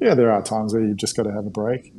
yeah, 0.00 0.14
there 0.14 0.30
are 0.30 0.42
times 0.42 0.74
where 0.74 0.82
you've 0.82 0.96
just 0.96 1.16
got 1.16 1.24
to 1.24 1.32
have 1.32 1.46
a 1.46 1.50
break 1.50 1.92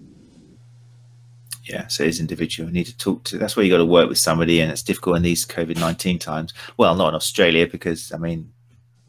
yeah, 1.66 1.88
so 1.88 2.04
it's 2.04 2.20
individual. 2.20 2.70
You 2.70 2.74
need 2.74 2.86
to 2.86 2.98
talk 2.98 3.24
to. 3.26 3.38
That's 3.38 3.56
where 3.56 3.66
you 3.66 3.72
got 3.72 3.80
to 3.80 3.86
work 3.86 4.08
with 4.08 4.20
somebody, 4.20 4.62
and 4.62 4.72
it's 4.72 4.84
difficult 4.84 5.18
in 5.18 5.24
these 5.24 5.46
COVID 5.46 5.80
nineteen 5.80 6.20
times. 6.20 6.54
Well, 6.78 6.96
not 6.96 7.10
in 7.10 7.16
Australia 7.16 7.68
because 7.68 8.12
I 8.12 8.18
mean, 8.18 8.54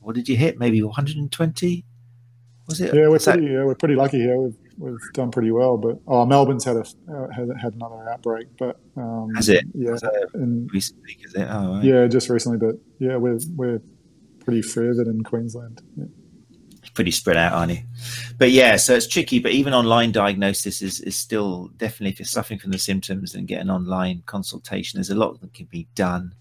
what 0.01 0.15
did 0.15 0.29
you 0.29 0.37
hit? 0.37 0.59
Maybe 0.59 0.83
one 0.83 0.95
hundred 0.95 1.17
and 1.19 1.31
twenty. 1.31 1.85
Was 2.67 2.81
it? 2.81 2.95
Yeah, 2.95 3.09
we're 3.09 3.19
pretty. 3.19 3.47
That... 3.47 3.53
Yeah, 3.53 3.65
we're 3.65 3.75
pretty 3.75 3.95
lucky 3.95 4.21
here. 4.21 4.39
We've 4.39 4.57
we've 4.79 5.13
done 5.13 5.31
pretty 5.31 5.51
well, 5.51 5.77
but 5.77 5.99
oh, 6.07 6.27
Melbourne's 6.27 6.65
had 6.65 6.77
a 6.77 6.85
uh, 7.11 7.29
had, 7.31 7.49
had 7.61 7.75
another 7.75 8.09
outbreak, 8.11 8.49
but 8.59 8.79
um, 8.97 9.33
has 9.35 9.49
it? 9.49 9.65
Yeah, 9.75 9.97
and, 10.35 10.71
recently, 10.73 11.17
is 11.23 11.35
it? 11.35 11.47
Oh, 11.51 11.75
right. 11.75 11.85
Yeah, 11.85 12.07
just 12.07 12.29
recently, 12.29 12.59
but 12.59 12.77
yeah, 12.99 13.17
we're 13.17 13.39
we're 13.55 13.81
pretty 14.45 14.63
further 14.63 15.03
in 15.03 15.23
Queensland. 15.23 15.83
Yeah 15.97 16.07
pretty 16.97 17.13
spread 17.13 17.37
out, 17.37 17.53
aren't 17.53 17.73
you? 17.73 17.83
But 18.39 18.51
yeah, 18.51 18.77
so 18.77 18.95
it's 18.95 19.07
tricky. 19.07 19.39
But 19.39 19.53
even 19.53 19.73
online 19.73 20.11
diagnosis 20.11 20.83
is, 20.83 21.01
is 21.01 21.15
still 21.15 21.69
definitely 21.77 22.11
if 22.11 22.19
you're 22.19 22.27
suffering 22.27 22.59
from 22.59 22.73
the 22.73 22.79
symptoms 22.79 23.35
and 23.35 23.47
get 23.47 23.61
an 23.61 23.71
online 23.71 24.23
consultation, 24.27 24.99
there's 24.99 25.11
a 25.11 25.15
lot 25.15 25.41
that 25.41 25.55
can 25.55 25.67
be 25.67 25.87
done 25.95 26.35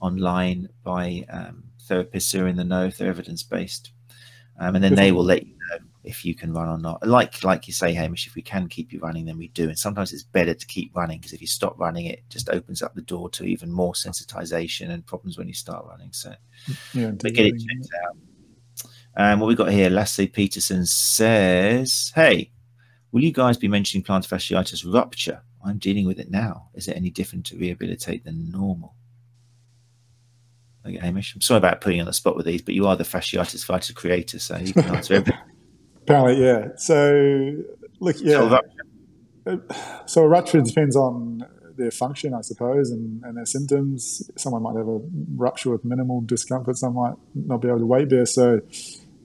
online 0.00 0.68
by 0.82 1.24
um, 1.30 1.64
therapists 1.88 2.32
who 2.32 2.44
are 2.44 2.48
in 2.48 2.56
the 2.56 2.64
know 2.64 2.84
if 2.84 2.98
they're 2.98 3.08
evidence 3.08 3.42
based, 3.42 3.92
um, 4.58 4.74
and 4.74 4.84
then 4.84 4.96
they 4.96 5.12
will 5.12 5.24
let 5.24 5.46
you 5.46 5.54
know 5.70 5.78
if 6.04 6.24
you 6.24 6.34
can 6.34 6.52
run 6.52 6.68
or 6.68 6.78
not. 6.78 7.06
Like 7.06 7.44
like 7.44 7.66
you 7.66 7.72
say, 7.72 7.92
Hamish, 7.92 8.26
if 8.26 8.34
we 8.34 8.42
can 8.42 8.68
keep 8.68 8.92
you 8.92 9.00
running, 9.00 9.24
then 9.24 9.38
we 9.38 9.48
do. 9.48 9.68
And 9.68 9.78
sometimes 9.78 10.12
it's 10.12 10.24
better 10.24 10.54
to 10.54 10.66
keep 10.66 10.94
running 10.96 11.18
because 11.18 11.32
if 11.32 11.40
you 11.40 11.46
stop 11.46 11.78
running, 11.78 12.06
it 12.06 12.22
just 12.28 12.48
opens 12.48 12.82
up 12.82 12.94
the 12.94 13.02
door 13.02 13.30
to 13.30 13.44
even 13.44 13.70
more 13.70 13.92
sensitization 13.92 14.90
and 14.90 15.06
problems 15.06 15.38
when 15.38 15.48
you 15.48 15.54
start 15.54 15.86
running. 15.86 16.12
So, 16.12 16.34
yeah, 16.94 17.10
but 17.10 17.34
get 17.34 17.46
it 17.46 17.58
checked 17.58 17.88
out. 18.04 18.16
And 19.14 19.34
um, 19.34 19.40
what 19.40 19.48
we 19.48 19.54
got 19.54 19.70
here, 19.70 19.90
Lasse 19.90 20.26
Peterson 20.32 20.86
says, 20.86 22.12
Hey, 22.14 22.50
will 23.10 23.22
you 23.22 23.32
guys 23.32 23.56
be 23.56 23.68
mentioning 23.68 24.02
plantar 24.02 24.28
fasciitis 24.28 24.90
rupture? 24.92 25.42
I'm 25.64 25.78
dealing 25.78 26.06
with 26.06 26.18
it 26.18 26.30
now. 26.30 26.68
Is 26.74 26.88
it 26.88 26.96
any 26.96 27.10
different 27.10 27.46
to 27.46 27.56
rehabilitate 27.56 28.24
than 28.24 28.50
normal? 28.50 28.94
Okay, 30.84 30.96
Hamish. 30.96 31.34
I'm 31.34 31.40
sorry 31.40 31.58
about 31.58 31.80
putting 31.80 31.98
you 31.98 32.02
on 32.02 32.06
the 32.06 32.12
spot 32.12 32.36
with 32.36 32.46
these, 32.46 32.62
but 32.62 32.74
you 32.74 32.88
are 32.88 32.96
the 32.96 33.04
fasciitis 33.04 33.64
fighter 33.64 33.92
creator, 33.92 34.40
so 34.40 34.56
you 34.56 34.72
can 34.72 34.84
answer 34.86 35.14
everything. 35.14 35.38
Apparently, 36.02 36.44
yeah. 36.44 36.68
So, 36.76 37.56
look, 38.00 38.16
yeah. 38.20 38.60
So, 40.06 40.22
a 40.22 40.28
rupture 40.28 40.60
depends 40.60 40.96
on 40.96 41.44
their 41.76 41.90
function, 41.90 42.34
I 42.34 42.42
suppose, 42.42 42.90
and, 42.90 43.22
and 43.24 43.36
their 43.36 43.46
symptoms. 43.46 44.30
Someone 44.36 44.62
might 44.62 44.76
have 44.76 44.88
a 44.88 45.00
rupture 45.34 45.70
with 45.70 45.84
minimal 45.84 46.20
discomfort. 46.20 46.76
Some 46.76 46.94
might 46.94 47.14
not 47.34 47.60
be 47.60 47.68
able 47.68 47.80
to 47.80 47.86
weight 47.86 48.08
bear. 48.08 48.26
So, 48.26 48.60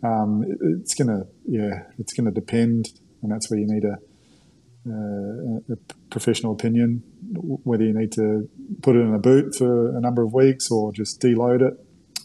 um, 0.04 0.44
it, 0.44 0.58
it's 0.62 0.94
gonna 0.94 1.26
yeah 1.46 1.84
it's 1.98 2.14
gonna 2.14 2.32
depend 2.32 2.90
and 3.22 3.32
that's 3.32 3.50
where 3.50 3.60
you 3.60 3.68
need 3.68 3.84
a, 3.84 3.98
uh, 4.88 5.74
a, 5.74 5.78
professional 6.10 6.54
opinion 6.54 7.04
whether 7.64 7.84
you 7.84 7.94
need 7.94 8.12
to 8.12 8.50
put 8.82 8.96
it 8.96 9.00
in 9.00 9.14
a 9.14 9.20
boot 9.20 9.56
for 9.56 9.96
a 9.96 10.00
number 10.00 10.24
of 10.24 10.34
weeks 10.34 10.72
or 10.72 10.92
just 10.94 11.20
deload 11.22 11.62
it 11.62 11.74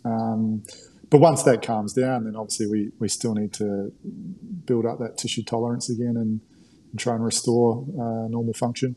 um, 0.05 0.63
but 1.13 1.21
once 1.21 1.43
that 1.45 1.63
calms 1.63 1.93
down 1.93 2.25
then 2.25 2.35
obviously 2.35 2.67
we, 2.67 2.91
we 2.99 3.09
still 3.09 3.35
need 3.35 3.53
to 3.53 3.93
build 4.65 4.87
up 4.87 4.99
that 4.99 5.17
tissue 5.17 5.43
tolerance 5.43 5.89
again 5.89 6.17
and, 6.17 6.41
and 6.91 6.99
try 6.99 7.15
and 7.15 7.25
restore 7.25 7.85
uh, 7.91 8.27
normal 8.29 8.55
function 8.55 8.97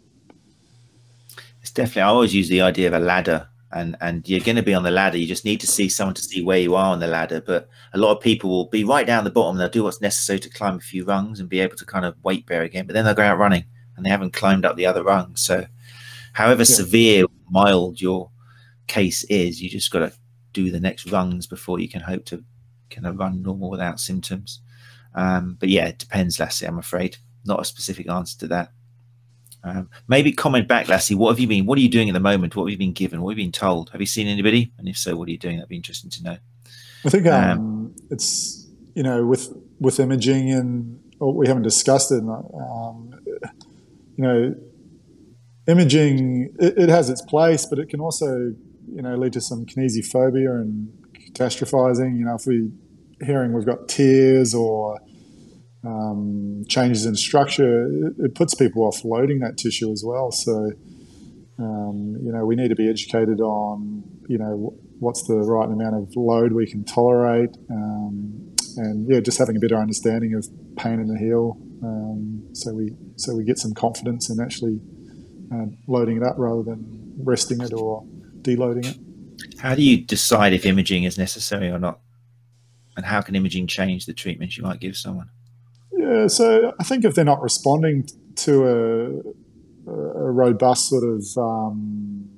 it's 1.62 1.72
definitely 1.72 2.02
i 2.02 2.08
always 2.08 2.34
use 2.34 2.50
the 2.50 2.62
idea 2.62 2.88
of 2.88 2.94
a 2.94 3.00
ladder 3.00 3.50
and 3.76 3.98
and 4.00 4.28
you're 4.28 4.40
going 4.40 4.56
to 4.56 4.64
be 4.64 4.74
on 4.74 4.84
the 4.84 4.92
ladder. 4.92 5.18
You 5.18 5.28
just 5.28 5.44
need 5.44 5.60
to 5.60 5.68
see 5.68 5.90
someone 5.90 6.16
to 6.16 6.22
see 6.22 6.42
where 6.42 6.58
you 6.58 6.76
are 6.76 6.94
on 6.94 7.02
the 7.02 7.08
ladder. 7.08 7.42
But 7.42 7.68
a 7.94 7.98
lot 7.98 8.16
of 8.16 8.24
people 8.24 8.50
will 8.50 8.70
be 8.70 8.86
right 8.86 9.06
down 9.06 9.26
the 9.26 9.30
bottom. 9.30 9.58
They'll 9.58 9.70
do 9.70 9.84
what's 9.84 10.02
necessary 10.02 10.40
to 10.40 10.50
climb 10.50 10.76
a 10.76 10.80
few 10.80 11.04
rungs 11.04 11.40
and 11.40 11.50
be 11.50 11.60
able 11.60 11.76
to 11.76 11.86
kind 11.86 12.06
of 12.06 12.16
weight 12.24 12.46
bear 12.46 12.62
again. 12.62 12.88
But 12.88 12.94
then 12.94 13.04
they'll 13.04 13.14
go 13.14 13.24
out 13.24 13.38
running 13.38 13.66
and 13.96 14.06
they 14.06 14.10
haven't 14.10 14.34
climbed 14.34 14.66
up 14.66 14.78
the 14.78 14.86
other 14.86 15.04
rungs. 15.04 15.42
So, 15.42 15.66
however 16.34 16.62
yeah. 16.62 16.76
severe, 16.76 17.26
mild 17.50 18.00
your 18.00 18.32
case 18.88 19.26
is, 19.26 19.62
you 19.62 19.70
just 19.70 19.92
got 19.92 20.00
to 20.00 20.14
do 20.56 20.72
the 20.72 20.80
next 20.80 21.12
rungs 21.12 21.46
before 21.46 21.80
you 21.80 21.90
can 21.90 22.02
hope 22.02 22.26
to 22.26 22.44
kind 22.90 23.06
of 23.06 23.20
run 23.20 23.42
normal 23.42 23.70
without 23.70 24.00
symptoms. 24.00 24.62
Um, 25.14 25.58
but 25.60 25.70
yeah, 25.70 25.88
it 25.88 26.00
depends, 26.00 26.40
Lassie. 26.40 26.66
I'm 26.66 26.80
afraid 26.80 27.18
not 27.46 27.62
a 27.62 27.66
specific 27.66 28.10
answer 28.10 28.40
to 28.40 28.48
that. 28.48 28.72
Um, 29.64 29.90
maybe 30.08 30.32
comment 30.32 30.68
back, 30.68 30.88
Lassie. 30.88 31.16
What 31.16 31.30
have 31.30 31.40
you 31.40 31.48
been? 31.48 31.66
What 31.66 31.78
are 31.78 31.82
you 31.82 31.90
doing 31.90 32.10
at 32.10 32.14
the 32.14 32.20
moment? 32.20 32.56
What 32.56 32.64
have 32.64 32.72
you 32.72 32.78
been 32.78 32.94
given? 32.94 33.22
What 33.22 33.32
have 33.32 33.40
you 33.40 33.46
been 33.46 33.52
told? 33.52 33.90
Have 33.92 34.02
you 34.02 34.08
seen 34.08 34.28
anybody? 34.28 34.72
And 34.78 34.88
if 34.88 34.98
so, 34.98 35.16
what 35.16 35.28
are 35.28 35.32
you 35.32 35.38
doing? 35.38 35.58
That'd 35.58 35.70
be 35.70 35.76
interesting 35.76 36.10
to 36.12 36.24
know. 36.24 36.38
I 37.06 37.10
think 37.10 37.28
um, 37.28 37.52
um, 37.52 37.96
it's 38.10 38.68
you 38.94 39.04
know 39.04 39.26
with 39.26 39.54
with 39.80 40.00
imaging 40.00 40.52
and 40.52 41.00
oh, 41.20 41.32
we 41.32 41.48
haven't 41.48 41.64
discussed 41.64 42.12
it. 42.12 42.24
Um, 42.24 43.14
you 44.18 44.24
know, 44.24 44.56
imaging 45.68 46.56
it, 46.60 46.78
it, 46.78 46.90
has 46.90 47.10
its 47.10 47.22
place, 47.22 47.66
but 47.66 47.80
it 47.80 47.90
can 47.90 48.00
also 48.00 48.54
you 48.94 49.02
know 49.02 49.16
lead 49.16 49.34
to 49.34 49.42
some 49.42 49.66
kinesiophobia 49.66 50.62
and 50.62 50.90
catastrophizing. 51.32 52.18
You 52.18 52.26
know, 52.26 52.36
if 52.36 52.46
we're 52.46 52.70
hearing 53.26 53.54
we've 53.54 53.66
got 53.66 53.88
tears 53.88 54.54
or 54.54 55.00
um, 55.86 56.64
changes 56.68 57.06
in 57.06 57.16
structure, 57.16 57.86
it, 57.86 58.14
it, 58.18 58.36
puts 58.36 58.56
people 58.56 58.84
off 58.84 59.04
loading 59.04 59.40
that 59.40 59.58
tissue 59.58 59.92
as 59.92 60.04
well. 60.06 60.32
So, 60.32 60.72
um, 61.60 62.18
you 62.24 62.32
know, 62.32 62.44
we 62.44 62.56
need 62.56 62.70
to 62.70 62.76
be 62.76 62.90
educated 62.90 63.40
on, 63.40 64.04
you 64.28 64.40
know, 64.40 64.74
what's 65.00 65.28
the 65.28 65.36
right 65.36 65.70
amount 65.70 65.96
of 65.96 66.16
load 66.16 66.54
we 66.54 66.66
can 66.66 66.84
tolerate, 66.84 67.56
um, 67.70 68.56
and 68.78 69.08
yeah, 69.10 69.20
just 69.20 69.38
having 69.38 69.56
a 69.58 69.60
better 69.60 69.78
understanding 69.78 70.34
of 70.34 70.48
pain 70.76 71.00
in 71.00 71.08
the 71.08 71.18
heel, 71.18 71.58
um, 71.84 72.44
so 72.54 72.74
we 72.74 72.92
so 73.16 73.36
we 73.36 73.44
get 73.44 73.58
some 73.58 73.74
confidence 73.74 74.30
in 74.30 74.40
actually 74.40 74.80
uh, 75.54 75.66
loading 75.88 76.18
it 76.18 76.24
up 76.24 76.36
rather 76.38 76.64
than 76.64 77.14
resting 77.24 77.62
it 77.62 77.74
or 77.74 78.06
deloading 78.46 78.86
it. 78.86 78.98
How 79.60 79.76
do 79.76 79.82
you 79.82 79.98
decide 79.98 80.54
if 80.54 80.66
imaging 80.66 81.04
is 81.04 81.18
necessary 81.18 81.70
or 81.70 81.80
not? 81.80 82.00
And 82.96 83.06
how 83.06 83.22
can 83.22 83.36
imaging 83.36 83.68
change 83.68 84.06
the 84.06 84.14
treatments 84.14 84.58
you 84.58 84.64
might 84.64 84.80
give 84.80 84.96
someone? 84.96 85.30
Yeah, 85.92 86.28
so 86.28 86.74
I 86.80 86.84
think 86.84 87.04
if 87.04 87.16
they're 87.16 87.26
not 87.26 87.42
responding 87.42 88.08
to 88.36 88.64
a, 89.88 89.92
a 89.92 90.32
robust 90.32 90.90
sort 90.90 91.04
of 91.04 91.26
um, 91.38 92.30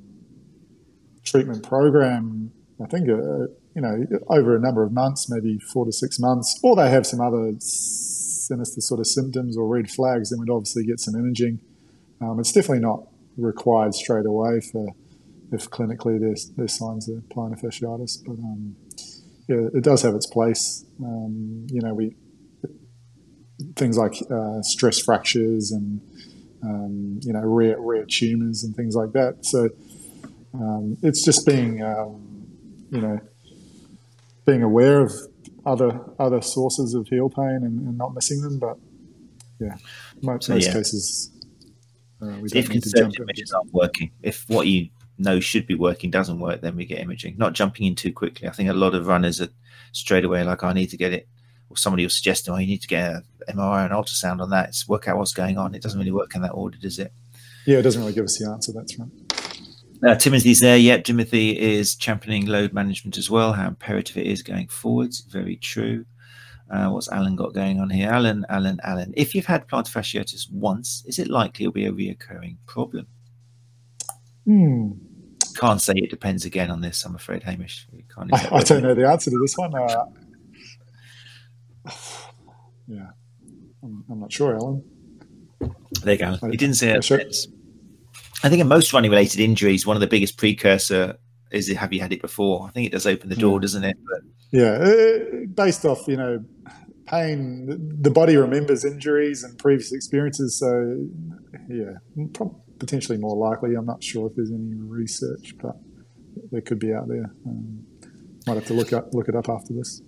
treatment 1.24 1.64
program, 1.64 2.52
I 2.82 2.88
think 2.88 3.10
uh, 3.10 3.48
you 3.76 3.82
know 3.82 4.06
over 4.30 4.56
a 4.56 4.60
number 4.60 4.84
of 4.84 4.92
months, 4.92 5.30
maybe 5.30 5.60
four 5.60 5.86
to 5.86 5.92
six 5.92 6.20
months, 6.20 6.60
or 6.64 6.76
they 6.76 6.90
have 6.90 7.06
some 7.06 7.22
other 7.22 7.54
sinister 7.60 8.82
sort 8.82 9.00
of 9.00 9.08
symptoms 9.08 9.58
or 9.58 9.68
red 9.68 9.90
flags, 9.92 10.30
then 10.30 10.40
we'd 10.40 10.50
obviously 10.50 10.86
get 10.86 11.00
some 11.00 11.16
imaging. 11.16 11.60
Um, 12.22 12.40
it's 12.40 12.52
definitely 12.52 12.80
not 12.80 13.04
required 13.38 13.94
straight 13.94 14.26
away 14.26 14.62
for 14.62 14.96
if 15.52 15.70
clinically 15.70 16.20
there's, 16.20 16.50
there's 16.58 16.78
signs 16.78 17.10
of 17.10 17.18
plantar 17.30 17.60
fasciitis, 17.62 18.24
but 18.26 18.40
um, 18.40 18.76
yeah, 19.48 19.68
it 19.74 19.84
does 19.84 20.02
have 20.02 20.14
its 20.16 20.28
place. 20.28 20.86
Um, 21.04 21.68
you 21.70 21.82
know, 21.82 21.94
we 21.94 22.16
things 23.76 23.98
like 23.98 24.14
uh, 24.30 24.62
stress 24.62 25.00
fractures 25.00 25.72
and 25.72 26.02
um, 26.64 27.20
you 27.24 27.34
know, 27.34 27.42
rare 27.42 27.80
rare 27.80 28.06
tumors 28.06 28.64
and 28.64 28.76
things 28.76 28.96
like 28.96 29.14
that. 29.14 29.46
So 29.46 29.70
um, 30.54 30.98
it's 31.02 31.24
just 31.24 31.46
being, 31.46 31.82
um, 31.84 32.48
you 32.90 33.02
know, 33.02 33.20
being 34.46 34.64
aware 34.64 35.02
of 35.02 35.12
other 35.66 36.00
other 36.20 36.42
sources 36.42 36.94
of 36.94 37.08
heel 37.08 37.30
pain 37.30 37.62
and, 37.64 37.88
and 37.88 37.98
not 37.98 38.14
missing 38.14 38.42
them. 38.42 38.60
But 38.60 38.78
yeah, 39.60 39.76
most, 40.22 40.46
So, 40.46 40.54
most 40.54 40.72
cases. 40.72 41.32
Uh, 42.20 42.40
we 42.42 42.46
if 42.46 42.52
to 42.52 42.60
jump 42.62 42.72
conservative 42.72 43.22
images 43.22 43.52
aren't 43.54 43.72
working, 43.72 44.12
if 44.24 44.44
what 44.48 44.66
you 44.66 44.90
know 45.18 45.40
should 45.40 45.68
be 45.68 45.76
working 45.76 46.12
doesn't 46.12 46.40
work, 46.40 46.62
then 46.62 46.76
we 46.76 46.86
get 46.86 47.00
imaging. 47.00 47.36
Not 47.38 47.54
jumping 47.54 47.86
in 47.86 47.96
too 47.96 48.14
quickly. 48.14 48.48
I 48.48 48.52
think 48.52 48.70
a 48.70 48.74
lot 48.74 48.96
of 48.96 49.08
runners 49.08 49.42
are 49.42 49.50
straight 49.92 50.26
away 50.26 50.44
like, 50.44 50.64
I 50.64 50.74
need 50.74 50.90
to 50.92 50.98
get 50.98 51.14
it, 51.14 51.28
or 51.70 51.78
somebody 51.78 52.04
will 52.04 52.10
suggest, 52.10 52.50
oh, 52.50 52.58
you 52.58 52.68
need 52.68 52.82
to 52.82 52.88
get 52.88 53.12
an 53.12 53.24
MRI 53.50 53.86
and 53.86 53.94
ultrasound 53.94 54.42
on 54.42 54.50
that. 54.52 54.70
It's 54.70 54.88
work 54.88 55.08
out 55.08 55.18
what's 55.18 55.34
going 55.34 55.58
on. 55.58 55.76
It 55.76 55.82
doesn't 55.82 56.00
really 56.00 56.12
work 56.12 56.36
in 56.36 56.42
that 56.42 56.52
order, 56.52 56.78
does 56.78 57.00
it? 57.00 57.12
Yeah, 57.66 57.80
it 57.80 57.82
doesn't 57.82 58.02
really 58.02 58.14
give 58.14 58.26
us 58.26 58.38
the 58.40 58.50
answer. 58.50 58.72
That's 58.74 58.98
right. 58.98 59.10
Uh, 60.06 60.16
Timothy's 60.16 60.60
there. 60.60 60.78
Yep, 60.78 61.06
Timothy 61.06 61.60
is 61.60 61.96
championing 61.96 62.46
load 62.46 62.72
management 62.72 63.18
as 63.18 63.32
well. 63.32 63.54
How 63.54 63.68
imperative 63.68 64.18
it 64.18 64.28
is 64.28 64.44
going 64.44 64.68
forwards. 64.68 65.22
Very 65.22 65.56
true. 65.56 66.06
Uh, 66.70 66.90
what's 66.90 67.10
Alan 67.12 67.36
got 67.36 67.54
going 67.54 67.80
on 67.80 67.90
here? 67.90 68.10
Alan, 68.10 68.46
Alan, 68.50 68.80
Alan. 68.84 69.14
If 69.18 69.34
you've 69.34 69.46
had 69.46 69.68
plantar 69.68 69.92
fasciitis 69.92 70.52
once, 70.52 71.04
is 71.08 71.18
it 71.18 71.30
likely 71.30 71.66
it'll 71.66 71.74
be 71.74 71.86
a 71.86 71.92
reoccurring 71.92 72.58
problem? 72.68 73.08
Hmm. 74.48 74.92
Can't 75.58 75.82
say 75.82 75.94
it 75.98 76.10
depends 76.10 76.46
again 76.46 76.72
on 76.72 76.82
this. 76.82 77.04
I'm 77.04 77.16
afraid, 77.16 77.44
Hamish. 77.44 77.88
I, 78.18 78.50
I 78.52 78.64
don't 78.64 78.82
know 78.84 78.94
the 78.96 79.08
answer 79.08 79.30
to 79.30 79.40
this 79.40 79.56
one. 79.58 79.74
Uh, 79.76 80.06
yeah, 82.88 83.08
I'm, 83.84 84.04
I'm 84.10 84.20
not 84.20 84.32
sure, 84.32 84.56
Alan. 84.56 84.84
There 86.04 86.14
you 86.14 86.20
go. 86.20 86.38
He 86.50 86.58
didn't 86.58 86.76
say 86.76 86.92
it. 86.92 87.04
sure. 87.04 87.20
I 88.44 88.50
think 88.50 88.62
in 88.62 88.68
most 88.68 88.94
running 88.94 89.10
related 89.12 89.40
injuries, 89.40 89.86
one 89.86 89.98
of 89.98 90.02
the 90.02 90.08
biggest 90.08 90.38
precursor 90.38 91.18
is 91.52 91.70
have 91.72 91.92
you 91.94 92.02
had 92.02 92.14
it 92.14 92.22
before? 92.22 92.68
I 92.68 92.72
think 92.72 92.86
it 92.88 92.92
does 92.92 93.06
open 93.08 93.30
the 93.30 93.36
door, 93.36 93.54
Yeah. 93.58 93.62
doesn't 93.62 93.84
it? 93.84 93.98
But 94.06 94.22
Yeah, 94.52 94.72
uh, 94.74 95.46
based 95.54 95.86
off 95.86 96.08
you 96.08 96.18
know 96.18 96.44
pain, 97.08 97.98
the- 98.02 98.12
body 98.12 98.36
remembers 98.38 98.86
injuries 98.86 99.44
and 99.44 99.58
previous 99.58 99.92
experiences. 99.92 100.58
So 100.60 101.08
yeah, 101.70 101.94
prob- 102.34 102.62
potentially 102.80 103.18
more 103.18 103.36
likely. 103.36 103.76
I'm 103.76 103.86
not 103.86 104.04
sure 104.04 104.28
if 104.28 104.36
there's 104.36 104.52
any 104.52 104.74
research, 104.76 105.56
but 105.62 105.76
there 106.52 106.62
could 106.62 106.80
be 106.80 106.94
out 106.94 107.08
there. 107.08 107.32
Um, 107.46 107.86
might 108.46 108.56
have 108.56 108.66
to 108.68 108.74
look 108.74 108.94
up 108.94 109.14
look 109.14 109.28
it 109.28 109.36
up 109.36 109.50
after 109.50 109.74
this. 109.74 110.02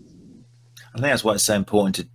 I 0.93 0.97
think 0.97 1.07
that's 1.07 1.23
why 1.23 1.33
it's 1.33 1.43
so 1.43 1.55
important 1.55 1.95
to 1.95 2.07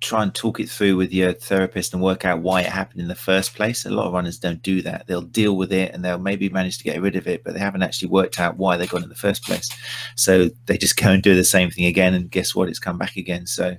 try 0.00 0.22
and 0.22 0.34
talk 0.34 0.60
it 0.60 0.68
through 0.68 0.96
with 0.96 1.12
your 1.12 1.32
therapist 1.32 1.92
and 1.92 2.02
work 2.02 2.24
out 2.24 2.40
why 2.40 2.60
it 2.60 2.68
happened 2.68 3.00
in 3.00 3.08
the 3.08 3.14
first 3.14 3.54
place. 3.54 3.84
A 3.84 3.90
lot 3.90 4.06
of 4.06 4.12
runners 4.12 4.38
don't 4.38 4.62
do 4.62 4.82
that. 4.82 5.06
They'll 5.06 5.22
deal 5.22 5.56
with 5.56 5.72
it 5.72 5.92
and 5.92 6.04
they'll 6.04 6.18
maybe 6.18 6.48
manage 6.48 6.78
to 6.78 6.84
get 6.84 7.00
rid 7.00 7.16
of 7.16 7.26
it, 7.26 7.44
but 7.44 7.54
they 7.54 7.60
haven't 7.60 7.82
actually 7.82 8.08
worked 8.08 8.38
out 8.38 8.56
why 8.56 8.76
they 8.76 8.86
got 8.86 9.02
in 9.02 9.08
the 9.08 9.14
first 9.14 9.44
place. 9.44 9.68
So 10.16 10.50
they 10.66 10.76
just 10.76 10.96
go 10.96 11.10
and 11.10 11.22
do 11.22 11.34
the 11.34 11.44
same 11.44 11.70
thing 11.70 11.86
again, 11.86 12.14
and 12.14 12.30
guess 12.30 12.54
what? 12.54 12.68
It's 12.68 12.78
come 12.78 12.98
back 12.98 13.16
again. 13.16 13.46
So 13.46 13.76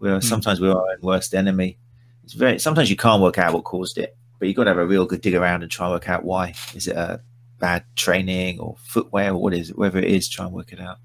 we're 0.00 0.20
sometimes 0.20 0.60
we're 0.60 0.72
our 0.72 0.90
own 0.90 1.00
worst 1.02 1.34
enemy. 1.34 1.78
It's 2.24 2.34
very 2.34 2.58
sometimes 2.58 2.90
you 2.90 2.96
can't 2.96 3.22
work 3.22 3.38
out 3.38 3.54
what 3.54 3.64
caused 3.64 3.98
it, 3.98 4.16
but 4.38 4.48
you've 4.48 4.56
got 4.56 4.64
to 4.64 4.70
have 4.70 4.78
a 4.78 4.86
real 4.86 5.06
good 5.06 5.20
dig 5.20 5.34
around 5.34 5.62
and 5.62 5.70
try 5.70 5.86
and 5.86 5.94
work 5.94 6.08
out 6.08 6.24
why. 6.24 6.54
Is 6.74 6.86
it 6.86 6.96
a 6.96 7.20
bad 7.58 7.84
training 7.96 8.60
or 8.60 8.76
footwear 8.84 9.32
or 9.32 9.42
what 9.42 9.54
is 9.54 9.70
it? 9.70 9.78
Whatever 9.78 9.98
it 9.98 10.04
is, 10.04 10.28
try 10.28 10.44
and 10.44 10.54
work 10.54 10.72
it 10.72 10.80
out. 10.80 10.98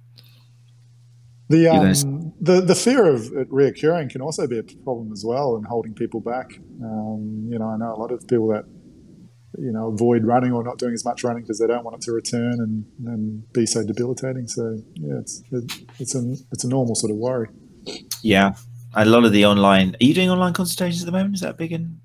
The 1.50 1.58
You're 1.58 1.74
gonna 1.74 1.90
um, 2.04 2.34
the 2.40 2.62
the 2.62 2.76
fear 2.76 3.06
of 3.06 3.26
it 3.34 3.50
reoccurring 3.50 4.10
can 4.10 4.22
also 4.22 4.48
be 4.48 4.58
a 4.58 4.64
problem 4.64 5.12
as 5.12 5.24
well, 5.26 5.56
and 5.56 5.66
holding 5.68 5.94
people 5.94 6.22
back. 6.22 6.54
Um, 6.82 7.48
you 7.50 7.60
know, 7.60 7.68
I 7.68 7.78
know 7.78 7.94
a 7.94 8.00
lot 8.00 8.12
of 8.12 8.26
people 8.28 8.48
that 8.50 8.64
you 9.58 9.72
know 9.72 9.88
avoid 9.88 10.24
running 10.24 10.54
or 10.54 10.64
not 10.64 10.78
doing 10.78 10.94
as 10.94 11.04
much 11.04 11.24
running 11.24 11.44
because 11.44 11.60
they 11.60 11.68
don't 11.68 11.84
want 11.84 11.98
it 11.98 12.02
to 12.04 12.12
return 12.14 12.54
and, 12.60 12.86
and 13.06 13.52
be 13.52 13.66
so 13.66 13.86
debilitating. 13.86 14.48
So 14.48 14.80
yeah, 14.96 15.20
it's 15.20 15.44
it, 15.52 15.72
it's 16.00 16.16
a 16.16 16.36
it's 16.52 16.64
a 16.64 16.70
normal 16.70 16.96
sort 16.96 17.12
of 17.12 17.18
worry. 17.18 17.50
Yeah. 18.22 18.54
A 18.96 19.06
lot 19.06 19.26
of 19.26 19.32
the 19.32 19.46
online. 19.46 19.96
Are 20.00 20.04
you 20.04 20.14
doing 20.14 20.30
online 20.30 20.54
consultations 20.54 21.02
at 21.02 21.08
the 21.08 21.12
moment? 21.12 21.34
Is 21.36 21.42
that 21.42 21.58
big 21.58 21.72
in 21.72 22.00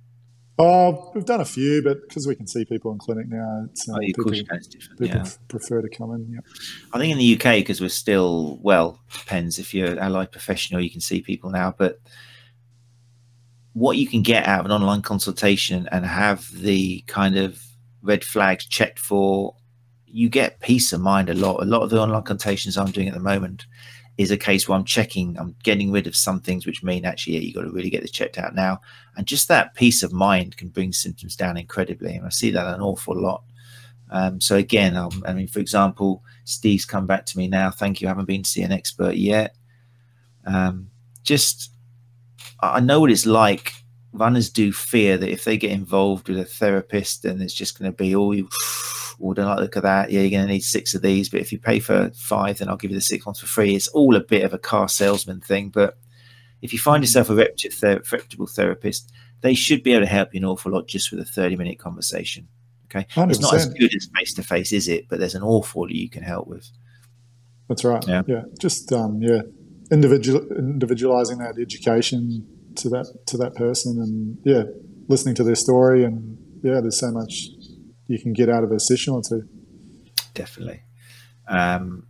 Oh, 0.60 1.12
we've 1.14 1.24
done 1.24 1.40
a 1.40 1.44
few, 1.44 1.82
but 1.82 2.00
because 2.08 2.26
we 2.26 2.34
can 2.34 2.46
see 2.48 2.64
people 2.64 2.90
in 2.90 2.98
clinic 2.98 3.28
now, 3.28 3.66
it's, 3.70 3.88
uh, 3.88 3.92
Oh, 3.94 3.98
people, 4.00 4.24
course, 4.24 4.38
you 4.38 4.44
can. 4.44 4.56
It's 4.56 4.66
different. 4.66 4.98
people 5.00 5.18
Yeah. 5.18 5.30
prefer 5.48 5.80
to 5.82 5.88
come 5.88 6.12
in. 6.14 6.32
Yeah. 6.32 6.40
I 6.92 6.98
think 6.98 7.12
in 7.12 7.18
the 7.18 7.24
UK, 7.24 7.60
because 7.60 7.80
we're 7.80 7.88
still, 7.90 8.58
well, 8.60 9.00
depends 9.16 9.60
if 9.60 9.72
you're 9.72 9.92
an 9.92 9.98
allied 10.00 10.32
professional, 10.32 10.80
you 10.80 10.90
can 10.90 11.00
see 11.00 11.20
people 11.20 11.50
now, 11.50 11.74
but 11.78 12.00
what 13.74 13.96
you 13.98 14.08
can 14.08 14.22
get 14.22 14.46
out 14.46 14.60
of 14.60 14.66
an 14.66 14.72
online 14.72 15.02
consultation 15.02 15.88
and 15.92 16.04
have 16.04 16.48
the 16.52 17.02
kind 17.06 17.36
of 17.38 17.62
red 18.02 18.24
flags 18.24 18.66
checked 18.66 18.98
for, 18.98 19.54
you 20.06 20.28
get 20.28 20.58
peace 20.58 20.92
of 20.92 21.00
mind 21.00 21.28
a 21.28 21.34
lot. 21.34 21.62
A 21.62 21.66
lot 21.66 21.82
of 21.82 21.90
the 21.90 22.00
online 22.00 22.22
consultations 22.24 22.76
I'm 22.76 22.90
doing 22.90 23.06
at 23.06 23.14
the 23.14 23.20
moment 23.20 23.66
is 24.18 24.30
a 24.32 24.36
case 24.36 24.68
where 24.68 24.76
I'm 24.76 24.84
checking, 24.84 25.38
I'm 25.38 25.54
getting 25.62 25.92
rid 25.92 26.08
of 26.08 26.16
some 26.16 26.40
things 26.40 26.66
which 26.66 26.82
mean 26.82 27.04
actually, 27.04 27.34
yeah, 27.34 27.40
you 27.40 27.54
got 27.54 27.62
to 27.62 27.70
really 27.70 27.88
get 27.88 28.02
this 28.02 28.10
checked 28.10 28.36
out 28.36 28.54
now. 28.54 28.80
And 29.16 29.26
just 29.26 29.46
that 29.48 29.74
peace 29.74 30.02
of 30.02 30.12
mind 30.12 30.56
can 30.56 30.68
bring 30.68 30.92
symptoms 30.92 31.36
down 31.36 31.56
incredibly. 31.56 32.16
And 32.16 32.26
I 32.26 32.30
see 32.30 32.50
that 32.50 32.74
an 32.74 32.80
awful 32.80 33.18
lot. 33.18 33.44
Um, 34.10 34.40
so 34.40 34.56
again, 34.56 34.96
um, 34.96 35.22
I 35.24 35.32
mean, 35.34 35.46
for 35.46 35.60
example, 35.60 36.24
Steve's 36.44 36.84
come 36.84 37.06
back 37.06 37.26
to 37.26 37.38
me 37.38 37.46
now. 37.46 37.70
Thank 37.70 38.00
you. 38.00 38.08
I 38.08 38.10
haven't 38.10 38.24
been 38.24 38.42
to 38.42 38.50
see 38.50 38.62
an 38.62 38.72
expert 38.72 39.14
yet. 39.14 39.54
Um, 40.44 40.90
just, 41.22 41.70
I 42.60 42.78
I 42.78 42.80
know 42.80 43.00
what 43.00 43.12
it's 43.12 43.26
like. 43.26 43.72
Runners 44.12 44.50
do 44.50 44.72
fear 44.72 45.16
that 45.18 45.30
if 45.30 45.44
they 45.44 45.56
get 45.56 45.70
involved 45.70 46.28
with 46.28 46.38
a 46.40 46.44
therapist, 46.44 47.22
then 47.22 47.40
it's 47.40 47.54
just 47.54 47.78
going 47.78 47.92
to 47.92 47.96
be, 47.96 48.16
all 48.16 48.34
you, 48.34 48.48
oh, 49.22 49.34
don't 49.34 49.46
like 49.46 49.56
the 49.56 49.62
look 49.62 49.76
of 49.76 49.82
that. 49.82 50.10
Yeah, 50.10 50.20
you're 50.20 50.30
going 50.30 50.46
to 50.46 50.52
need 50.52 50.62
six 50.62 50.94
of 50.94 51.02
these. 51.02 51.28
But 51.28 51.40
if 51.40 51.52
you 51.52 51.58
pay 51.58 51.80
for 51.80 52.10
five, 52.14 52.58
then 52.58 52.68
I'll 52.68 52.76
give 52.76 52.90
you 52.90 52.96
the 52.96 53.02
six 53.02 53.26
ones 53.26 53.40
for 53.40 53.46
free. 53.46 53.74
It's 53.74 53.88
all 53.88 54.16
a 54.16 54.20
bit 54.20 54.44
of 54.44 54.54
a 54.54 54.58
car 54.58 54.88
salesman 54.88 55.40
thing. 55.40 55.70
But 55.70 55.98
if 56.62 56.72
you 56.72 56.78
find 56.78 57.02
yourself 57.02 57.30
a 57.30 57.34
reputable, 57.34 57.76
ther- 57.76 58.02
reputable 58.12 58.46
therapist, 58.46 59.12
they 59.40 59.54
should 59.54 59.82
be 59.82 59.92
able 59.92 60.04
to 60.04 60.10
help 60.10 60.34
you 60.34 60.38
an 60.38 60.44
awful 60.44 60.72
lot 60.72 60.88
just 60.88 61.10
with 61.10 61.20
a 61.20 61.24
30 61.24 61.56
minute 61.56 61.78
conversation. 61.78 62.48
Okay. 62.86 63.06
It's 63.16 63.40
not 63.40 63.54
as 63.54 63.68
good 63.68 63.94
as 63.94 64.08
face 64.16 64.34
to 64.34 64.42
face, 64.42 64.72
is 64.72 64.88
it? 64.88 65.08
But 65.08 65.18
there's 65.18 65.34
an 65.34 65.42
awful 65.42 65.82
lot 65.82 65.90
you 65.90 66.08
can 66.08 66.22
help 66.22 66.48
with. 66.48 66.70
That's 67.68 67.84
right. 67.84 68.06
Yeah. 68.08 68.22
Yeah. 68.26 68.42
Just 68.58 68.90
um, 68.92 69.20
yeah, 69.20 69.42
individual 69.90 70.46
individualizing 70.56 71.38
that 71.38 71.58
education 71.58 72.46
to 72.76 72.88
that 72.88 73.26
to 73.26 73.36
that 73.36 73.54
person, 73.54 74.00
and 74.00 74.38
yeah, 74.42 74.64
listening 75.06 75.34
to 75.36 75.44
their 75.44 75.54
story, 75.54 76.02
and 76.04 76.38
yeah, 76.62 76.80
there's 76.80 76.98
so 76.98 77.10
much 77.10 77.48
you 78.08 78.18
can 78.18 78.32
get 78.32 78.48
out 78.48 78.64
of 78.64 78.72
a 78.72 78.80
session 78.80 79.14
or 79.14 79.22
two. 79.22 79.48
Definitely. 80.34 80.82
Um, 81.46 82.06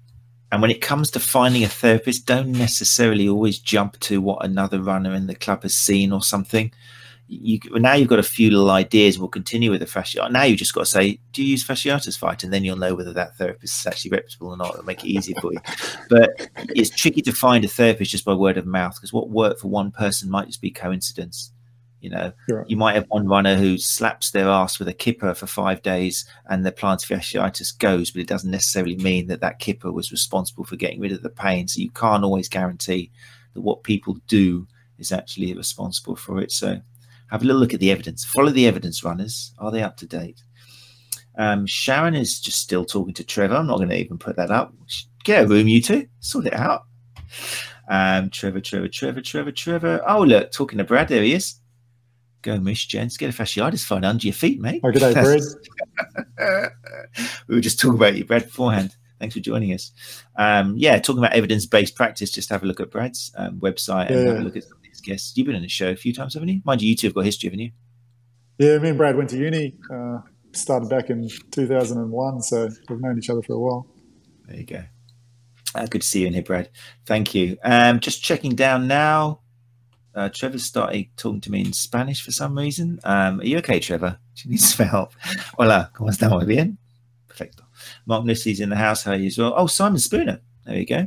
and 0.50 0.62
when 0.62 0.70
it 0.70 0.80
comes 0.80 1.10
to 1.10 1.20
finding 1.20 1.64
a 1.64 1.68
therapist, 1.68 2.24
don't 2.24 2.52
necessarily 2.52 3.28
always 3.28 3.58
jump 3.58 3.98
to 4.00 4.20
what 4.20 4.44
another 4.44 4.80
runner 4.80 5.12
in 5.12 5.26
the 5.26 5.34
club 5.34 5.62
has 5.64 5.74
seen 5.74 6.12
or 6.12 6.22
something. 6.22 6.72
You 7.30 7.60
now 7.74 7.92
you've 7.92 8.08
got 8.08 8.18
a 8.18 8.22
few 8.22 8.50
little 8.50 8.70
ideas. 8.70 9.18
We'll 9.18 9.28
continue 9.28 9.70
with 9.70 9.80
the 9.80 9.86
fasciitis. 9.86 10.30
Now 10.30 10.44
you've 10.44 10.58
just 10.58 10.72
got 10.72 10.80
to 10.80 10.86
say, 10.86 11.20
do 11.32 11.42
you 11.42 11.50
use 11.50 11.62
fasciitis 11.62 12.16
fight, 12.16 12.42
and 12.42 12.50
then 12.50 12.64
you'll 12.64 12.78
know 12.78 12.94
whether 12.94 13.12
that 13.12 13.36
therapist 13.36 13.80
is 13.80 13.86
actually 13.86 14.12
reputable 14.12 14.48
or 14.48 14.56
not. 14.56 14.72
It'll 14.72 14.84
make 14.86 15.04
it 15.04 15.10
easier 15.10 15.36
for 15.38 15.52
you. 15.52 15.60
But 16.08 16.48
it's 16.70 16.88
tricky 16.88 17.20
to 17.20 17.32
find 17.32 17.66
a 17.66 17.68
therapist 17.68 18.12
just 18.12 18.24
by 18.24 18.32
word 18.32 18.56
of 18.56 18.64
mouth 18.64 18.94
because 18.94 19.12
what 19.12 19.28
worked 19.28 19.60
for 19.60 19.68
one 19.68 19.90
person 19.90 20.30
might 20.30 20.46
just 20.46 20.62
be 20.62 20.70
coincidence. 20.70 21.52
You 22.00 22.10
know, 22.10 22.32
right. 22.48 22.68
you 22.68 22.76
might 22.76 22.94
have 22.94 23.06
one 23.08 23.26
runner 23.26 23.56
who 23.56 23.76
slaps 23.76 24.30
their 24.30 24.48
ass 24.48 24.78
with 24.78 24.86
a 24.86 24.92
kipper 24.92 25.34
for 25.34 25.46
five 25.48 25.82
days 25.82 26.24
and 26.48 26.64
the 26.64 26.70
plantar 26.70 27.06
fasciitis 27.06 27.76
goes, 27.76 28.12
but 28.12 28.20
it 28.20 28.28
doesn't 28.28 28.50
necessarily 28.50 28.96
mean 28.96 29.26
that 29.26 29.40
that 29.40 29.58
kipper 29.58 29.90
was 29.90 30.12
responsible 30.12 30.64
for 30.64 30.76
getting 30.76 31.00
rid 31.00 31.10
of 31.10 31.22
the 31.22 31.30
pain. 31.30 31.66
So 31.66 31.80
you 31.80 31.90
can't 31.90 32.22
always 32.22 32.48
guarantee 32.48 33.10
that 33.54 33.62
what 33.62 33.82
people 33.82 34.16
do 34.28 34.66
is 34.98 35.10
actually 35.10 35.52
responsible 35.54 36.14
for 36.14 36.40
it. 36.40 36.52
So 36.52 36.80
have 37.30 37.42
a 37.42 37.44
little 37.44 37.60
look 37.60 37.74
at 37.74 37.80
the 37.80 37.90
evidence. 37.90 38.24
Follow 38.24 38.50
the 38.50 38.66
evidence, 38.66 39.02
runners. 39.02 39.52
Are 39.58 39.70
they 39.70 39.82
up 39.82 39.96
to 39.98 40.06
date? 40.06 40.40
Um, 41.36 41.66
Sharon 41.66 42.14
is 42.14 42.40
just 42.40 42.60
still 42.60 42.84
talking 42.84 43.14
to 43.14 43.24
Trevor. 43.24 43.56
I'm 43.56 43.66
not 43.66 43.76
going 43.76 43.90
to 43.90 43.98
even 43.98 44.18
put 44.18 44.36
that 44.36 44.50
up. 44.50 44.72
Get 45.24 45.44
a 45.44 45.46
room, 45.46 45.68
you 45.68 45.82
two. 45.82 46.08
Sort 46.20 46.46
it 46.46 46.54
out. 46.54 46.84
Um, 47.88 48.30
Trevor, 48.30 48.60
Trevor, 48.60 48.88
Trevor, 48.88 49.20
Trevor, 49.20 49.52
Trevor. 49.52 50.02
Oh, 50.06 50.22
look, 50.22 50.52
talking 50.52 50.78
to 50.78 50.84
Brad. 50.84 51.08
There 51.08 51.22
he 51.22 51.34
is. 51.34 51.60
Go, 52.42 52.58
Mish, 52.58 52.86
gents. 52.86 53.16
Get 53.16 53.34
a 53.34 53.42
fasciitis 53.42 53.84
fight 53.84 54.04
under 54.04 54.26
your 54.26 54.34
feet, 54.34 54.60
mate. 54.60 54.80
Oh, 54.84 54.92
good 54.92 55.00
day, 55.00 55.12
Brad. 55.12 55.42
we 57.48 57.56
were 57.56 57.60
just 57.60 57.80
talking 57.80 57.96
about 57.96 58.16
you, 58.16 58.24
Brad, 58.24 58.44
beforehand. 58.44 58.96
Thanks 59.18 59.34
for 59.34 59.40
joining 59.40 59.72
us. 59.72 59.90
Um, 60.36 60.74
yeah, 60.76 60.98
talking 60.98 61.18
about 61.18 61.32
evidence 61.32 61.66
based 61.66 61.96
practice, 61.96 62.30
just 62.30 62.50
have 62.50 62.62
a 62.62 62.66
look 62.66 62.80
at 62.80 62.90
Brad's 62.90 63.32
um, 63.36 63.58
website 63.58 64.10
and 64.10 64.20
Yeah, 64.20 64.32
have 64.32 64.40
a 64.40 64.44
look 64.44 64.56
at 64.56 64.62
some 64.62 64.78
of 64.78 64.84
his 64.84 65.00
guests. 65.00 65.36
You've 65.36 65.46
been 65.46 65.56
on 65.56 65.62
the 65.62 65.68
show 65.68 65.90
a 65.90 65.96
few 65.96 66.14
times, 66.14 66.34
haven't 66.34 66.48
you? 66.48 66.60
Mind 66.64 66.80
you, 66.82 66.88
you 66.88 66.96
two 66.96 67.08
have 67.08 67.14
got 67.14 67.24
history, 67.24 67.48
haven't 67.48 67.60
you? 67.60 67.72
Yeah, 68.58 68.78
me 68.78 68.90
and 68.90 68.98
Brad 68.98 69.16
went 69.16 69.30
to 69.30 69.36
uni. 69.36 69.76
Uh, 69.92 70.18
started 70.52 70.88
back 70.88 71.10
in 71.10 71.28
2001, 71.50 72.42
so 72.42 72.68
we've 72.88 73.00
known 73.00 73.18
each 73.18 73.30
other 73.30 73.42
for 73.42 73.54
a 73.54 73.58
while. 73.58 73.86
There 74.46 74.56
you 74.56 74.64
go. 74.64 74.84
Uh, 75.74 75.86
good 75.86 76.02
to 76.02 76.06
see 76.06 76.22
you 76.22 76.28
in 76.28 76.32
here, 76.32 76.42
Brad. 76.42 76.70
Thank 77.04 77.34
you. 77.34 77.58
Um, 77.62 78.00
just 78.00 78.22
checking 78.22 78.54
down 78.54 78.86
now. 78.88 79.40
Uh, 80.18 80.28
Trevor 80.28 80.58
started 80.58 81.06
talking 81.16 81.40
to 81.42 81.50
me 81.52 81.60
in 81.60 81.72
Spanish 81.72 82.24
for 82.24 82.32
some 82.32 82.58
reason. 82.58 82.98
Um, 83.04 83.38
are 83.40 83.44
you 83.44 83.58
okay, 83.58 83.78
Trevor? 83.78 84.18
She 84.34 84.48
needs 84.48 84.74
some 84.74 84.88
help. 84.88 85.12
Hola, 85.56 85.92
¿cómo 85.94 86.10
está? 86.10 86.28
Muy 86.28 86.44
bien. 86.44 86.76
Perfecto. 87.28 87.62
Mark 88.04 88.24
Nussey's 88.24 88.58
in 88.58 88.68
the 88.68 88.74
house. 88.74 89.04
How 89.04 89.12
are 89.12 89.16
you 89.16 89.28
as 89.28 89.38
well? 89.38 89.54
Oh, 89.56 89.68
Simon 89.68 90.00
Spooner. 90.00 90.40
There 90.66 90.76
you 90.76 90.86
go. 90.86 91.06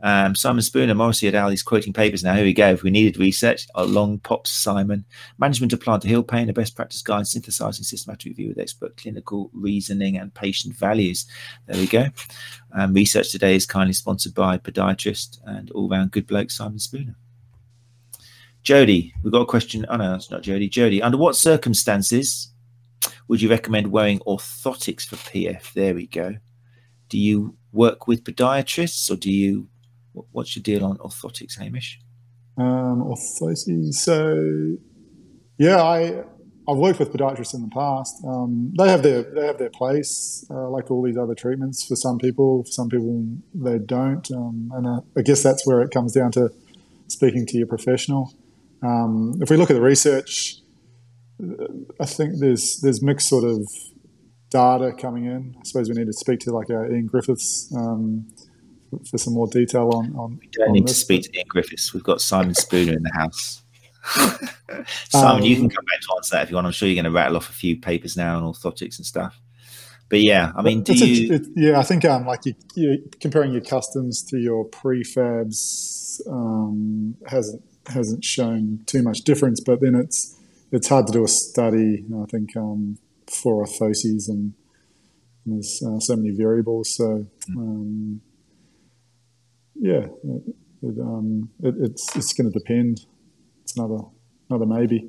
Um, 0.00 0.36
Simon 0.36 0.62
Spooner, 0.62 0.94
Morrissey 0.94 1.26
et 1.26 1.34
al. 1.34 1.50
He's 1.50 1.64
quoting 1.64 1.92
papers 1.92 2.22
now. 2.22 2.34
Here 2.34 2.44
we 2.44 2.52
go. 2.52 2.70
If 2.70 2.84
we 2.84 2.92
needed 2.92 3.18
research, 3.18 3.66
a 3.74 3.84
long 3.84 4.20
pops 4.20 4.52
Simon. 4.52 5.04
Management 5.38 5.72
plantar 5.80 6.04
heel 6.04 6.22
pain, 6.22 6.48
a 6.48 6.52
best 6.52 6.76
practice 6.76 7.02
guide, 7.02 7.26
synthesizing 7.26 7.82
systematic 7.82 8.26
review 8.26 8.50
with 8.50 8.60
expert 8.60 8.96
clinical 8.96 9.50
reasoning 9.52 10.16
and 10.16 10.32
patient 10.34 10.76
values. 10.76 11.26
There 11.66 11.80
we 11.80 11.88
go. 11.88 12.06
Um, 12.72 12.94
research 12.94 13.32
today 13.32 13.56
is 13.56 13.66
kindly 13.66 13.92
sponsored 13.92 14.34
by 14.34 14.58
podiatrist 14.58 15.38
and 15.46 15.68
all 15.72 15.88
round 15.88 16.12
good 16.12 16.28
bloke 16.28 16.52
Simon 16.52 16.78
Spooner. 16.78 17.16
Jody, 18.62 19.12
we've 19.22 19.32
got 19.32 19.40
a 19.40 19.46
question. 19.46 19.84
Oh, 19.88 19.96
no, 19.96 20.14
it's 20.14 20.30
not 20.30 20.42
Jody. 20.42 20.68
Jody, 20.68 21.02
under 21.02 21.18
what 21.18 21.34
circumstances 21.34 22.52
would 23.26 23.42
you 23.42 23.50
recommend 23.50 23.88
wearing 23.88 24.20
orthotics 24.20 25.02
for 25.02 25.16
PF? 25.16 25.72
There 25.72 25.94
we 25.94 26.06
go. 26.06 26.36
Do 27.08 27.18
you 27.18 27.56
work 27.72 28.06
with 28.06 28.22
podiatrists 28.22 29.10
or 29.10 29.16
do 29.16 29.32
you, 29.32 29.68
what's 30.12 30.54
your 30.54 30.62
deal 30.62 30.84
on 30.84 30.98
orthotics, 30.98 31.58
Hamish? 31.58 32.00
Um, 32.56 33.02
orthoses. 33.02 33.94
So, 33.94 34.76
yeah, 35.58 35.82
I, 35.82 36.22
I've 36.68 36.76
worked 36.76 37.00
with 37.00 37.12
podiatrists 37.12 37.54
in 37.54 37.62
the 37.62 37.68
past. 37.68 38.22
Um, 38.24 38.72
they 38.78 38.88
have 38.88 39.02
their 39.02 39.22
they 39.22 39.46
have 39.46 39.58
their 39.58 39.70
place, 39.70 40.46
uh, 40.48 40.68
like 40.70 40.90
all 40.90 41.02
these 41.02 41.16
other 41.16 41.34
treatments. 41.34 41.84
For 41.84 41.96
some 41.96 42.18
people, 42.18 42.62
for 42.64 42.70
some 42.70 42.88
people 42.88 43.38
they 43.52 43.78
don't, 43.78 44.30
um, 44.30 44.70
and 44.74 44.86
uh, 44.86 45.00
I 45.16 45.22
guess 45.22 45.42
that's 45.42 45.66
where 45.66 45.80
it 45.80 45.90
comes 45.90 46.12
down 46.12 46.30
to 46.32 46.50
speaking 47.08 47.46
to 47.46 47.58
your 47.58 47.66
professional. 47.66 48.32
Um, 48.82 49.34
if 49.40 49.50
we 49.50 49.56
look 49.56 49.70
at 49.70 49.74
the 49.74 49.82
research, 49.82 50.56
I 52.00 52.04
think 52.06 52.38
there's 52.40 52.78
there's 52.82 53.02
mixed 53.02 53.28
sort 53.28 53.44
of 53.44 53.66
data 54.50 54.92
coming 54.98 55.24
in. 55.26 55.54
I 55.58 55.62
suppose 55.64 55.88
we 55.88 55.94
need 55.94 56.06
to 56.06 56.12
speak 56.12 56.40
to 56.40 56.52
like 56.52 56.70
uh, 56.70 56.84
Ian 56.88 57.06
Griffiths 57.06 57.72
um, 57.76 58.28
for 59.10 59.18
some 59.18 59.34
more 59.34 59.46
detail 59.48 59.90
on. 59.94 60.14
on 60.16 60.38
we 60.40 60.48
don't 60.52 60.68
on 60.68 60.72
need 60.72 60.86
this. 60.86 60.94
to 60.94 61.00
speak 61.00 61.22
to 61.24 61.36
Ian 61.36 61.46
Griffiths. 61.48 61.94
We've 61.94 62.02
got 62.04 62.20
Simon 62.20 62.54
Spooner 62.54 62.92
in 62.92 63.02
the 63.02 63.12
house. 63.14 63.62
Simon, 65.10 65.44
you 65.44 65.56
can 65.56 65.68
come 65.70 65.84
back 65.84 66.00
to 66.00 66.08
answer 66.16 66.36
that 66.36 66.42
if 66.44 66.50
you 66.50 66.56
want. 66.56 66.66
I'm 66.66 66.72
sure 66.72 66.88
you're 66.88 66.96
going 67.00 67.04
to 67.12 67.16
rattle 67.16 67.36
off 67.36 67.48
a 67.48 67.52
few 67.52 67.78
papers 67.80 68.16
now 68.16 68.36
on 68.36 68.42
orthotics 68.52 68.96
and 68.98 69.06
stuff. 69.06 69.40
But 70.08 70.20
yeah, 70.22 70.52
I 70.56 70.62
mean, 70.62 70.82
do 70.82 70.92
It's 70.92 71.02
a- 71.02 71.06
you? 71.06 71.34
it- 71.34 71.46
yeah, 71.56 71.78
I 71.78 71.82
think 71.84 72.04
um, 72.04 72.26
like 72.26 72.44
you, 72.44 72.54
you 72.74 73.08
comparing 73.20 73.52
your 73.52 73.62
customs 73.62 74.22
to 74.24 74.38
your 74.38 74.68
prefabs 74.68 76.20
um, 76.28 77.14
hasn't 77.26 77.62
hasn't 77.86 78.24
shown 78.24 78.80
too 78.86 79.02
much 79.02 79.20
difference, 79.20 79.60
but 79.60 79.80
then 79.80 79.94
it's 79.94 80.38
it's 80.70 80.88
hard 80.88 81.06
to 81.08 81.12
do 81.12 81.24
a 81.24 81.28
study. 81.28 82.04
I 82.16 82.24
think 82.26 82.56
um, 82.56 82.98
for 83.26 83.64
orthoses 83.64 84.28
and 84.28 84.54
there's 85.44 85.82
uh, 85.82 85.98
so 85.98 86.16
many 86.16 86.30
variables. 86.30 86.94
So 86.94 87.26
um, 87.56 88.20
yeah, 89.74 90.06
it, 90.24 90.54
it, 90.82 91.00
um, 91.00 91.50
it, 91.62 91.74
it's 91.78 92.16
it's 92.16 92.32
going 92.32 92.50
to 92.50 92.58
depend. 92.58 93.06
It's 93.62 93.76
another 93.76 94.04
another 94.48 94.66
maybe. 94.66 95.08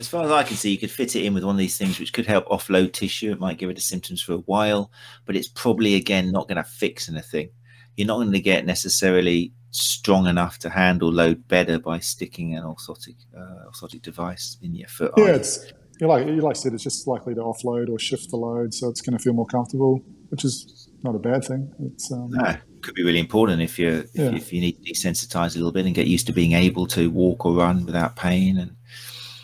As 0.00 0.08
far 0.08 0.24
as 0.24 0.30
I 0.30 0.42
can 0.42 0.56
see, 0.56 0.72
you 0.72 0.78
could 0.78 0.90
fit 0.90 1.14
it 1.14 1.24
in 1.24 1.34
with 1.34 1.44
one 1.44 1.54
of 1.54 1.58
these 1.58 1.76
things 1.76 2.00
which 2.00 2.12
could 2.12 2.26
help 2.26 2.46
offload 2.46 2.92
tissue. 2.92 3.30
It 3.30 3.38
might 3.38 3.58
give 3.58 3.70
it 3.70 3.74
the 3.76 3.80
symptoms 3.80 4.20
for 4.20 4.32
a 4.32 4.38
while, 4.38 4.90
but 5.24 5.36
it's 5.36 5.48
probably 5.48 5.94
again 5.94 6.32
not 6.32 6.48
going 6.48 6.56
to 6.56 6.68
fix 6.68 7.08
anything. 7.08 7.50
You're 7.96 8.08
not 8.08 8.16
going 8.16 8.32
to 8.32 8.40
get 8.40 8.66
necessarily 8.66 9.52
strong 9.74 10.26
enough 10.26 10.58
to 10.60 10.70
handle 10.70 11.10
load 11.12 11.48
better 11.48 11.78
by 11.78 11.98
sticking 11.98 12.54
an 12.54 12.62
orthotic 12.64 13.16
uh, 13.36 13.68
orthotic 13.70 14.02
device 14.02 14.56
in 14.62 14.74
your 14.74 14.88
foot. 14.88 15.12
Yeah, 15.16 15.24
either. 15.24 15.34
it's 15.34 15.72
like 16.00 16.26
you 16.26 16.40
like 16.40 16.56
I 16.56 16.58
said, 16.58 16.72
it's 16.74 16.82
just 16.84 17.06
likely 17.06 17.34
to 17.34 17.40
offload 17.40 17.88
or 17.88 17.98
shift 17.98 18.30
the 18.30 18.36
load, 18.36 18.74
so 18.74 18.88
it's 18.88 19.00
going 19.00 19.16
to 19.16 19.22
feel 19.22 19.32
more 19.32 19.46
comfortable, 19.46 20.02
which 20.28 20.44
is 20.44 20.88
not 21.02 21.14
a 21.14 21.18
bad 21.18 21.44
thing. 21.44 21.72
It's 21.80 22.10
um, 22.12 22.30
No, 22.30 22.56
could 22.82 22.94
be 22.94 23.04
really 23.04 23.18
important 23.18 23.62
if 23.62 23.78
you 23.78 23.88
if, 23.88 24.10
Yeah. 24.14 24.34
if 24.34 24.52
you 24.52 24.60
need 24.60 24.82
to 24.82 24.92
desensitize 24.92 25.54
a 25.54 25.58
little 25.58 25.72
bit 25.72 25.86
and 25.86 25.94
get 25.94 26.06
used 26.06 26.26
to 26.26 26.32
being 26.32 26.52
able 26.52 26.86
to 26.88 27.10
walk 27.10 27.44
or 27.44 27.52
run 27.54 27.84
without 27.84 28.16
pain. 28.16 28.58
And 28.58 28.76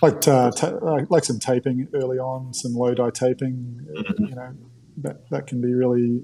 like 0.02 0.26
uh, 0.26 0.50
ta- 0.52 0.78
like 1.08 1.24
some 1.24 1.38
taping 1.38 1.88
early 1.94 2.18
on, 2.18 2.54
some 2.54 2.74
Low-Dye 2.74 3.10
taping. 3.10 3.86
Mm-hmm. 3.96 4.24
You 4.26 4.34
know, 4.34 4.54
that 4.98 5.28
that 5.30 5.46
can 5.46 5.60
be 5.60 5.72
really 5.74 6.22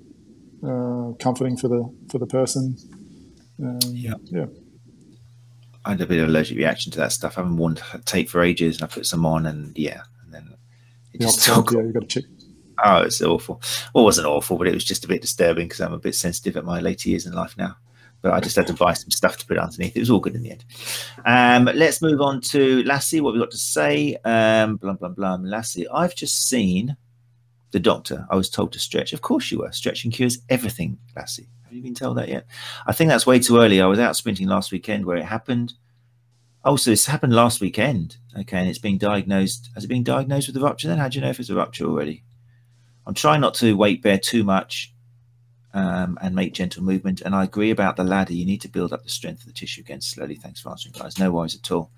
uh, 0.64 1.12
comforting 1.18 1.56
for 1.56 1.68
the 1.68 1.92
for 2.10 2.18
the 2.18 2.26
person. 2.26 2.76
Um, 3.62 3.78
Yeah. 3.92 4.14
yeah. 4.24 4.46
I 5.84 5.90
had 5.90 6.00
a 6.00 6.06
bit 6.06 6.18
of 6.20 6.28
allergic 6.28 6.56
reaction 6.58 6.90
to 6.92 6.98
that 6.98 7.12
stuff. 7.12 7.38
I 7.38 7.42
haven't 7.42 7.58
worn 7.58 7.78
tape 8.04 8.28
for 8.28 8.42
ages, 8.42 8.76
and 8.76 8.84
I 8.84 8.92
put 8.92 9.06
some 9.06 9.24
on, 9.24 9.46
and 9.46 9.76
yeah, 9.78 10.00
and 10.24 10.34
then 10.34 10.48
it 11.12 11.18
The 11.20 11.26
just 11.26 11.48
opposite, 11.48 11.54
took. 11.70 11.72
yeah, 11.78 11.86
you 11.86 11.92
got 11.92 12.08
to 12.08 12.20
check. 12.22 12.24
Oh, 12.84 13.02
it's 13.02 13.22
awful. 13.22 13.62
Well, 13.94 14.02
it 14.02 14.04
wasn't 14.04 14.26
awful, 14.26 14.58
but 14.58 14.66
it 14.66 14.74
was 14.74 14.84
just 14.84 15.04
a 15.04 15.08
bit 15.08 15.22
disturbing 15.22 15.66
because 15.68 15.80
I'm 15.80 15.92
a 15.94 15.98
bit 15.98 16.14
sensitive 16.16 16.56
at 16.56 16.64
my 16.64 16.80
later 16.80 17.08
years 17.08 17.24
in 17.24 17.32
life 17.32 17.56
now. 17.56 17.76
But 18.20 18.32
I 18.32 18.40
just 18.40 18.56
had 18.56 18.66
to 18.66 18.72
buy 18.74 18.94
some 18.94 19.10
stuff 19.10 19.36
to 19.38 19.46
put 19.46 19.58
underneath. 19.58 19.96
It 19.96 20.00
was 20.00 20.10
all 20.10 20.18
good 20.20 20.34
in 20.34 20.42
the 20.42 20.50
end. 20.50 20.64
Um, 21.24 21.66
let's 21.74 22.02
move 22.02 22.20
on 22.20 22.40
to 22.42 22.82
Lassie. 22.82 23.20
What 23.20 23.32
we 23.34 23.38
got 23.38 23.52
to 23.52 23.56
say? 23.58 24.16
Um, 24.24 24.76
blum 24.76 24.96
blum 24.96 25.14
blum. 25.14 25.44
Lassie, 25.44 25.88
I've 25.88 26.16
just 26.16 26.48
seen 26.48 26.96
the 27.70 27.78
doctor. 27.80 28.26
I 28.28 28.34
was 28.36 28.50
told 28.50 28.72
to 28.72 28.78
stretch. 28.80 29.12
Of 29.12 29.20
course 29.22 29.50
you 29.52 29.58
were. 29.60 29.70
Stretching 29.72 30.10
cures 30.10 30.38
everything, 30.48 30.98
Lassie. 31.14 31.48
Have 31.66 31.74
you 31.74 31.82
been 31.82 31.94
told 31.94 32.16
that 32.16 32.28
yet? 32.28 32.46
I 32.86 32.92
think 32.92 33.08
that's 33.08 33.26
way 33.26 33.40
too 33.40 33.58
early. 33.58 33.80
I 33.80 33.86
was 33.86 33.98
out 33.98 34.16
sprinting 34.16 34.46
last 34.46 34.70
weekend 34.70 35.04
where 35.04 35.16
it 35.16 35.24
happened. 35.24 35.74
Oh, 36.64 36.76
so 36.76 36.90
this 36.90 37.06
happened 37.06 37.34
last 37.34 37.60
weekend. 37.60 38.16
Okay, 38.38 38.58
and 38.58 38.68
it's 38.68 38.78
being 38.78 38.98
diagnosed. 38.98 39.70
Has 39.74 39.84
it 39.84 39.88
been 39.88 40.04
diagnosed 40.04 40.46
with 40.46 40.56
a 40.56 40.60
rupture 40.60 40.88
then? 40.88 40.98
How 40.98 41.08
do 41.08 41.16
you 41.16 41.24
know 41.24 41.30
if 41.30 41.40
it's 41.40 41.50
a 41.50 41.54
rupture 41.54 41.86
already? 41.86 42.22
I'm 43.06 43.14
trying 43.14 43.40
not 43.40 43.54
to 43.54 43.76
weight 43.76 44.02
bear 44.02 44.18
too 44.18 44.44
much 44.44 44.92
um, 45.74 46.18
and 46.22 46.34
make 46.34 46.54
gentle 46.54 46.82
movement. 46.82 47.20
And 47.20 47.34
I 47.34 47.44
agree 47.44 47.70
about 47.70 47.96
the 47.96 48.04
ladder. 48.04 48.32
You 48.32 48.46
need 48.46 48.60
to 48.62 48.68
build 48.68 48.92
up 48.92 49.02
the 49.02 49.08
strength 49.08 49.40
of 49.40 49.46
the 49.46 49.52
tissue 49.52 49.80
again 49.80 50.00
slowly. 50.00 50.36
Thanks 50.36 50.60
for 50.60 50.70
answering, 50.70 50.94
guys. 50.96 51.18
No 51.18 51.32
worries 51.32 51.56
at 51.56 51.70
all. 51.70 51.90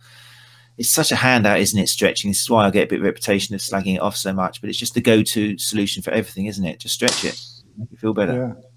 It's 0.76 0.88
such 0.88 1.10
a 1.10 1.16
handout, 1.16 1.58
isn't 1.58 1.78
it? 1.78 1.88
Stretching. 1.88 2.30
This 2.30 2.42
is 2.42 2.50
why 2.50 2.64
I 2.64 2.70
get 2.70 2.84
a 2.84 2.86
bit 2.86 3.00
of 3.00 3.04
reputation 3.04 3.54
of 3.54 3.60
slagging 3.60 3.96
it 3.96 4.00
off 4.00 4.16
so 4.16 4.32
much. 4.32 4.60
But 4.60 4.70
it's 4.70 4.78
just 4.78 4.94
the 4.94 5.00
go-to 5.00 5.58
solution 5.58 6.02
for 6.02 6.12
everything, 6.12 6.46
isn't 6.46 6.64
it? 6.64 6.78
Just 6.78 6.94
stretch 6.94 7.24
it, 7.24 7.40
make 7.76 7.90
you 7.90 7.98
feel 7.98 8.14
better. 8.14 8.56
Yeah, 8.56 8.67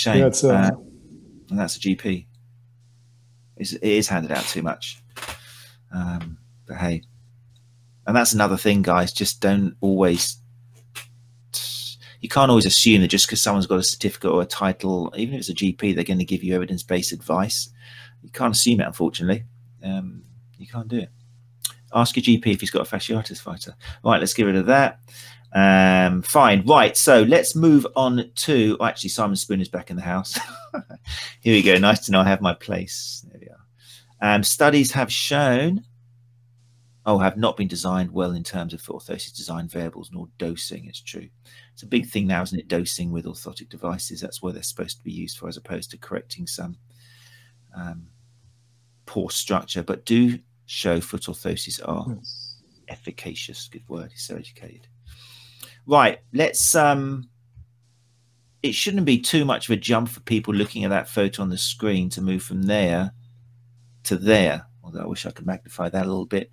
shame. 0.00 0.18
yeah, 0.18 0.26
it's 0.26 0.44
uh, 0.44 0.48
Uh, 0.48 0.70
and 1.50 1.58
that's 1.58 1.76
a 1.76 1.80
GP. 1.80 2.26
It's, 3.56 3.72
it 3.72 3.82
is 3.82 4.08
handed 4.08 4.32
out 4.32 4.44
too 4.44 4.62
much. 4.62 5.02
Um, 5.92 6.38
but 6.66 6.76
hey, 6.76 7.02
and 8.06 8.16
that's 8.16 8.32
another 8.32 8.56
thing, 8.56 8.82
guys. 8.82 9.12
Just 9.12 9.40
don't 9.40 9.76
always. 9.80 10.36
You 12.20 12.28
can't 12.28 12.50
always 12.50 12.66
assume 12.66 13.00
that 13.00 13.08
just 13.08 13.26
because 13.26 13.40
someone's 13.40 13.66
got 13.66 13.78
a 13.78 13.82
certificate 13.82 14.30
or 14.30 14.42
a 14.42 14.46
title, 14.46 15.12
even 15.16 15.34
if 15.34 15.40
it's 15.40 15.48
a 15.48 15.54
GP, 15.54 15.94
they're 15.94 16.04
going 16.04 16.18
to 16.18 16.24
give 16.24 16.44
you 16.44 16.54
evidence-based 16.54 17.12
advice. 17.12 17.70
You 18.22 18.30
can't 18.30 18.54
assume 18.54 18.80
it, 18.80 18.86
unfortunately. 18.86 19.44
Um, 19.82 20.24
you 20.58 20.66
can't 20.66 20.88
do 20.88 20.98
it. 20.98 21.08
Ask 21.94 22.16
your 22.16 22.22
GP 22.22 22.46
if 22.48 22.60
he's 22.60 22.70
got 22.70 22.86
a 22.86 22.96
fasciitis 22.96 23.40
fighter. 23.40 23.74
Right, 24.04 24.20
let's 24.20 24.34
get 24.34 24.44
rid 24.44 24.56
of 24.56 24.66
that. 24.66 25.00
Um, 25.52 26.22
fine. 26.22 26.64
Right. 26.64 26.96
So 26.96 27.22
let's 27.22 27.56
move 27.56 27.86
on 27.96 28.30
to. 28.34 28.76
Oh, 28.80 28.86
actually, 28.86 29.10
Simon 29.10 29.36
Spoon 29.36 29.60
is 29.60 29.68
back 29.68 29.90
in 29.90 29.96
the 29.96 30.02
house. 30.02 30.38
Here 31.40 31.54
we 31.54 31.62
go. 31.62 31.76
Nice 31.78 32.06
to 32.06 32.12
know 32.12 32.20
I 32.20 32.28
have 32.28 32.40
my 32.40 32.54
place. 32.54 33.24
There 33.28 33.40
we 33.40 33.48
are. 33.48 34.34
Um, 34.34 34.44
studies 34.44 34.92
have 34.92 35.10
shown, 35.10 35.84
oh, 37.06 37.18
have 37.18 37.36
not 37.36 37.56
been 37.56 37.68
designed 37.68 38.12
well 38.12 38.32
in 38.32 38.44
terms 38.44 38.74
of 38.74 38.80
foot 38.80 38.96
orthosis 38.96 39.34
design 39.34 39.66
variables 39.66 40.10
nor 40.12 40.28
dosing. 40.38 40.86
It's 40.86 41.00
true. 41.00 41.28
It's 41.72 41.82
a 41.82 41.86
big 41.86 42.06
thing 42.06 42.26
now, 42.26 42.42
isn't 42.42 42.58
it? 42.58 42.68
Dosing 42.68 43.10
with 43.10 43.24
orthotic 43.24 43.70
devices. 43.70 44.20
That's 44.20 44.42
where 44.42 44.52
they're 44.52 44.62
supposed 44.62 44.98
to 44.98 45.04
be 45.04 45.12
used 45.12 45.38
for, 45.38 45.48
as 45.48 45.56
opposed 45.56 45.90
to 45.92 45.98
correcting 45.98 46.46
some 46.46 46.76
um, 47.74 48.06
poor 49.06 49.30
structure. 49.30 49.82
But 49.82 50.04
do 50.04 50.38
show 50.66 51.00
foot 51.00 51.22
orthoses 51.22 51.80
are 51.88 52.06
yes. 52.14 52.58
efficacious. 52.88 53.68
Good 53.68 53.88
word. 53.88 54.10
He's 54.12 54.22
so 54.22 54.36
educated. 54.36 54.86
Right. 55.90 56.20
Let's. 56.32 56.74
um 56.76 57.28
It 58.62 58.74
shouldn't 58.74 59.06
be 59.06 59.18
too 59.18 59.44
much 59.44 59.68
of 59.68 59.72
a 59.72 59.76
jump 59.76 60.08
for 60.08 60.20
people 60.20 60.54
looking 60.54 60.84
at 60.84 60.90
that 60.90 61.08
photo 61.08 61.42
on 61.42 61.48
the 61.48 61.58
screen 61.58 62.08
to 62.10 62.22
move 62.22 62.42
from 62.44 62.62
there 62.62 63.12
to 64.04 64.16
there. 64.16 64.66
Although 64.84 65.00
I 65.00 65.06
wish 65.06 65.26
I 65.26 65.32
could 65.32 65.46
magnify 65.46 65.88
that 65.88 66.04
a 66.06 66.08
little 66.08 66.26
bit. 66.26 66.50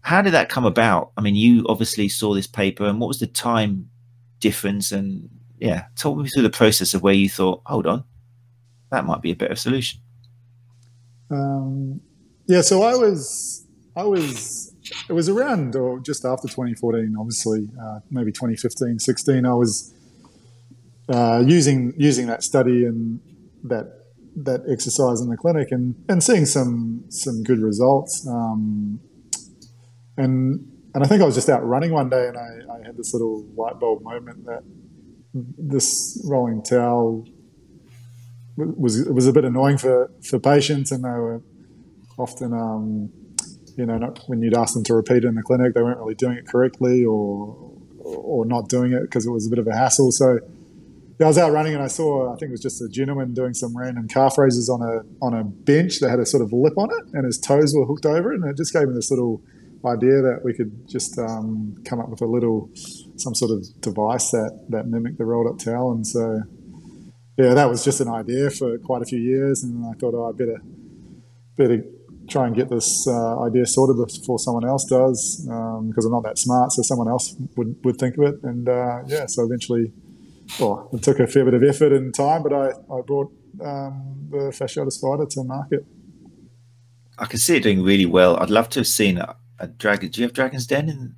How 0.00 0.20
did 0.22 0.34
that 0.34 0.50
come 0.50 0.66
about? 0.66 1.12
I 1.16 1.22
mean, 1.22 1.34
you 1.34 1.64
obviously 1.68 2.08
saw 2.08 2.34
this 2.34 2.46
paper, 2.46 2.84
and 2.84 3.00
what 3.00 3.08
was 3.08 3.20
the 3.20 3.26
time 3.26 3.88
difference? 4.38 4.92
And 4.92 5.28
yeah, 5.58 5.86
talk 5.96 6.18
me 6.18 6.28
through 6.28 6.44
the 6.44 6.50
process 6.50 6.94
of 6.94 7.02
where 7.02 7.14
you 7.14 7.28
thought, 7.28 7.62
hold 7.66 7.86
on, 7.86 8.04
that 8.90 9.06
might 9.06 9.22
be 9.22 9.32
a 9.32 9.36
better 9.36 9.56
solution. 9.56 10.00
Um, 11.30 12.00
yeah, 12.46 12.60
so 12.60 12.82
I 12.82 12.94
was, 12.94 13.66
I 13.96 14.04
was, 14.04 14.67
it 15.08 15.12
was 15.12 15.28
around 15.28 15.76
or 15.76 16.00
just 16.00 16.24
after 16.24 16.48
2014, 16.48 17.14
obviously, 17.18 17.68
uh, 17.80 18.00
maybe 18.10 18.32
2015, 18.32 18.98
16. 18.98 19.46
I 19.46 19.54
was 19.54 19.94
uh, 21.08 21.42
using 21.46 21.94
using 21.96 22.26
that 22.26 22.42
study 22.42 22.84
and 22.84 23.20
that 23.64 23.86
that 24.36 24.62
exercise 24.70 25.20
in 25.20 25.28
the 25.28 25.36
clinic 25.36 25.68
and, 25.72 25.94
and 26.08 26.22
seeing 26.22 26.46
some 26.46 27.04
some 27.08 27.42
good 27.42 27.60
results. 27.60 28.26
Um, 28.26 29.00
and 30.16 30.66
and 30.94 31.04
I 31.04 31.06
think 31.06 31.22
I 31.22 31.24
was 31.24 31.34
just 31.34 31.48
out 31.48 31.64
running 31.66 31.92
one 31.92 32.08
day, 32.08 32.28
and 32.28 32.36
I, 32.36 32.74
I 32.74 32.86
had 32.86 32.96
this 32.96 33.12
little 33.12 33.44
light 33.56 33.78
bulb 33.78 34.02
moment 34.02 34.44
that 34.46 34.62
this 35.34 36.20
rolling 36.28 36.62
towel 36.62 37.26
was 38.56 39.04
was 39.04 39.26
a 39.26 39.32
bit 39.32 39.44
annoying 39.44 39.78
for 39.78 40.10
for 40.22 40.38
patients, 40.38 40.92
and 40.92 41.04
they 41.04 41.08
were 41.08 41.42
often. 42.18 42.52
Um, 42.52 43.12
you 43.78 43.86
know, 43.86 43.96
not, 43.96 44.18
when 44.26 44.42
you'd 44.42 44.56
ask 44.56 44.74
them 44.74 44.82
to 44.84 44.94
repeat 44.94 45.18
it 45.18 45.24
in 45.24 45.36
the 45.36 45.42
clinic, 45.42 45.72
they 45.72 45.82
weren't 45.82 45.98
really 45.98 46.16
doing 46.16 46.36
it 46.36 46.46
correctly, 46.46 47.04
or 47.04 47.72
or 48.00 48.44
not 48.44 48.68
doing 48.68 48.92
it 48.92 49.02
because 49.02 49.26
it 49.26 49.30
was 49.30 49.46
a 49.46 49.50
bit 49.50 49.58
of 49.58 49.66
a 49.66 49.74
hassle. 49.74 50.10
So 50.10 50.40
yeah, 51.20 51.26
I 51.26 51.28
was 51.28 51.38
out 51.38 51.52
running 51.52 51.74
and 51.74 51.82
I 51.82 51.86
saw 51.86 52.32
I 52.32 52.36
think 52.36 52.48
it 52.48 52.52
was 52.52 52.62
just 52.62 52.82
a 52.82 52.88
gentleman 52.88 53.34
doing 53.34 53.54
some 53.54 53.76
random 53.76 54.08
calf 54.08 54.36
raises 54.36 54.68
on 54.68 54.82
a 54.82 55.02
on 55.24 55.32
a 55.32 55.44
bench 55.44 56.00
that 56.00 56.10
had 56.10 56.18
a 56.18 56.26
sort 56.26 56.42
of 56.42 56.52
lip 56.52 56.74
on 56.76 56.90
it, 56.90 57.14
and 57.14 57.24
his 57.24 57.38
toes 57.38 57.72
were 57.74 57.86
hooked 57.86 58.04
over 58.04 58.32
it, 58.32 58.40
and 58.40 58.50
it 58.50 58.56
just 58.56 58.72
gave 58.72 58.88
me 58.88 58.94
this 58.94 59.10
little 59.10 59.40
idea 59.86 60.20
that 60.22 60.40
we 60.42 60.52
could 60.52 60.88
just 60.88 61.16
um, 61.20 61.76
come 61.84 62.00
up 62.00 62.08
with 62.08 62.20
a 62.20 62.26
little 62.26 62.68
some 63.16 63.34
sort 63.34 63.52
of 63.52 63.64
device 63.80 64.32
that 64.32 64.66
that 64.70 64.88
mimicked 64.88 65.18
the 65.18 65.24
rolled 65.24 65.46
up 65.46 65.58
towel, 65.58 65.92
and 65.92 66.04
so 66.04 66.42
yeah, 67.36 67.54
that 67.54 67.68
was 67.70 67.84
just 67.84 68.00
an 68.00 68.08
idea 68.08 68.50
for 68.50 68.76
quite 68.78 69.02
a 69.02 69.04
few 69.06 69.20
years, 69.20 69.62
and 69.62 69.86
I 69.86 69.92
thought 69.98 70.14
oh, 70.14 70.28
I 70.28 70.32
better 70.32 70.60
better 71.56 71.84
try 72.28 72.46
and 72.46 72.54
get 72.54 72.68
this 72.68 73.06
uh, 73.08 73.40
idea 73.42 73.66
sorted 73.66 73.96
before 73.96 74.38
someone 74.38 74.66
else 74.66 74.84
does 74.84 75.40
because 75.42 76.06
um, 76.06 76.06
I'm 76.06 76.12
not 76.12 76.24
that 76.24 76.38
smart, 76.38 76.72
so 76.72 76.82
someone 76.82 77.08
else 77.08 77.34
would, 77.56 77.76
would 77.84 77.96
think 77.98 78.16
of 78.18 78.24
it, 78.24 78.42
and 78.42 78.68
uh, 78.68 79.02
yeah, 79.06 79.26
so 79.26 79.44
eventually 79.44 79.92
well, 80.58 80.88
it 80.92 81.02
took 81.02 81.20
a 81.20 81.26
fair 81.26 81.44
bit 81.44 81.54
of 81.54 81.62
effort 81.62 81.92
and 81.92 82.14
time, 82.14 82.42
but 82.42 82.52
I, 82.52 82.70
I 82.70 83.00
brought 83.02 83.32
um, 83.62 84.28
the 84.30 84.50
fasciitis 84.50 85.00
fighter 85.00 85.26
to 85.26 85.44
market. 85.44 85.84
I 87.18 87.26
can 87.26 87.38
see 87.38 87.56
it 87.56 87.62
doing 87.62 87.82
really 87.82 88.06
well. 88.06 88.36
I'd 88.36 88.50
love 88.50 88.68
to 88.70 88.80
have 88.80 88.86
seen 88.86 89.18
a, 89.18 89.36
a 89.58 89.66
dragon. 89.66 90.10
Do 90.10 90.20
you 90.20 90.26
have 90.26 90.32
Dragon's 90.32 90.66
Den 90.66 90.88
in 90.88 91.16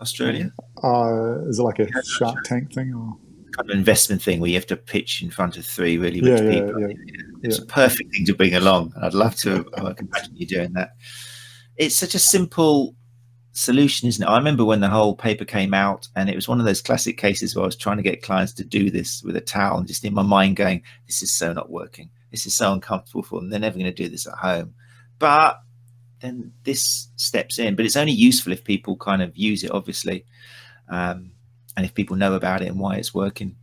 Australia? 0.00 0.52
Uh, 0.82 1.48
is 1.48 1.58
it 1.58 1.62
like 1.62 1.78
a 1.78 1.88
Shark 2.04 2.44
Tank 2.44 2.72
thing 2.72 2.92
or? 2.94 3.16
Kind 3.56 3.70
of 3.70 3.76
investment 3.76 4.22
thing 4.22 4.40
where 4.40 4.48
you 4.48 4.56
have 4.56 4.66
to 4.66 4.76
pitch 4.76 5.22
in 5.22 5.30
front 5.30 5.56
of 5.56 5.66
three 5.66 5.98
really 5.98 6.20
rich 6.20 6.40
yeah, 6.40 6.48
yeah, 6.48 6.60
people. 6.60 6.80
Yeah, 6.80 6.94
it's 7.42 7.58
a 7.58 7.66
perfect 7.66 8.10
thing 8.12 8.24
to 8.26 8.34
bring 8.34 8.54
along. 8.54 8.94
I'd 9.02 9.14
love 9.14 9.36
to. 9.36 9.68
I 9.76 9.92
can 9.92 10.08
imagine 10.08 10.36
you 10.36 10.46
doing 10.46 10.72
that. 10.72 10.96
It's 11.76 11.96
such 11.96 12.14
a 12.14 12.18
simple 12.18 12.94
solution, 13.52 14.08
isn't 14.08 14.22
it? 14.22 14.30
I 14.30 14.38
remember 14.38 14.64
when 14.64 14.80
the 14.80 14.88
whole 14.88 15.14
paper 15.14 15.44
came 15.44 15.74
out, 15.74 16.08
and 16.16 16.30
it 16.30 16.34
was 16.34 16.48
one 16.48 16.60
of 16.60 16.66
those 16.66 16.80
classic 16.80 17.18
cases 17.18 17.54
where 17.54 17.64
I 17.64 17.66
was 17.66 17.76
trying 17.76 17.98
to 17.98 18.02
get 18.02 18.22
clients 18.22 18.52
to 18.54 18.64
do 18.64 18.90
this 18.90 19.22
with 19.22 19.36
a 19.36 19.40
towel, 19.40 19.78
and 19.78 19.86
just 19.86 20.04
in 20.04 20.14
my 20.14 20.22
mind 20.22 20.56
going, 20.56 20.82
"This 21.06 21.22
is 21.22 21.32
so 21.32 21.52
not 21.52 21.70
working. 21.70 22.08
This 22.30 22.46
is 22.46 22.54
so 22.54 22.72
uncomfortable 22.72 23.22
for 23.22 23.40
them. 23.40 23.50
They're 23.50 23.60
never 23.60 23.78
going 23.78 23.92
to 23.92 24.02
do 24.02 24.08
this 24.08 24.26
at 24.26 24.34
home." 24.34 24.74
But 25.18 25.60
then 26.20 26.52
this 26.64 27.08
steps 27.16 27.58
in, 27.58 27.74
but 27.76 27.84
it's 27.84 27.96
only 27.96 28.12
useful 28.12 28.52
if 28.52 28.64
people 28.64 28.96
kind 28.96 29.20
of 29.20 29.36
use 29.36 29.64
it, 29.64 29.72
obviously, 29.72 30.24
um, 30.88 31.31
and 31.76 31.84
if 31.86 31.94
people 31.94 32.16
know 32.16 32.34
about 32.34 32.62
it 32.62 32.68
and 32.68 32.78
why 32.78 32.96
it's 32.96 33.14
working. 33.14 33.56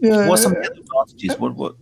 Yeah. 0.00 0.28
What's 0.28 0.42
some 0.42 0.56
of 0.56 0.62
the 0.62 0.70
advantages? 0.70 1.38
What 1.38 1.54
what 1.54 1.76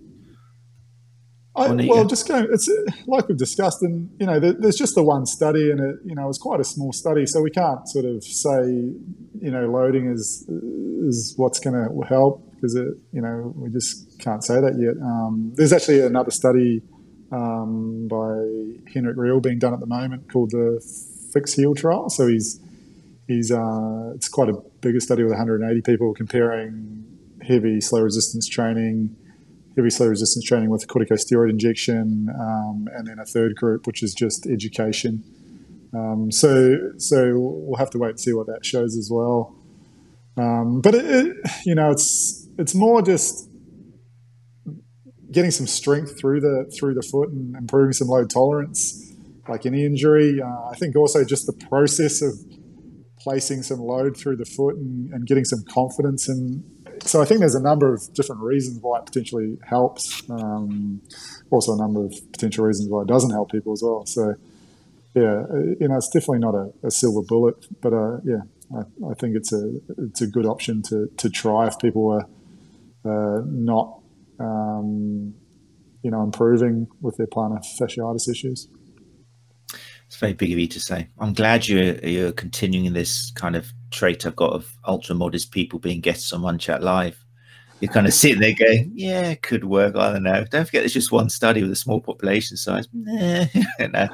I, 1.54 1.70
well, 1.70 2.06
just 2.06 2.26
going, 2.26 2.48
it's 2.50 2.70
like 3.06 3.28
we've 3.28 3.36
discussed, 3.36 3.82
and 3.82 4.10
you 4.18 4.24
know, 4.24 4.40
there, 4.40 4.54
there's 4.54 4.76
just 4.76 4.94
the 4.94 5.02
one 5.02 5.26
study, 5.26 5.70
and 5.70 5.80
it, 5.80 5.96
you 6.02 6.14
know, 6.14 6.28
it's 6.30 6.38
quite 6.38 6.60
a 6.60 6.64
small 6.64 6.94
study, 6.94 7.26
so 7.26 7.42
we 7.42 7.50
can't 7.50 7.86
sort 7.88 8.06
of 8.06 8.24
say, 8.24 8.62
you 8.64 9.50
know, 9.50 9.66
loading 9.66 10.10
is 10.10 10.48
is 10.48 11.34
what's 11.36 11.58
going 11.58 11.74
to 11.74 12.06
help 12.06 12.50
because 12.54 12.74
it, 12.74 12.94
you 13.12 13.20
know, 13.20 13.52
we 13.56 13.68
just 13.68 14.18
can't 14.18 14.42
say 14.42 14.60
that 14.60 14.78
yet. 14.78 14.94
Um, 15.04 15.52
there's 15.54 15.74
actually 15.74 16.00
another 16.00 16.30
study 16.30 16.80
um, 17.32 18.08
by 18.08 18.90
Henrik 18.92 19.16
Riel 19.18 19.40
being 19.40 19.58
done 19.58 19.74
at 19.74 19.80
the 19.80 19.86
moment 19.86 20.32
called 20.32 20.52
the 20.52 20.80
FIX-Heel 21.34 21.74
trial. 21.74 22.08
So 22.08 22.28
he's 22.28 22.60
he's 23.32 23.50
uh, 23.50 24.12
it's 24.14 24.28
quite 24.28 24.48
a 24.48 24.54
bigger 24.80 25.00
study 25.00 25.22
with 25.22 25.32
180 25.32 25.82
people 25.82 26.14
comparing 26.14 27.04
heavy 27.42 27.80
slow 27.80 28.00
resistance 28.00 28.48
training 28.48 29.16
heavy 29.76 29.90
slow 29.90 30.08
resistance 30.08 30.44
training 30.44 30.70
with 30.70 30.86
corticosteroid 30.86 31.50
injection, 31.50 32.28
um, 32.38 32.88
and 32.94 33.06
then 33.06 33.18
a 33.18 33.24
third 33.24 33.56
group 33.56 33.86
which 33.86 34.02
is 34.02 34.14
just 34.14 34.46
education. 34.46 35.24
Um, 35.94 36.30
so 36.30 36.92
so 36.98 37.32
we'll 37.36 37.78
have 37.78 37.90
to 37.90 37.98
wait 37.98 38.10
and 38.10 38.20
see 38.20 38.32
what 38.32 38.46
that 38.46 38.64
shows 38.64 38.96
as 38.96 39.10
well. 39.10 39.54
Um, 40.36 40.80
but 40.80 40.94
it, 40.94 41.04
it, 41.04 41.36
you 41.64 41.74
know, 41.74 41.90
it's 41.90 42.48
it's 42.58 42.74
more 42.74 43.02
just 43.02 43.48
getting 45.30 45.50
some 45.50 45.66
strength 45.66 46.18
through 46.18 46.40
the 46.40 46.70
through 46.78 46.94
the 46.94 47.02
foot 47.02 47.30
and 47.30 47.56
improving 47.56 47.92
some 47.92 48.08
load 48.08 48.30
tolerance, 48.30 49.14
like 49.48 49.66
any 49.66 49.84
injury. 49.84 50.40
Uh, 50.40 50.68
I 50.70 50.76
think 50.76 50.96
also 50.96 51.24
just 51.24 51.46
the 51.46 51.52
process 51.52 52.22
of 52.22 52.34
placing 53.22 53.62
some 53.62 53.80
load 53.80 54.16
through 54.16 54.36
the 54.36 54.44
foot 54.44 54.76
and, 54.76 55.12
and 55.12 55.26
getting 55.26 55.44
some 55.44 55.62
confidence 55.68 56.28
in 56.28 56.64
so 57.04 57.20
I 57.20 57.24
think 57.24 57.40
there's 57.40 57.54
a 57.54 57.62
number 57.62 57.92
of 57.92 58.12
different 58.14 58.42
reasons 58.42 58.78
why 58.80 58.98
it 58.98 59.06
potentially 59.06 59.58
helps. 59.64 60.22
Um, 60.30 61.02
also, 61.50 61.74
a 61.74 61.76
number 61.76 62.04
of 62.04 62.14
potential 62.32 62.64
reasons 62.64 62.88
why 62.88 63.02
it 63.02 63.08
doesn't 63.08 63.30
help 63.30 63.50
people 63.50 63.72
as 63.72 63.82
well. 63.82 64.06
So, 64.06 64.34
yeah, 65.14 65.42
you 65.80 65.88
know, 65.88 65.96
it's 65.96 66.08
definitely 66.08 66.38
not 66.38 66.54
a, 66.54 66.72
a 66.84 66.90
silver 66.90 67.22
bullet, 67.26 67.66
but 67.80 67.92
uh, 67.92 68.18
yeah, 68.24 68.42
I, 68.74 69.10
I, 69.10 69.14
think 69.14 69.36
it's 69.36 69.52
a 69.52 69.72
it's 69.98 70.22
a 70.22 70.26
good 70.26 70.46
option 70.46 70.82
to 70.84 71.10
to 71.16 71.28
try 71.28 71.66
if 71.66 71.78
people 71.78 72.10
are 72.10 72.26
uh, 73.04 73.42
not, 73.44 74.00
um, 74.38 75.34
you 76.02 76.10
know, 76.10 76.22
improving 76.22 76.86
with 77.00 77.16
their 77.16 77.26
plantar 77.26 77.64
fasciitis 77.78 78.30
issues. 78.30 78.68
It's 80.12 80.20
very 80.20 80.34
big 80.34 80.52
of 80.52 80.58
you 80.58 80.66
to 80.66 80.78
say. 80.78 81.08
I'm 81.20 81.32
glad 81.32 81.66
you're 81.66 81.94
you're 82.06 82.32
continuing 82.32 82.92
this 82.92 83.30
kind 83.30 83.56
of 83.56 83.72
trait 83.90 84.26
I've 84.26 84.36
got 84.36 84.52
of 84.52 84.70
ultra 84.84 85.14
modest 85.14 85.52
people 85.52 85.78
being 85.78 86.02
guests 86.02 86.34
on 86.34 86.42
Run 86.42 86.58
Chat 86.58 86.82
Live. 86.82 87.24
You're 87.80 87.90
kind 87.90 88.06
of 88.06 88.12
sitting 88.12 88.38
there 88.38 88.52
going, 88.52 88.92
"Yeah, 88.94 89.30
it 89.30 89.40
could 89.40 89.64
work." 89.64 89.96
I 89.96 90.12
don't 90.12 90.22
know. 90.22 90.44
Don't 90.50 90.66
forget, 90.66 90.82
there's 90.82 90.92
just 90.92 91.12
one 91.12 91.30
study 91.30 91.62
with 91.62 91.72
a 91.72 91.76
small 91.76 91.98
population 91.98 92.58
size. 92.58 92.88
Nah. 92.92 93.46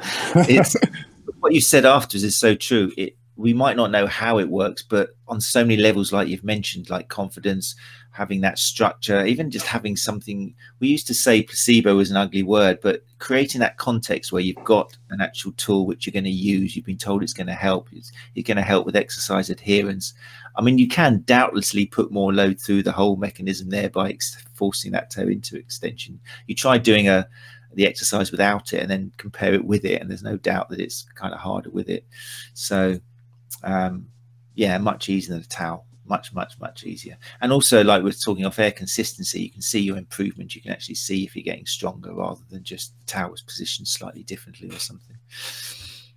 It's 0.49 0.77
what 1.41 1.53
you 1.53 1.61
said 1.61 1.85
afterwards 1.85 2.23
is 2.23 2.39
so 2.39 2.55
true. 2.55 2.93
It 2.97 3.17
we 3.35 3.53
might 3.53 3.77
not 3.77 3.91
know 3.91 4.07
how 4.07 4.39
it 4.39 4.51
works, 4.51 4.85
but 4.85 5.17
on 5.27 5.41
so 5.41 5.65
many 5.65 5.79
levels, 5.79 6.13
like 6.13 6.29
you've 6.29 6.45
mentioned, 6.45 6.91
like 6.91 7.09
confidence, 7.09 7.75
having 8.19 8.41
that 8.41 8.59
structure, 8.59 9.25
even 9.25 9.49
just 9.49 9.65
having 9.65 9.97
something. 9.97 10.53
We 10.81 10.89
used 10.89 11.07
to 11.07 11.15
say 11.15 11.45
placebo 11.45 12.01
is 12.01 12.11
an 12.11 12.17
ugly 12.17 12.43
word, 12.43 12.81
but 12.83 13.05
creating 13.21 13.61
that 13.61 13.77
context 13.77 14.33
where 14.33 14.43
you've 14.43 14.65
got 14.65 14.97
an 15.11 15.21
actual 15.21 15.53
tool 15.53 15.87
which 15.87 16.05
you're 16.05 16.13
going 16.13 16.25
to 16.25 16.31
use, 16.31 16.75
you've 16.75 16.85
been 16.85 16.99
told 16.99 17.23
it's 17.23 17.33
going 17.33 17.47
to 17.47 17.55
help, 17.55 17.89
it's, 17.93 18.11
it's 18.35 18.45
going 18.45 18.57
to 18.57 18.63
help 18.65 18.85
with 18.85 18.97
exercise 18.97 19.51
adherence. 19.51 20.15
I 20.57 20.63
mean, 20.63 20.79
you 20.79 20.89
can 20.89 21.23
doubtlessly 21.27 21.87
put 21.87 22.11
more 22.11 22.35
load 22.35 22.61
through 22.61 22.83
the 22.83 22.91
whole 22.91 23.15
mechanism 23.15 23.71
there 23.71 23.89
by 23.89 24.11
ex- 24.11 24.45
forcing 24.53 24.91
that 24.93 25.11
toe 25.11 25.29
into 25.29 25.57
extension. 25.57 26.19
You 26.49 26.57
try 26.57 26.77
doing 26.77 27.09
a 27.09 27.29
the 27.75 27.87
exercise 27.87 28.33
without 28.33 28.73
it 28.73 28.81
and 28.81 28.91
then 28.91 29.13
compare 29.19 29.55
it 29.55 29.65
with 29.65 29.85
it, 29.85 30.01
and 30.01 30.11
there's 30.11 30.25
no 30.25 30.39
doubt 30.39 30.71
that 30.71 30.81
it's 30.81 31.07
kind 31.15 31.33
of 31.33 31.39
harder 31.39 31.71
with 31.71 31.89
it. 31.89 32.05
So, 32.55 32.99
um, 33.63 34.09
yeah, 34.57 34.77
much 34.79 35.09
easier 35.09 35.35
than 35.35 35.45
a 35.45 35.47
towel 35.47 35.87
much, 36.09 36.33
much, 36.33 36.59
much 36.61 36.85
easier. 36.85 37.19
And 37.41 37.53
also, 37.53 37.85
like 37.85 38.03
we're 38.03 38.13
talking 38.13 38.45
off 38.45 38.59
air 38.59 38.73
consistency, 38.73 39.43
you 39.43 39.51
can 39.51 39.63
see 39.63 39.81
your 39.81 39.97
improvement. 39.97 40.55
You 40.55 40.63
can 40.63 40.73
actually 40.73 40.97
see 40.97 41.25
if 41.25 41.37
you're 41.37 41.45
getting 41.45 41.67
stronger 41.67 42.15
rather 42.15 42.43
than 42.51 42.65
just 42.65 42.95
towers 43.07 43.43
positioned 43.43 43.89
slightly 43.89 44.23
differently 44.23 44.69
or 44.69 44.79
something. 44.79 45.17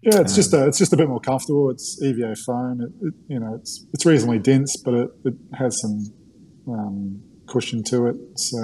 Yeah, 0.01 0.21
it's 0.21 0.31
um, 0.31 0.35
just 0.35 0.53
a, 0.53 0.67
it's 0.67 0.77
just 0.79 0.93
a 0.93 0.97
bit 0.97 1.07
more 1.07 1.19
comfortable. 1.19 1.69
It's 1.69 2.01
EVA 2.01 2.35
foam. 2.35 2.81
It, 2.81 3.07
it, 3.07 3.13
you 3.27 3.39
know, 3.39 3.55
it's 3.55 3.85
it's 3.93 4.05
reasonably 4.05 4.39
dense, 4.39 4.75
but 4.77 4.93
it, 4.93 5.09
it 5.25 5.33
has 5.53 5.79
some 5.79 6.13
um, 6.67 7.21
cushion 7.47 7.83
to 7.83 8.07
it. 8.07 8.15
So, 8.35 8.57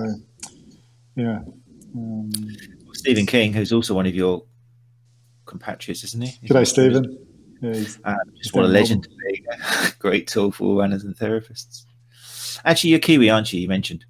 yeah. 1.15 1.39
Um, 1.95 2.31
Stephen 2.93 3.25
King, 3.25 3.53
who's 3.53 3.71
also 3.71 3.93
one 3.93 4.07
of 4.07 4.15
your 4.15 4.45
compatriots, 5.45 6.03
isn't 6.03 6.21
he? 6.21 6.37
He's 6.41 6.49
G'day, 6.49 6.67
Stephen. 6.67 7.26
Uh, 8.03 8.15
just 8.37 8.53
what 8.53 8.65
a 8.65 8.67
legend. 8.67 9.07
Great 9.99 10.27
tool 10.27 10.51
for 10.51 10.77
runners 10.77 11.03
and 11.03 11.15
therapists. 11.15 11.85
Actually, 12.65 12.91
you're 12.91 12.99
Kiwi, 12.99 13.29
aren't 13.29 13.53
you? 13.53 13.61
You 13.61 13.67
mentioned. 13.67 14.05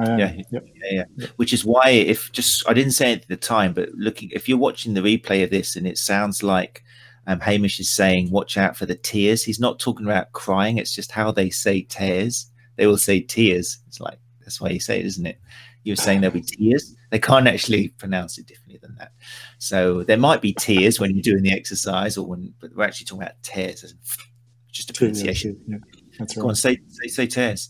Yeah, 0.00 0.16
yep. 0.16 0.46
yeah, 0.50 0.60
yeah, 0.90 1.04
yeah. 1.16 1.26
Which 1.36 1.52
is 1.52 1.64
why, 1.64 1.90
if 1.90 2.32
just 2.32 2.68
I 2.68 2.74
didn't 2.74 2.92
say 2.92 3.12
it 3.12 3.22
at 3.22 3.28
the 3.28 3.36
time, 3.36 3.72
but 3.72 3.90
looking, 3.92 4.30
if 4.32 4.48
you're 4.48 4.58
watching 4.58 4.94
the 4.94 5.00
replay 5.00 5.44
of 5.44 5.50
this 5.50 5.76
and 5.76 5.86
it 5.86 5.96
sounds 5.96 6.42
like 6.42 6.82
um, 7.26 7.38
Hamish 7.40 7.78
is 7.78 7.90
saying, 7.90 8.30
"Watch 8.30 8.56
out 8.56 8.76
for 8.76 8.86
the 8.86 8.96
tears," 8.96 9.44
he's 9.44 9.60
not 9.60 9.78
talking 9.78 10.06
about 10.06 10.32
crying. 10.32 10.78
It's 10.78 10.94
just 10.94 11.12
how 11.12 11.30
they 11.30 11.50
say 11.50 11.82
tears. 11.82 12.50
They 12.76 12.86
will 12.86 12.98
say 12.98 13.20
tears. 13.20 13.78
It's 13.86 14.00
like 14.00 14.18
that's 14.40 14.60
why 14.60 14.70
you 14.70 14.80
say 14.80 14.98
it, 14.98 15.06
isn't 15.06 15.26
it? 15.26 15.38
You're 15.84 15.96
saying 15.96 16.20
there'll 16.20 16.34
be 16.34 16.42
tears. 16.42 16.96
They 17.12 17.18
can't 17.18 17.46
actually 17.46 17.88
pronounce 17.88 18.38
it 18.38 18.46
differently 18.46 18.78
than 18.80 18.94
that. 18.96 19.12
So 19.58 20.02
there 20.02 20.16
might 20.16 20.40
be 20.40 20.54
tears 20.54 20.98
when 20.98 21.14
you're 21.14 21.22
doing 21.22 21.42
the 21.42 21.52
exercise, 21.52 22.16
or 22.16 22.26
when, 22.26 22.54
but 22.58 22.74
we're 22.74 22.84
actually 22.84 23.04
talking 23.04 23.24
about 23.24 23.34
tears, 23.42 23.94
just 24.72 24.88
a 24.88 24.94
pronunciation. 24.94 25.60
Yeah, 25.68 25.76
yeah, 25.92 26.00
that's 26.18 26.34
right. 26.38 26.42
Go 26.42 26.48
on, 26.48 26.54
say 26.54 26.78
say, 26.88 27.08
say 27.08 27.26
tears. 27.26 27.68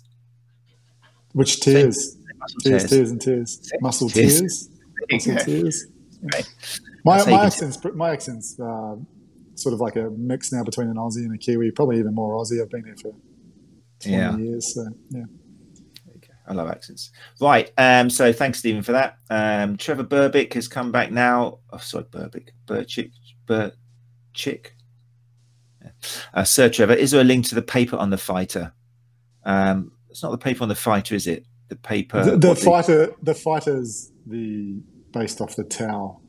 Which 1.32 1.58
tears? 1.58 2.16
tears, 2.62 2.88
tears, 2.88 3.10
and 3.10 3.20
tears. 3.20 3.72
Muscle 3.80 4.08
tears. 4.08 4.68
Muscle 5.10 5.36
tears. 5.38 5.86
Right. 6.22 6.48
My 7.04 7.24
my 7.28 7.44
accent's 7.44 7.78
my 7.96 8.10
accent's 8.12 8.60
uh, 8.60 8.94
sort 9.56 9.72
of 9.74 9.80
like 9.80 9.96
a 9.96 10.08
mix 10.10 10.52
now 10.52 10.62
between 10.62 10.86
an 10.86 10.94
Aussie 10.94 11.24
and 11.24 11.34
a 11.34 11.38
Kiwi, 11.38 11.72
probably 11.72 11.98
even 11.98 12.14
more 12.14 12.36
Aussie. 12.36 12.62
I've 12.62 12.70
been 12.70 12.84
here 12.84 12.94
for 12.94 13.12
20 14.02 14.16
Yeah. 14.16 14.36
years. 14.36 14.72
So, 14.72 14.86
yeah. 15.10 15.24
I 16.46 16.54
love 16.54 16.68
accents. 16.68 17.10
Right. 17.40 17.70
Um, 17.78 18.10
so 18.10 18.32
thanks, 18.32 18.58
Stephen, 18.58 18.82
for 18.82 18.92
that. 18.92 19.18
Um, 19.30 19.76
Trevor 19.76 20.04
Burbick 20.04 20.52
has 20.54 20.68
come 20.68 20.90
back 20.90 21.10
now. 21.12 21.58
Oh, 21.72 21.78
sorry, 21.78 22.04
Burbick. 22.04 22.48
Burchick. 22.66 23.12
Burchick. 23.46 24.72
Yeah. 25.82 25.90
Uh, 26.34 26.44
Sir 26.44 26.68
Trevor, 26.68 26.94
is 26.94 27.12
there 27.12 27.20
a 27.20 27.24
link 27.24 27.46
to 27.48 27.54
the 27.54 27.62
paper 27.62 27.96
on 27.96 28.10
the 28.10 28.18
fighter? 28.18 28.72
Um, 29.44 29.92
it's 30.10 30.22
not 30.22 30.30
the 30.32 30.38
paper 30.38 30.62
on 30.62 30.68
the 30.68 30.74
fighter, 30.74 31.14
is 31.14 31.26
it? 31.26 31.46
The 31.68 31.76
paper. 31.76 32.24
the, 32.24 32.36
the 32.36 32.56
fighter, 32.56 33.14
the 33.22 33.34
fighter's 33.34 34.12
the 34.26 34.80
based 35.12 35.40
off 35.40 35.56
the 35.56 35.64
towel 35.64 36.22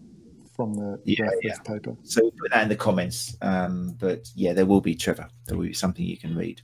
from 0.56 0.74
the 0.76 1.00
Yeah, 1.06 1.30
yeah. 1.42 1.58
paper. 1.66 1.96
So 2.04 2.22
put 2.40 2.52
that 2.52 2.64
in 2.64 2.70
the 2.70 2.76
comments. 2.76 3.36
Um, 3.42 3.96
but 4.00 4.30
yeah, 4.36 4.54
there 4.54 4.66
will 4.66 4.82
be 4.82 4.96
Trevor. 4.96 5.28
There 5.48 5.58
will 5.58 5.66
be 5.66 5.74
something 5.74 6.06
you 6.06 6.18
can 6.18 6.36
read 6.36 6.62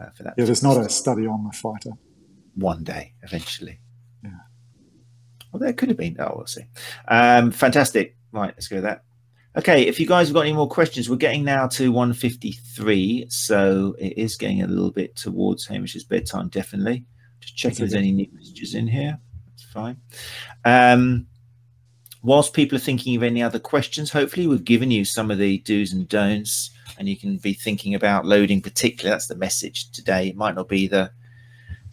uh, 0.00 0.10
for 0.16 0.22
that. 0.22 0.34
Yeah, 0.38 0.44
there's 0.44 0.62
not 0.62 0.78
a 0.78 0.88
study 0.88 1.26
on 1.26 1.44
the 1.44 1.52
fighter. 1.52 1.90
One 2.54 2.84
day 2.84 3.12
eventually. 3.22 3.80
Yeah. 4.22 4.30
Well, 5.52 5.60
there 5.60 5.72
could 5.72 5.88
have 5.88 5.98
been. 5.98 6.16
Oh, 6.18 6.34
we'll 6.36 6.46
see. 6.46 6.64
Um, 7.08 7.50
fantastic. 7.50 8.16
Right, 8.32 8.52
let's 8.56 8.68
go 8.68 8.76
with 8.76 8.84
that. 8.84 9.04
Okay, 9.56 9.82
if 9.82 10.00
you 10.00 10.06
guys 10.06 10.26
have 10.26 10.34
got 10.34 10.40
any 10.40 10.52
more 10.52 10.68
questions, 10.68 11.08
we're 11.08 11.14
getting 11.14 11.44
now 11.44 11.68
to 11.68 11.92
153, 11.92 13.26
so 13.28 13.94
it 14.00 14.18
is 14.18 14.36
getting 14.36 14.62
a 14.62 14.66
little 14.66 14.90
bit 14.90 15.14
towards 15.14 15.64
Hamish's 15.64 16.02
bedtime, 16.02 16.48
definitely. 16.48 17.04
Just 17.38 17.56
check 17.56 17.72
if 17.72 17.78
there's 17.78 17.94
any 17.94 18.10
new 18.10 18.26
messages 18.32 18.74
in 18.74 18.88
here. 18.88 19.16
That's 19.50 19.62
fine. 19.62 19.96
Um, 20.64 21.28
whilst 22.24 22.52
people 22.52 22.74
are 22.74 22.80
thinking 22.80 23.14
of 23.14 23.22
any 23.22 23.44
other 23.44 23.60
questions, 23.60 24.10
hopefully 24.10 24.48
we've 24.48 24.64
given 24.64 24.90
you 24.90 25.04
some 25.04 25.30
of 25.30 25.38
the 25.38 25.58
do's 25.58 25.92
and 25.92 26.08
don'ts, 26.08 26.70
and 26.98 27.08
you 27.08 27.16
can 27.16 27.36
be 27.36 27.52
thinking 27.52 27.94
about 27.94 28.26
loading 28.26 28.60
particularly. 28.60 29.14
That's 29.14 29.28
the 29.28 29.36
message 29.36 29.92
today. 29.92 30.28
It 30.28 30.36
might 30.36 30.56
not 30.56 30.68
be 30.68 30.88
the 30.88 31.12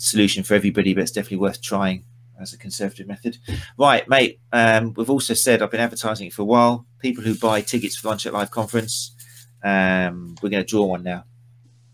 solution 0.02 0.44
for 0.44 0.56
everybody, 0.56 0.94
but 0.94 1.02
it's 1.02 1.12
definitely 1.12 1.38
worth 1.38 1.62
trying 1.62 2.04
as 2.40 2.54
a 2.54 2.58
conservative 2.58 3.08
method. 3.08 3.38
Right, 3.78 4.08
mate. 4.10 4.40
Um, 4.52 4.94
we've 4.96 5.10
also 5.10 5.34
said 5.36 5.62
I've 5.62 5.70
been 5.70 5.80
advertising 5.80 6.28
it 6.28 6.34
for 6.34 6.42
a 6.42 6.46
while. 6.46 6.86
People 7.00 7.24
who 7.24 7.36
buy 7.36 7.62
tickets 7.62 7.96
for 7.96 8.08
Run 8.08 8.18
Chat 8.18 8.34
Live 8.34 8.50
conference, 8.50 9.16
um, 9.64 10.36
we're 10.42 10.50
going 10.50 10.64
to 10.64 10.68
draw 10.68 10.86
one 10.86 11.04
now. 11.04 11.26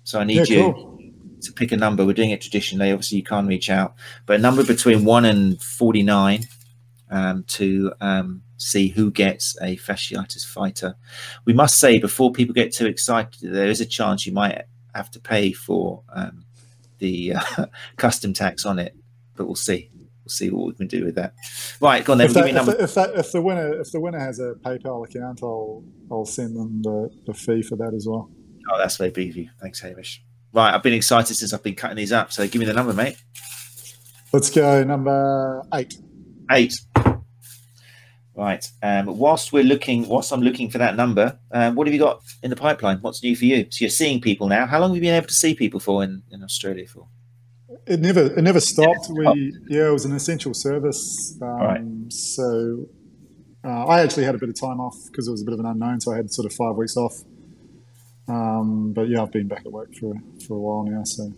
So 0.04 0.20
I 0.20 0.24
need 0.24 0.48
yeah, 0.48 0.56
you 0.56 0.74
cool. 0.74 1.00
to 1.42 1.52
pick 1.52 1.74
a 1.74 1.78
number. 1.78 2.06
We're 2.06 2.14
doing 2.14 2.32
it 2.32 2.40
traditionally. 2.40 2.92
Obviously, 2.92 3.18
you 3.18 3.26
can't 3.26 3.48
reach 3.48 3.70
out, 3.70 3.96
but 4.26 4.38
a 4.38 4.42
number 4.42 4.64
between 4.64 5.04
one 5.04 5.26
and 5.26 5.62
forty-nine 5.62 6.48
um, 7.12 7.44
to 7.48 7.94
um, 8.00 8.42
see 8.56 8.88
who 8.88 9.12
gets 9.12 9.58
a 9.62 9.76
fasciitis 9.76 10.46
fighter. 10.46 10.96
We 11.44 11.52
must 11.52 11.78
say 11.78 12.00
before 12.00 12.32
people 12.32 12.54
get 12.54 12.74
too 12.74 12.86
excited, 12.86 13.52
there 13.52 13.68
is 13.68 13.82
a 13.82 13.86
chance 13.86 14.26
you 14.26 14.32
might 14.32 14.64
have 14.96 15.12
to 15.12 15.20
pay 15.20 15.52
for 15.52 16.04
um, 16.16 16.46
the 17.00 17.34
uh, 17.36 17.66
custom 17.98 18.34
tax 18.34 18.66
on 18.66 18.80
it, 18.80 18.96
but 19.36 19.46
we'll 19.46 19.56
see. 19.56 19.90
We'll 19.94 20.30
see 20.30 20.50
what 20.50 20.68
we 20.68 20.74
can 20.74 20.88
do 20.88 21.06
with 21.06 21.16
that. 21.16 21.34
Right, 21.80 22.04
go 22.04 22.14
on 22.14 22.18
then. 22.18 22.28
If, 22.28 22.34
Give 22.34 22.44
that, 22.44 22.46
me 22.46 22.50
if, 22.52 22.56
number. 22.56 22.76
if, 22.84 22.94
that, 22.96 23.16
if 23.16 23.32
the 23.32 23.42
winner 23.42 23.80
if 23.80 23.92
the 23.92 24.00
winner 24.00 24.20
has 24.20 24.40
a 24.40 24.54
PayPal 24.56 25.08
account, 25.08 25.40
I'll 25.42 25.84
I'll 26.12 26.26
send 26.26 26.56
them 26.56 26.82
the, 26.82 27.10
the 27.26 27.34
fee 27.34 27.62
for 27.62 27.76
that 27.78 27.94
as 27.94 28.08
well. 28.08 28.30
Oh, 28.70 28.78
that's 28.78 28.98
very 28.98 29.12
big 29.12 29.30
of 29.30 29.38
you. 29.38 29.50
Thanks, 29.62 29.80
Hamish. 29.80 30.24
Right, 30.54 30.74
I've 30.74 30.84
been 30.84 30.94
excited 30.94 31.36
since 31.36 31.54
I've 31.54 31.64
been 31.64 31.76
cutting 31.76 31.98
these 31.98 32.12
up. 32.12 32.32
So 32.32 32.48
give 32.48 32.60
me 32.60 32.66
the 32.66 32.74
number, 32.74 32.94
mate. 32.94 33.18
Let's 34.34 34.50
go 34.50 34.84
number 34.84 35.64
eight. 35.74 35.98
Eight. 36.52 36.74
Right. 38.38 38.72
Um, 38.84 39.18
whilst 39.18 39.52
we're 39.52 39.64
looking, 39.64 40.08
whilst 40.08 40.32
I'm 40.32 40.42
looking 40.42 40.70
for 40.70 40.78
that 40.78 40.96
number, 40.96 41.40
um, 41.52 41.74
what 41.74 41.88
have 41.88 41.94
you 41.96 42.00
got 42.00 42.22
in 42.44 42.52
the 42.52 42.56
pipeline? 42.56 43.00
What's 43.00 43.24
new 43.24 43.36
for 43.36 43.46
you? 43.46 43.66
So 43.72 43.78
you're 43.80 43.90
seeing 43.90 44.22
people 44.22 44.48
now. 44.48 44.68
How 44.68 44.80
long 44.80 44.92
have 44.92 44.96
you 44.96 45.02
been 45.02 45.16
able 45.16 45.26
to 45.26 45.34
see 45.34 45.56
people 45.56 45.80
for 45.80 46.04
in, 46.04 46.22
in 46.30 46.44
Australia 46.44 46.86
for? 46.86 47.08
It 47.88 48.00
never 48.00 48.26
it 48.26 48.42
never 48.44 48.60
stopped. 48.60 49.08
We 49.10 49.58
yeah, 49.70 49.88
it 49.88 49.92
was 49.92 50.06
an 50.06 50.14
essential 50.14 50.54
service. 50.54 51.36
Um, 51.42 51.50
Right. 51.50 51.82
So 52.14 52.86
uh, 53.66 53.86
I 53.86 54.02
actually 54.02 54.26
had 54.26 54.36
a 54.36 54.38
bit 54.38 54.50
of 54.50 54.60
time 54.60 54.80
off 54.80 54.98
because 55.08 55.28
it 55.28 55.32
was 55.32 55.42
a 55.42 55.46
bit 55.46 55.56
of 55.56 55.60
an 55.60 55.66
unknown. 55.66 56.00
So 56.02 56.14
I 56.14 56.18
had 56.18 56.32
sort 56.32 56.46
of 56.46 56.54
five 56.54 56.76
weeks 56.76 56.96
off. 56.96 57.24
Um, 58.28 58.94
but 58.94 59.10
yeah, 59.10 59.24
I've 59.24 59.32
been 59.32 59.48
back 59.48 59.66
at 59.66 59.72
work 59.72 59.96
for 59.96 60.14
for 60.48 60.54
a 60.54 60.60
while 60.60 60.84
now. 60.84 61.04
So 61.06 61.34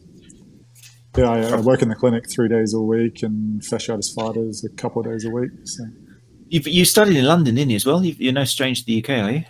yeah, 1.16 1.30
I, 1.30 1.40
I 1.52 1.60
work 1.62 1.82
in 1.82 1.88
the 1.88 1.96
clinic 1.96 2.30
three 2.30 2.50
days 2.50 2.74
a 2.74 2.82
week 2.82 3.24
and 3.24 3.62
fasciitis 3.62 4.14
fighters 4.14 4.66
a 4.66 4.70
couple 4.70 5.02
of 5.02 5.08
days 5.08 5.24
a 5.24 5.30
week. 5.30 5.52
So. 5.64 5.86
You've, 6.50 6.68
you 6.68 6.84
studied 6.86 7.16
in 7.16 7.26
London, 7.26 7.56
didn't 7.56 7.70
you, 7.70 7.76
as 7.76 7.86
well? 7.86 8.04
you 8.04 8.16
you're 8.18 8.34
no 8.34 8.44
stranger 8.44 8.82
to 8.82 8.86
the 8.86 9.04
UK, 9.04 9.10
are 9.10 9.32
you? 9.32 9.44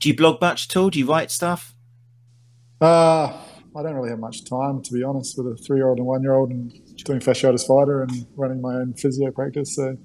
Do 0.00 0.08
you 0.08 0.16
blog 0.16 0.40
much 0.40 0.68
at 0.68 0.76
all? 0.76 0.90
Do 0.90 0.98
you 0.98 1.06
write 1.06 1.30
stuff? 1.30 1.74
Uh, 2.80 3.32
I 3.76 3.82
don't 3.82 3.94
really 3.94 4.10
have 4.10 4.20
much 4.20 4.44
time, 4.44 4.82
to 4.82 4.92
be 4.92 5.02
honest, 5.02 5.36
with 5.36 5.46
a 5.48 5.56
three 5.56 5.78
year 5.78 5.88
old 5.88 5.98
and 5.98 6.06
one 6.06 6.22
year 6.22 6.34
old 6.34 6.50
and 6.50 6.72
doing 7.04 7.20
fasciitis 7.20 7.66
fighter 7.66 8.02
and 8.02 8.26
running 8.36 8.60
my 8.60 8.74
own 8.74 8.94
physio 8.94 9.30
practice. 9.32 9.74
So, 9.74 9.96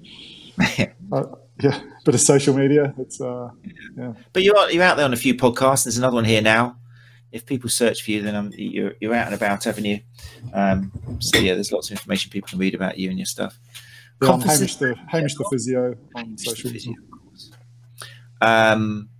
uh, 1.12 1.24
yeah, 1.62 1.80
bit 2.04 2.14
of 2.14 2.20
social 2.20 2.54
media. 2.54 2.94
It's 2.98 3.20
uh, 3.20 3.50
But 4.32 4.42
you're 4.42 4.70
you're 4.70 4.82
out 4.82 4.96
there 4.96 5.04
on 5.04 5.12
a 5.12 5.16
few 5.16 5.34
podcasts. 5.34 5.84
There's 5.84 5.98
another 5.98 6.16
one 6.16 6.24
here 6.24 6.42
now. 6.42 6.76
If 7.30 7.46
people 7.46 7.70
search 7.70 8.02
for 8.02 8.10
you, 8.10 8.22
then 8.22 8.34
um, 8.34 8.50
you're 8.56 8.94
you're 9.00 9.14
out 9.14 9.26
and 9.26 9.34
about, 9.36 9.62
haven't 9.64 9.84
you? 9.84 10.00
Um, 10.52 10.90
so 11.20 11.38
yeah, 11.38 11.54
there's 11.54 11.70
lots 11.70 11.88
of 11.88 11.92
information 11.92 12.30
people 12.30 12.48
can 12.48 12.58
read 12.58 12.74
about 12.74 12.98
you 12.98 13.08
and 13.08 13.18
your 13.18 13.26
stuff. 13.26 13.58
yeah 14.20 14.30
I'm 14.32 14.40
Hamish 14.40 14.76
the 14.76 14.96
Hamish 15.08 15.34
the 15.36 15.48
physio 15.50 15.94
on 16.16 16.36
Just 16.36 16.44
the 16.44 16.50
social. 16.56 16.70
physio. 16.72 16.94
Um, 18.40 19.10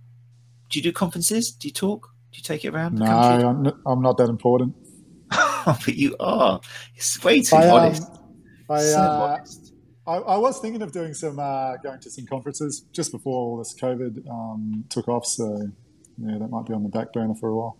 do 0.69 0.79
you 0.79 0.83
do 0.83 0.91
conferences? 0.91 1.51
Do 1.51 1.67
you 1.67 1.73
talk? 1.73 2.09
Do 2.31 2.37
you 2.37 2.43
take 2.43 2.65
it 2.65 2.73
around? 2.73 2.95
No. 2.95 3.05
I'm 3.05 3.63
not, 3.63 3.77
I'm 3.85 4.01
not 4.01 4.17
that 4.17 4.29
important. 4.29 4.75
but 5.65 5.95
you 5.95 6.15
are. 6.19 6.61
It's 6.95 7.23
way 7.23 7.41
too 7.41 7.55
I, 7.55 7.67
um, 7.67 7.69
modest. 7.69 8.11
I, 8.69 8.79
so 8.79 8.99
uh. 8.99 9.37
I, 10.07 10.15
I 10.15 10.37
was 10.37 10.59
thinking 10.59 10.81
of 10.81 10.91
doing 10.91 11.13
some 11.13 11.39
uh, 11.39 11.77
going 11.77 11.99
to 11.99 12.09
some 12.09 12.25
conferences 12.25 12.85
just 12.91 13.11
before 13.11 13.35
all 13.35 13.57
this 13.57 13.73
COVID 13.79 14.27
um, 14.29 14.85
took 14.89 15.07
off. 15.07 15.25
So 15.25 15.69
yeah, 16.17 16.37
that 16.39 16.49
might 16.49 16.65
be 16.65 16.73
on 16.73 16.83
the 16.83 16.89
back 16.89 17.13
burner 17.13 17.35
for 17.35 17.49
a 17.49 17.55
while. 17.55 17.77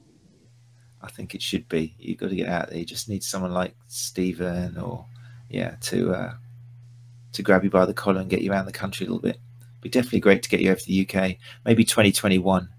I 1.01 1.09
think 1.09 1.33
it 1.33 1.41
should 1.41 1.67
be. 1.67 1.95
You've 1.97 2.19
got 2.19 2.29
to 2.29 2.35
get 2.35 2.47
out 2.47 2.69
there. 2.69 2.77
You 2.77 2.85
just 2.85 3.09
need 3.09 3.23
someone 3.23 3.53
like 3.53 3.75
Stephen 3.87 4.77
or 4.77 5.05
yeah 5.49 5.75
to 5.81 6.13
uh, 6.13 6.33
to 7.33 7.41
grab 7.41 7.63
you 7.63 7.69
by 7.69 7.85
the 7.85 7.93
collar 7.93 8.21
and 8.21 8.29
get 8.29 8.41
you 8.41 8.51
around 8.51 8.65
the 8.65 8.71
country 8.71 9.05
a 9.05 9.09
little 9.09 9.21
bit. 9.21 9.39
Be 9.81 9.89
definitely 9.89 10.19
great 10.19 10.43
to 10.43 10.49
get 10.49 10.61
you 10.61 10.69
over 10.69 10.79
to 10.79 10.85
the 10.85 11.07
UK. 11.07 11.37
Maybe 11.65 11.83
2021. 11.83 12.69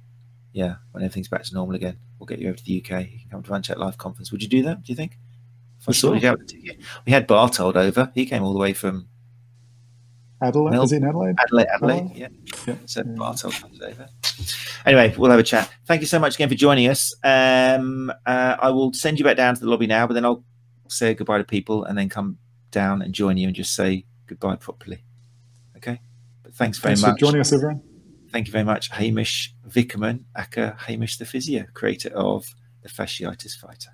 Yeah, 0.53 0.77
when 0.91 1.03
everything's 1.03 1.29
back 1.29 1.45
to 1.45 1.55
normal 1.55 1.77
again, 1.77 1.97
we'll 2.19 2.27
get 2.27 2.39
you 2.39 2.49
over 2.49 2.59
to 2.59 2.65
the 2.65 2.79
UK. 2.79 3.11
You 3.11 3.19
can 3.21 3.43
come 3.43 3.43
to 3.43 3.61
Chat 3.63 3.79
Live 3.79 3.99
conference. 3.99 4.31
Would 4.33 4.43
you 4.43 4.49
do 4.49 4.63
that? 4.65 4.83
Do 4.83 4.93
you 4.93 4.97
think? 4.97 5.19
If 5.81 5.89
I 5.89 5.93
sure. 5.93 6.27
out, 6.27 6.41
we 7.05 7.13
had 7.13 7.27
Bartold 7.27 7.75
over. 7.75 8.13
He 8.15 8.27
came 8.27 8.45
all 8.45 8.53
the 8.53 8.59
way 8.59 8.73
from 8.73 9.09
Adelaide. 10.43 10.73
Mel- 10.73 10.83
Is 10.85 10.93
in 10.93 11.05
Adelaide? 11.05 11.37
Adelaide, 11.41 11.67
Adelaide. 11.75 12.11
Yeah. 12.15 12.29
yeah. 12.67 12.75
So 12.87 13.01
yeah. 13.01 13.13
Bartold 13.15 13.61
comes 13.61 13.81
over. 13.81 14.09
Anyway, 14.85 15.15
we'll 15.17 15.31
have 15.31 15.41
a 15.41 15.45
chat. 15.45 15.71
Thank 15.87 16.01
you 16.01 16.07
so 16.07 16.19
much 16.19 16.35
again 16.35 16.49
for 16.49 16.55
joining 16.55 16.89
us. 16.89 17.15
Um, 17.23 18.13
uh, 18.27 18.57
I 18.61 18.71
will 18.71 18.93
send 18.93 19.19
you 19.19 19.25
back 19.25 19.37
down 19.37 19.55
to 19.55 19.61
the 19.61 19.69
lobby 19.69 19.87
now, 19.87 20.07
but 20.07 20.15
then 20.15 20.25
I'll 20.25 20.45
say 20.89 21.15
goodbye 21.15 21.39
to 21.39 21.45
people 21.45 21.85
and 21.85 21.97
then 21.97 22.09
come 22.09 22.39
down 22.71 23.03
and 23.03 23.15
join 23.15 23.37
you 23.37 23.47
and 23.47 23.57
just 23.57 23.75
say 23.75 24.05
goodbye 24.27 24.57
properly. 24.57 25.05
Okay. 25.77 26.01
But 26.43 26.55
thanks 26.55 26.79
very 26.79 26.95
thanks 26.95 27.03
much. 27.03 27.13
for 27.15 27.27
joining 27.27 27.41
us, 27.41 27.53
everyone. 27.53 27.83
Thank 28.33 28.47
you 28.47 28.53
very 28.53 28.65
much, 28.65 28.91
Hamish 28.91 29.55
Vickerman, 29.69 30.25
aka 30.37 30.75
Hamish 30.87 31.19
the 31.19 31.27
Physio, 31.27 31.67
creator 31.75 32.09
of 32.11 32.47
the 32.83 32.89
Fasciitis 32.89 33.57
Fighter. 33.57 33.91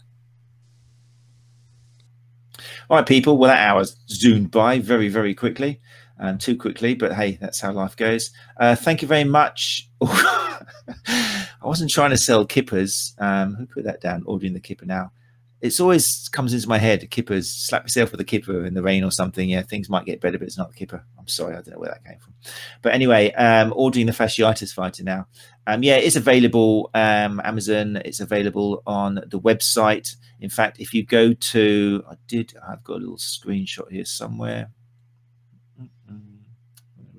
All 2.89 2.97
right, 2.97 3.07
people. 3.07 3.36
Well, 3.36 3.51
that 3.51 3.68
hour's 3.68 3.97
zoomed 4.09 4.51
by 4.51 4.78
very, 4.78 5.09
very 5.09 5.34
quickly 5.34 5.80
um, 6.20 6.39
too 6.39 6.57
quickly, 6.57 6.95
but 6.95 7.12
hey, 7.12 7.39
that's 7.41 7.61
how 7.61 7.72
life 7.72 7.97
goes. 7.97 8.30
Uh, 8.59 8.74
thank 8.74 9.03
you 9.03 9.09
very 9.09 9.24
much. 9.24 9.89
I 10.03 11.47
wasn't 11.62 11.91
trying 11.91 12.11
to 12.11 12.16
sell 12.16 12.47
kippers. 12.47 13.14
Um, 13.18 13.55
who 13.55 13.66
put 13.66 13.84
that 13.84 14.01
down? 14.01 14.22
Ordering 14.26 14.55
the 14.55 14.61
kipper 14.61 14.86
now. 14.86 15.12
It's 15.61 15.80
always 15.80 16.28
comes 16.28 16.54
into 16.54 16.68
my 16.68 16.78
head. 16.78 17.11
Kippers, 17.11 17.50
slap 17.50 17.84
yourself 17.84 18.12
with 18.12 18.20
a 18.20 18.24
kipper 18.24 18.64
in 18.64 18.74
the 18.74 18.82
rain 18.82 19.02
or 19.02 19.11
something. 19.11 19.48
Yeah, 19.48 19.62
things 19.62 19.88
might 19.88 20.04
get 20.04 20.20
better, 20.20 20.38
but 20.38 20.46
it's 20.46 20.59
not 20.59 20.70
the 20.70 20.76
kipper. 20.76 21.04
I'm 21.18 21.26
sorry, 21.26 21.54
I 21.54 21.62
don't 21.62 21.74
know 21.74 21.80
where 21.80 21.90
that 21.90 22.04
came 22.04 22.18
from. 22.20 22.34
But 22.82 22.94
anyway, 22.94 23.32
um, 23.32 23.72
ordering 23.74 24.06
the 24.06 24.12
fasciitis 24.12 24.72
fighter 24.72 25.02
now. 25.02 25.26
Um, 25.66 25.82
yeah, 25.82 25.96
it's 25.96 26.16
available 26.16 26.90
um, 26.94 27.40
Amazon. 27.44 27.96
It's 28.04 28.20
available 28.20 28.82
on 28.86 29.16
the 29.26 29.40
website. 29.40 30.16
In 30.40 30.50
fact, 30.50 30.78
if 30.78 30.94
you 30.94 31.04
go 31.04 31.32
to, 31.32 32.04
I 32.09 32.14
did, 32.28 32.54
I've 32.66 32.84
got 32.84 32.98
a 32.98 33.00
little 33.00 33.16
screenshot 33.16 33.90
here 33.90 34.04
somewhere 34.04 34.70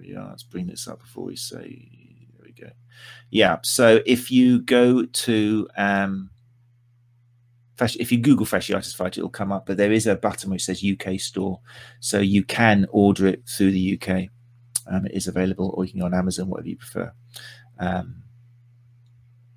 yeah, 0.09 0.27
let's 0.27 0.43
bring 0.43 0.67
this 0.67 0.87
up 0.87 0.99
before 0.99 1.25
we 1.25 1.35
say, 1.35 1.87
there 2.33 2.45
we 2.45 2.51
go. 2.51 2.71
Yeah, 3.29 3.57
so 3.63 4.01
if 4.05 4.31
you 4.31 4.59
go 4.59 5.05
to, 5.05 5.69
um, 5.77 6.31
if 7.81 8.11
you 8.11 8.17
Google 8.17 8.45
fasciitis 8.45 8.95
fight, 8.95 9.17
it'll 9.17 9.29
come 9.29 9.51
up, 9.51 9.65
but 9.65 9.77
there 9.77 9.91
is 9.91 10.07
a 10.07 10.15
button 10.15 10.51
which 10.51 10.65
says 10.65 10.83
UK 10.83 11.19
store. 11.19 11.59
So 11.99 12.19
you 12.19 12.43
can 12.43 12.87
order 12.91 13.27
it 13.27 13.43
through 13.47 13.71
the 13.71 13.99
UK. 13.99 14.29
Um, 14.87 15.05
it 15.05 15.13
is 15.13 15.27
available, 15.27 15.73
or 15.75 15.85
you 15.85 15.91
can 15.91 15.99
go 15.99 16.05
on 16.05 16.13
Amazon, 16.13 16.49
whatever 16.49 16.69
you 16.69 16.77
prefer. 16.77 17.13
Um, 17.79 18.23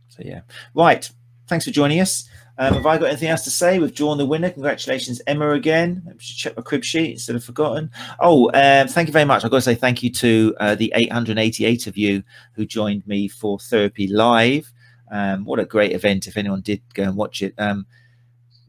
so 0.08 0.22
yeah, 0.24 0.42
right. 0.74 1.10
Thanks 1.48 1.64
for 1.64 1.70
joining 1.70 2.00
us. 2.00 2.28
Um, 2.58 2.74
have 2.74 2.86
I 2.86 2.98
got 2.98 3.08
anything 3.08 3.28
else 3.28 3.44
to 3.44 3.50
say? 3.50 3.78
We've 3.78 3.94
drawn 3.94 4.18
the 4.18 4.26
winner. 4.26 4.50
Congratulations, 4.50 5.20
Emma, 5.26 5.50
again. 5.50 6.02
I 6.06 6.12
should 6.18 6.36
check 6.36 6.56
my 6.56 6.62
crib 6.62 6.84
sheet 6.84 7.12
instead 7.12 7.34
of 7.34 7.42
forgotten. 7.42 7.90
Oh, 8.20 8.50
um, 8.52 8.88
thank 8.88 9.08
you 9.08 9.12
very 9.12 9.24
much. 9.24 9.44
I've 9.44 9.50
got 9.50 9.58
to 9.58 9.62
say 9.62 9.74
thank 9.74 10.02
you 10.02 10.10
to 10.10 10.54
uh, 10.60 10.74
the 10.74 10.92
888 10.94 11.86
of 11.86 11.96
you 11.96 12.22
who 12.54 12.66
joined 12.66 13.06
me 13.06 13.26
for 13.26 13.58
Therapy 13.58 14.06
Live. 14.06 14.70
Um, 15.10 15.44
what 15.44 15.58
a 15.58 15.64
great 15.64 15.92
event. 15.92 16.26
If 16.26 16.36
anyone 16.36 16.60
did 16.60 16.82
go 16.94 17.04
and 17.04 17.16
watch 17.16 17.42
it. 17.42 17.54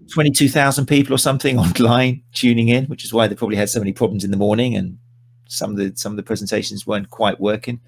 Um, 0.04 0.08
22,000 0.10 0.86
people 0.86 1.14
or 1.14 1.18
something 1.18 1.58
online 1.60 2.24
tuning 2.34 2.70
in, 2.70 2.86
which 2.86 3.04
is 3.04 3.14
why 3.14 3.28
they 3.28 3.36
probably 3.36 3.58
had 3.58 3.70
so 3.70 3.80
many 3.80 3.94
problems 3.94 4.24
in 4.24 4.32
the 4.32 4.38
morning 4.38 4.76
and 4.76 4.98
some 5.48 5.72
of 5.72 5.78
the 5.78 5.94
some 5.96 6.12
of 6.12 6.18
the 6.18 6.24
presentations 6.24 6.88
weren't 6.88 7.10
quite 7.10 7.40
working. 7.40 7.80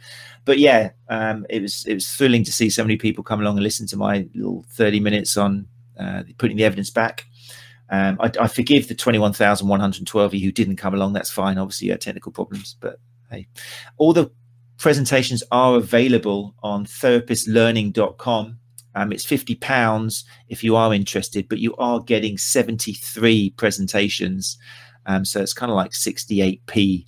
But 0.43 0.59
yeah, 0.59 0.91
um, 1.09 1.45
it 1.49 1.61
was 1.61 1.85
it 1.85 1.93
was 1.93 2.09
thrilling 2.09 2.43
to 2.43 2.51
see 2.51 2.69
so 2.69 2.83
many 2.83 2.97
people 2.97 3.23
come 3.23 3.41
along 3.41 3.57
and 3.57 3.63
listen 3.63 3.87
to 3.87 3.97
my 3.97 4.27
little 4.33 4.65
30 4.69 4.99
minutes 4.99 5.35
on 5.37 5.67
uh, 5.99 6.23
putting 6.37 6.57
the 6.57 6.65
evidence 6.65 6.89
back. 6.89 7.25
Um, 7.89 8.17
I, 8.19 8.31
I, 8.39 8.47
forgive 8.47 8.87
the 8.87 8.95
21,112 8.95 10.31
who 10.31 10.51
didn't 10.51 10.77
come 10.77 10.95
along. 10.95 11.13
That's 11.13 11.29
fine. 11.29 11.59
Obviously, 11.59 11.95
technical 11.97 12.31
problems, 12.31 12.75
but 12.79 12.99
hey, 13.29 13.47
all 13.97 14.11
the 14.11 14.31
presentations 14.77 15.43
are 15.51 15.75
available 15.75 16.55
on 16.63 16.85
therapistlearning.com. 16.85 18.59
Um, 18.95 19.11
it's 19.11 19.25
fifty 19.25 19.55
pounds 19.55 20.23
if 20.49 20.63
you 20.63 20.75
are 20.75 20.93
interested, 20.93 21.47
but 21.49 21.59
you 21.59 21.75
are 21.75 21.99
getting 21.99 22.37
seventy 22.37 22.93
three 22.93 23.51
presentations, 23.51 24.57
um, 25.05 25.25
so 25.25 25.41
it's 25.41 25.53
kind 25.53 25.71
of 25.71 25.75
like 25.75 25.93
sixty 25.93 26.41
eight 26.41 26.65
p 26.65 27.05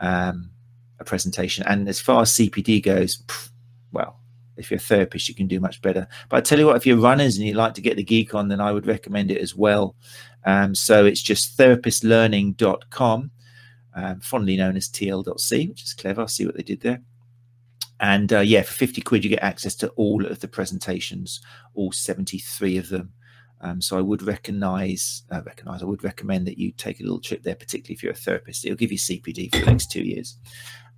um, 0.00 0.50
a 0.98 1.04
presentation. 1.04 1.64
And 1.66 1.88
as 1.88 2.00
far 2.00 2.22
as 2.22 2.32
CPD 2.32 2.82
goes, 2.82 3.22
pff, 3.22 3.50
well, 3.92 4.20
if 4.56 4.70
you're 4.70 4.78
a 4.78 4.80
therapist, 4.80 5.28
you 5.28 5.34
can 5.34 5.46
do 5.46 5.60
much 5.60 5.80
better. 5.80 6.06
But 6.28 6.36
I 6.38 6.40
tell 6.40 6.58
you 6.58 6.66
what, 6.66 6.76
if 6.76 6.86
you're 6.86 6.98
runners 6.98 7.36
and 7.36 7.46
you 7.46 7.54
like 7.54 7.74
to 7.74 7.80
get 7.80 7.96
the 7.96 8.02
geek 8.02 8.34
on, 8.34 8.48
then 8.48 8.60
I 8.60 8.72
would 8.72 8.86
recommend 8.86 9.30
it 9.30 9.40
as 9.40 9.54
well. 9.54 9.94
Um, 10.44 10.74
so 10.74 11.04
it's 11.04 11.22
just 11.22 11.56
therapistlearning.com, 11.58 13.30
um, 13.94 14.20
fondly 14.20 14.56
known 14.56 14.76
as 14.76 14.88
TL.c, 14.88 15.68
which 15.68 15.82
is 15.84 15.94
clever. 15.94 16.22
I'll 16.22 16.28
see 16.28 16.46
what 16.46 16.56
they 16.56 16.62
did 16.62 16.80
there. 16.80 17.02
And 18.00 18.32
uh, 18.32 18.40
yeah, 18.40 18.62
for 18.62 18.72
50 18.74 19.00
quid, 19.02 19.24
you 19.24 19.30
get 19.30 19.42
access 19.42 19.74
to 19.76 19.88
all 19.90 20.24
of 20.24 20.40
the 20.40 20.48
presentations, 20.48 21.40
all 21.74 21.92
73 21.92 22.78
of 22.78 22.88
them. 22.88 23.12
Um, 23.60 23.80
so 23.80 23.98
I 23.98 24.02
would 24.02 24.22
recognize, 24.22 25.24
uh, 25.32 25.42
recognize, 25.44 25.82
I 25.82 25.86
would 25.86 26.04
recommend 26.04 26.46
that 26.46 26.58
you 26.58 26.70
take 26.72 27.00
a 27.00 27.02
little 27.02 27.20
trip 27.20 27.42
there, 27.42 27.56
particularly 27.56 27.94
if 27.94 28.02
you're 28.02 28.12
a 28.12 28.16
therapist. 28.16 28.64
It'll 28.64 28.76
give 28.76 28.92
you 28.92 28.98
CPD 28.98 29.52
for 29.52 29.60
the 29.60 29.66
next 29.66 29.90
two 29.90 30.04
years. 30.04 30.36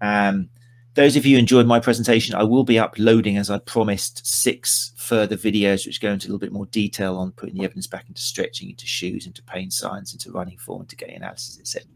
Um, 0.02 0.50
those 0.94 1.16
of 1.16 1.24
you 1.24 1.38
enjoyed 1.38 1.66
my 1.66 1.78
presentation, 1.78 2.34
I 2.34 2.42
will 2.42 2.64
be 2.64 2.78
uploading, 2.78 3.36
as 3.36 3.48
I 3.48 3.58
promised, 3.58 4.26
six 4.26 4.92
further 4.96 5.36
videos 5.36 5.86
which 5.86 6.00
go 6.00 6.12
into 6.12 6.26
a 6.26 6.28
little 6.28 6.38
bit 6.40 6.52
more 6.52 6.66
detail 6.66 7.16
on 7.16 7.32
putting 7.32 7.54
the 7.54 7.64
evidence 7.64 7.86
back 7.86 8.08
into 8.08 8.20
stretching, 8.20 8.70
into 8.70 8.86
shoes, 8.86 9.26
into 9.26 9.42
pain 9.44 9.70
science, 9.70 10.12
into 10.12 10.32
running 10.32 10.58
form, 10.58 10.82
into 10.82 10.96
gait 10.96 11.14
analysis, 11.14 11.58
etc., 11.60 11.88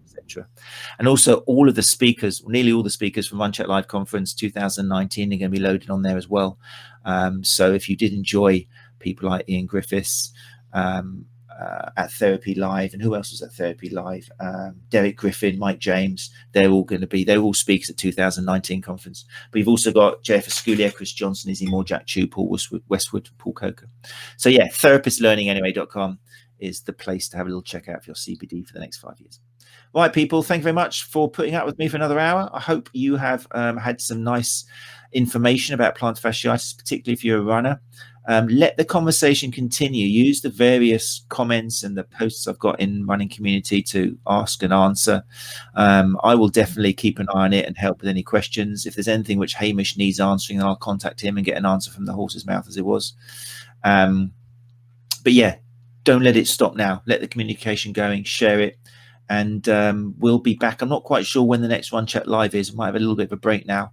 And 0.99 1.09
also, 1.09 1.39
all 1.41 1.69
of 1.69 1.75
the 1.75 1.83
speakers, 1.83 2.43
nearly 2.47 2.73
all 2.73 2.83
the 2.83 2.91
speakers 2.91 3.27
from 3.27 3.53
Chat 3.53 3.69
Live 3.69 3.89
Conference 3.89 4.35
2019 4.35 5.33
are 5.33 5.37
going 5.37 5.41
to 5.41 5.49
be 5.49 5.63
loaded 5.63 5.91
on 5.91 6.03
there 6.03 6.17
as 6.17 6.29
well. 6.29 6.59
Um, 7.05 7.45
so 7.45 7.73
if 7.73 7.89
you 7.89 7.97
did 7.97 8.13
enjoy 8.13 8.67
people 8.99 9.29
like 9.29 9.49
Ian 9.49 9.67
Griffiths, 9.67 10.33
um, 10.73 11.27
uh, 11.61 11.91
at 11.97 12.13
Therapy 12.13 12.55
Live, 12.55 12.93
and 12.93 13.03
who 13.03 13.15
else 13.15 13.31
was 13.31 13.43
at 13.43 13.53
Therapy 13.53 13.89
Live? 13.89 14.29
Um, 14.41 14.77
Derek 14.89 15.17
Griffin, 15.17 15.59
Mike 15.59 15.79
James. 15.79 16.31
They're 16.53 16.71
all 16.71 16.85
going 16.85 17.01
to 17.01 17.07
be. 17.07 17.25
They're 17.25 17.39
all 17.39 17.55
speakers 17.55 17.91
at 17.91 17.97
2019 17.97 18.83
conference. 18.83 19.25
But 19.51 19.59
you've 19.59 19.69
also 19.69 19.93
got 19.93 20.23
Jeff 20.23 20.47
Asculia, 20.47 20.93
Chris 20.93 21.13
Johnson, 21.13 21.51
Izzy 21.51 21.67
Moore, 21.67 21.85
Jack 21.85 22.07
Chew, 22.07 22.27
Paul 22.27 22.49
Westwood, 22.49 22.83
Westwood 22.89 23.29
Paul 23.39 23.53
Coker. 23.53 23.89
So 24.37 24.49
yeah, 24.49 24.69
therapistlearninganyway.com 24.69 26.19
is 26.59 26.83
the 26.83 26.93
place 26.93 27.29
to 27.29 27.37
have 27.37 27.47
a 27.47 27.49
little 27.49 27.63
check 27.63 27.89
out 27.89 28.05
for 28.05 28.11
your 28.11 28.17
CPD 28.17 28.67
for 28.67 28.73
the 28.73 28.81
next 28.81 28.99
five 28.99 29.21
years. 29.21 29.41
Right, 29.95 30.13
people, 30.13 30.43
thank 30.43 30.61
you 30.61 30.65
very 30.65 30.75
much 30.75 31.05
for 31.05 31.31
putting 31.31 31.55
up 31.55 31.67
with 31.67 31.79
me 31.79 31.87
for 31.87 31.97
another 31.97 32.19
hour. 32.19 32.51
I 32.53 32.59
hope 32.59 32.91
you 32.93 33.17
have 33.17 33.47
um, 33.53 33.77
had 33.77 34.01
some 34.01 34.25
nice 34.25 34.65
information 35.13 35.75
about 35.75 35.97
plantar 35.97 36.21
fasciitis, 36.21 36.77
particularly 36.77 37.15
if 37.15 37.25
you're 37.25 37.39
a 37.39 37.43
runner. 37.43 37.81
Um, 38.27 38.49
let 38.49 38.77
the 38.77 38.85
conversation 38.85 39.53
continue. 39.53 40.07
Use 40.07 40.41
the 40.41 40.49
various 40.49 41.25
comments 41.29 41.83
and 41.83 41.97
the 41.97 42.05
posts 42.05 42.49
I've 42.49 42.59
got 42.59 42.81
in 42.81 43.07
running 43.07 43.29
community 43.29 43.83
to 43.83 44.19
ask 44.27 44.63
and 44.63 44.73
answer. 44.73 45.23
Um, 45.75 46.19
I 46.25 46.35
will 46.35 46.49
definitely 46.49 46.95
keep 46.95 47.19
an 47.19 47.29
eye 47.35 47.45
on 47.45 47.53
it 47.53 47.67
and 47.67 47.77
help 47.77 48.01
with 48.01 48.09
any 48.09 48.23
questions. 48.23 48.87
If 48.87 48.95
there's 48.95 49.09
anything 49.09 49.39
which 49.39 49.55
Hamish 49.55 49.97
needs 49.97 50.21
answering, 50.21 50.63
I'll 50.63 50.75
contact 50.75 51.21
him 51.21 51.37
and 51.37 51.47
get 51.47 51.59
an 51.59 51.67
answer 51.67 51.91
from 51.91 52.07
the 52.07 52.15
horse's 52.15 52.47
mouth 52.47 52.67
as 52.67 52.77
it 52.77 52.85
was. 52.85 53.13
Um, 53.85 54.33
but 55.23 55.35
yeah, 55.35 55.57
don't 56.05 56.23
let 56.23 56.37
it 56.37 56.49
stop 56.49 56.77
now. 56.77 57.03
Let 57.07 57.21
the 57.21 57.29
communication 57.29 57.93
going, 57.93 58.25
share 58.25 58.61
it, 58.61 58.79
and 59.29 59.69
um, 59.69 60.15
we'll 60.19 60.39
be 60.39 60.55
back. 60.55 60.83
I'm 60.83 60.89
not 60.89 61.05
quite 61.05 61.27
sure 61.27 61.43
when 61.43 61.63
the 61.63 61.69
next 61.69 61.93
Run 61.93 62.07
Chat 62.07 62.27
Live 62.27 62.55
is. 62.55 62.71
I 62.71 62.75
Might 62.75 62.87
have 62.87 62.97
a 62.97 63.01
little 63.01 63.17
bit 63.17 63.27
of 63.27 63.33
a 63.33 63.37
break 63.37 63.67
now. 63.67 63.93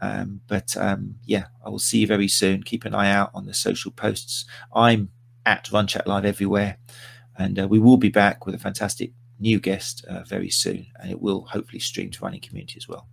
Um, 0.00 0.40
but 0.48 0.76
um, 0.76 1.16
yeah, 1.24 1.46
I 1.64 1.70
will 1.70 1.78
see 1.78 1.98
you 1.98 2.06
very 2.06 2.28
soon. 2.28 2.62
Keep 2.62 2.84
an 2.84 2.94
eye 2.94 3.10
out 3.10 3.30
on 3.34 3.46
the 3.46 3.54
social 3.54 3.90
posts. 3.90 4.44
I'm 4.74 5.10
at 5.46 5.70
Run 5.70 5.86
Chat 5.86 6.06
Live 6.06 6.24
everywhere, 6.24 6.78
and 7.38 7.58
uh, 7.58 7.68
we 7.68 7.78
will 7.78 7.96
be 7.96 8.08
back 8.08 8.44
with 8.46 8.54
a 8.54 8.58
fantastic 8.58 9.12
new 9.38 9.60
guest 9.60 10.04
uh, 10.06 10.22
very 10.24 10.50
soon, 10.50 10.86
and 11.00 11.10
it 11.10 11.20
will 11.20 11.46
hopefully 11.46 11.78
stream 11.78 12.10
to 12.10 12.24
running 12.24 12.40
community 12.40 12.74
as 12.76 12.88
well. 12.88 13.08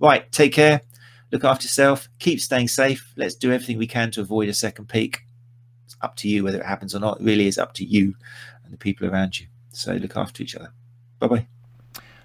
Right, 0.00 0.30
take 0.32 0.52
care. 0.52 0.82
Look 1.30 1.44
after 1.44 1.64
yourself. 1.64 2.08
Keep 2.18 2.40
staying 2.40 2.68
safe. 2.68 3.12
Let's 3.16 3.34
do 3.34 3.52
everything 3.52 3.78
we 3.78 3.86
can 3.86 4.10
to 4.12 4.20
avoid 4.20 4.48
a 4.48 4.54
second 4.54 4.88
peak. 4.88 5.20
It's 5.86 5.96
up 6.02 6.14
to 6.16 6.28
you 6.28 6.44
whether 6.44 6.60
it 6.60 6.66
happens 6.66 6.94
or 6.94 7.00
not. 7.00 7.20
It 7.20 7.24
really 7.24 7.46
is 7.46 7.58
up 7.58 7.72
to 7.74 7.84
you 7.84 8.14
and 8.64 8.72
the 8.72 8.78
people 8.78 9.08
around 9.08 9.40
you. 9.40 9.46
So 9.70 9.94
look 9.94 10.16
after 10.16 10.42
each 10.42 10.54
other. 10.54 10.72
Bye 11.22 11.28
bye. 11.28 11.46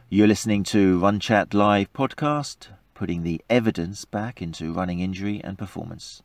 You're 0.10 0.26
listening 0.26 0.64
to 0.74 0.98
Run 0.98 1.20
Chat 1.20 1.54
Live 1.54 1.94
podcast 1.94 2.70
putting 2.96 3.22
the 3.22 3.40
evidence 3.48 4.06
back 4.06 4.42
into 4.42 4.74
running 4.74 5.02
injury 5.02 5.40
and 5.44 5.56
performance. 5.56 6.24